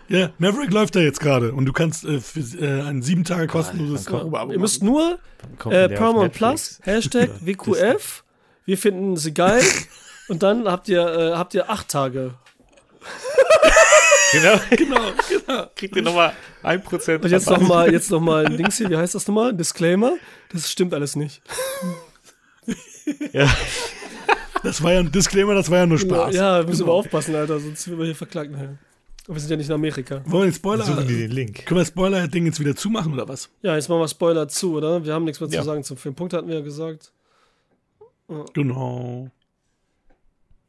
[0.09, 3.47] Ja, Maverick läuft da jetzt gerade und du kannst äh, für äh, ein sieben Tage
[3.47, 4.93] kostenloses dann Probeabo Ihr müsst machen.
[4.93, 5.19] nur
[5.57, 6.33] kommt äh, Paramount.
[6.33, 8.23] Plus, Hashtag WQF.
[8.65, 9.63] Wir finden sie geil.
[10.27, 12.35] Und dann habt ihr, äh, habt ihr acht Tage.
[14.31, 14.59] Genau.
[14.69, 15.65] Genau, genau.
[15.75, 16.33] Kriegt ihr nochmal
[16.63, 19.49] 1% Und jetzt nochmal, jetzt noch mal ein Dings hier, wie heißt das nochmal?
[19.49, 20.13] Ein Disclaimer.
[20.53, 21.41] Das stimmt alles nicht.
[23.33, 23.49] Ja.
[24.61, 26.35] Das war ja ein Disclaimer, das war ja nur Spaß.
[26.35, 26.97] Ja, müssen wir Genau.
[26.99, 28.77] aufpassen, Alter, sonst werden wir hier verklagt nachher.
[29.29, 30.23] Aber wir sind ja nicht in Amerika.
[30.25, 31.63] Wollen wir den Spoiler, Suchen die den Link.
[31.67, 33.47] können wir das Spoiler-Ding jetzt wieder zumachen oder was?
[33.61, 35.05] Ja, jetzt machen wir Spoiler zu, oder?
[35.05, 35.59] Wir haben nichts mehr Ja.
[35.59, 36.15] zu sagen zum Film.
[36.15, 37.13] Punkt hatten wir ja gesagt.
[38.53, 39.29] Genau.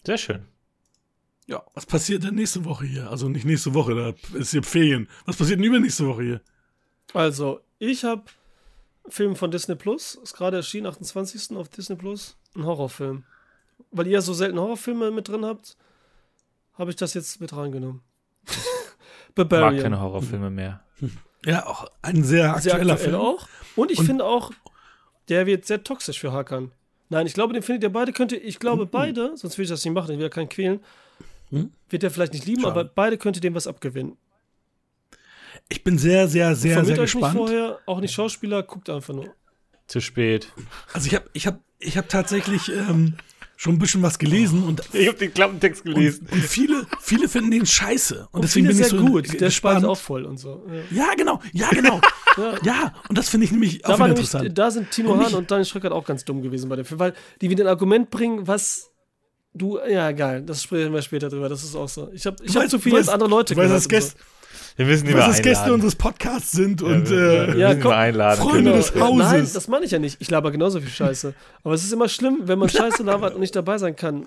[0.05, 0.43] Sehr schön.
[1.47, 3.11] Ja, was passiert denn nächste Woche hier?
[3.11, 5.09] Also nicht nächste Woche, da ist hier Ferien.
[5.25, 6.41] Was passiert denn übernächste Woche hier?
[7.15, 8.25] Also, ich habe
[9.09, 11.57] Film von Disney Plus, ist gerade erschienen, 28.
[11.57, 13.25] auf Disney Plus, ein Horrorfilm.
[13.91, 15.79] Weil ihr ja so selten Horrorfilme mit drin habt,
[16.75, 18.03] habe ich das jetzt mit reingenommen.
[18.47, 18.55] Ich
[19.35, 19.75] Barbarian.
[19.75, 20.83] mag keine Horrorfilme mehr.
[21.47, 23.21] Ja, auch ein sehr Sehr aktueller aktuell Film.
[23.23, 23.49] auch.
[23.77, 24.51] Und ich finde auch,
[25.29, 26.73] der wird sehr toxisch für Hakan.
[27.09, 29.85] Nein, ich glaube, den findet ihr beide, könnte, ich glaube beide, sonst will ich das
[29.85, 30.81] nicht machen, ich will ja keinen quälen,
[31.53, 31.73] Mhm.
[31.89, 32.73] wird er vielleicht nicht lieben, Schade.
[32.81, 34.17] aber beide könnte dem was abgewinnen.
[35.69, 37.37] Ich bin sehr, sehr, sehr, Vermittelt sehr euch nicht gespannt.
[37.37, 39.35] vorher, auch nicht Schauspieler, guckt einfach nur.
[39.89, 40.53] Zu spät.
[40.93, 43.17] Also ich habe ich hab, ich hab tatsächlich ähm,
[43.61, 46.27] schon ein bisschen was gelesen und, Ich habe den Klappentext und, gelesen.
[46.33, 48.21] und viele, viele finden den scheiße.
[48.21, 49.85] Und, Und deswegen bin viele ich sehr so gut, der gespannt.
[49.85, 50.67] auch voll und so.
[50.91, 51.09] Ja.
[51.09, 52.01] Ja, genau, ja, genau.
[52.39, 52.55] Ja.
[52.63, 54.57] ja, und das finde ich nämlich Da, auch nämlich, interessant.
[54.57, 57.01] da sind Tino Und Hahn und Daniel Schröckert auch ganz dumm gewesen bei dem Film,
[57.01, 57.13] weil
[57.43, 58.93] die wieder ein Argument bringen, was
[59.53, 62.09] du, ja, geil, das sprechen wir später drüber, das ist auch so.
[62.15, 63.89] Ich habe ich hab weißt- zu viel du jetzt weißt- andere Leute gehört dass und
[63.91, 64.19] Gäste,
[64.81, 65.75] Wir müssen die du mal dass Gäste einladen.
[65.75, 68.41] unseres Podcasts sind Ja, und wir- äh, Ja, komm, einladen.
[68.43, 68.77] Freunde Genau.
[68.77, 69.19] des Hauses.
[69.33, 70.17] Nein, das meine ich ja nicht.
[70.21, 71.35] Ich laber genauso viel Scheiße.
[71.63, 74.27] Aber es ist immer schlimm, wenn man Scheiße labert und nicht dabei sein kann.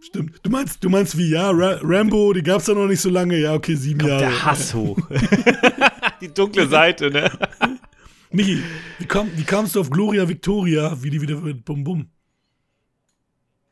[0.00, 0.36] stimmt.
[0.42, 3.38] Du meinst, du meinst wie, ja, Ra Rambo, die gab's ja noch nicht so lange.
[3.38, 4.20] Ja, okay, sieben Jahre.
[4.20, 4.98] Der Hass hoch.
[6.20, 7.30] die dunkle Seite, ne?
[8.32, 8.62] Michi,
[8.98, 11.64] wie, komm, wie kamst du auf Gloria Victoria, wie die wieder wird?
[11.64, 12.06] Bum Bum.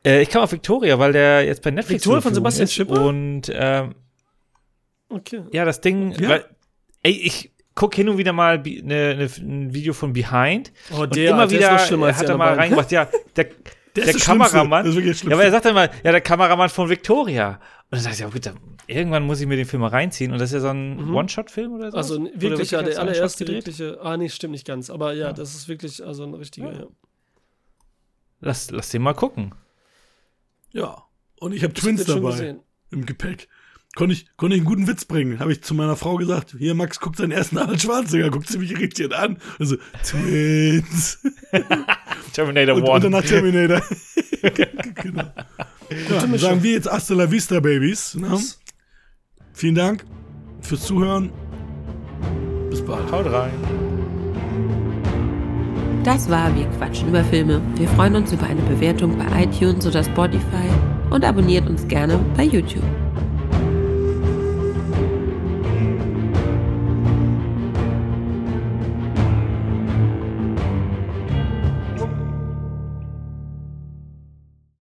[0.03, 2.73] Äh, ich kam auf Victoria, weil der jetzt bei Netflix Victoria von Sebastian ist.
[2.73, 3.05] Schipper?
[3.05, 3.95] Und ähm,
[5.09, 5.43] Okay.
[5.51, 6.29] ja, das Ding, Ja.
[6.29, 6.45] weil,
[7.03, 11.15] ey, ich gucke hin und wieder mal ne, ne, ein Video von Behind Oh, und
[11.15, 13.05] der, immer der wieder ist noch schlimmer als hat er mal reingemacht, ja,
[13.35, 13.45] der,
[13.95, 14.51] der, ist das Schlimmste.
[14.57, 17.59] Kameramann, ist ja, aber er sagt dann mal, ja, der Kameramann von Victoria.
[17.91, 20.31] Und dann dachte ich, ja, gut, dann, irgendwann muss ich mir den Film mal reinziehen.
[20.31, 21.15] Und das ist ja so ein Mhm.
[21.15, 21.97] One-Shot-Film oder so.
[21.97, 23.99] Also wirklich, ja, der allererste wirkliche.
[24.01, 24.91] Ah, nee, stimmt nicht ganz.
[24.91, 26.71] Aber ja, das ist wirklich also ein richtiger.
[26.71, 26.85] Ja.
[28.41, 29.55] Lass, lass den mal gucken.
[30.71, 31.03] Ja.
[31.39, 32.59] Und ich habe Twins Wird schon dabei gesehen.
[32.91, 33.47] im Gepäck.
[33.99, 35.39] Konnte ich, konnte ich einen guten Witz bringen.
[35.41, 38.57] Habe ich zu meiner Frau gesagt, hier, Max, guck seinen ersten Arnold Schwarzenegger, guckt sie
[38.57, 39.35] mich irritiert an.
[39.59, 41.19] Also, Twins.
[42.31, 42.93] Terminator Und, One.
[42.93, 43.81] und danach Terminator.
[44.41, 45.23] genau.
[45.23, 48.15] Ja, dann sagen wir jetzt Hasta la Vista, Babies.
[48.15, 48.39] Ne?
[49.51, 50.05] Vielen Dank
[50.61, 51.33] fürs Zuhören.
[52.69, 53.11] Bis bald.
[53.11, 53.51] Haut rein.
[56.05, 57.61] Das war Wir quatschen über Filme.
[57.75, 60.69] Wir freuen uns über eine Bewertung bei iTunes oder Spotify
[61.09, 63.08] und abonniert uns gerne bei YouTube.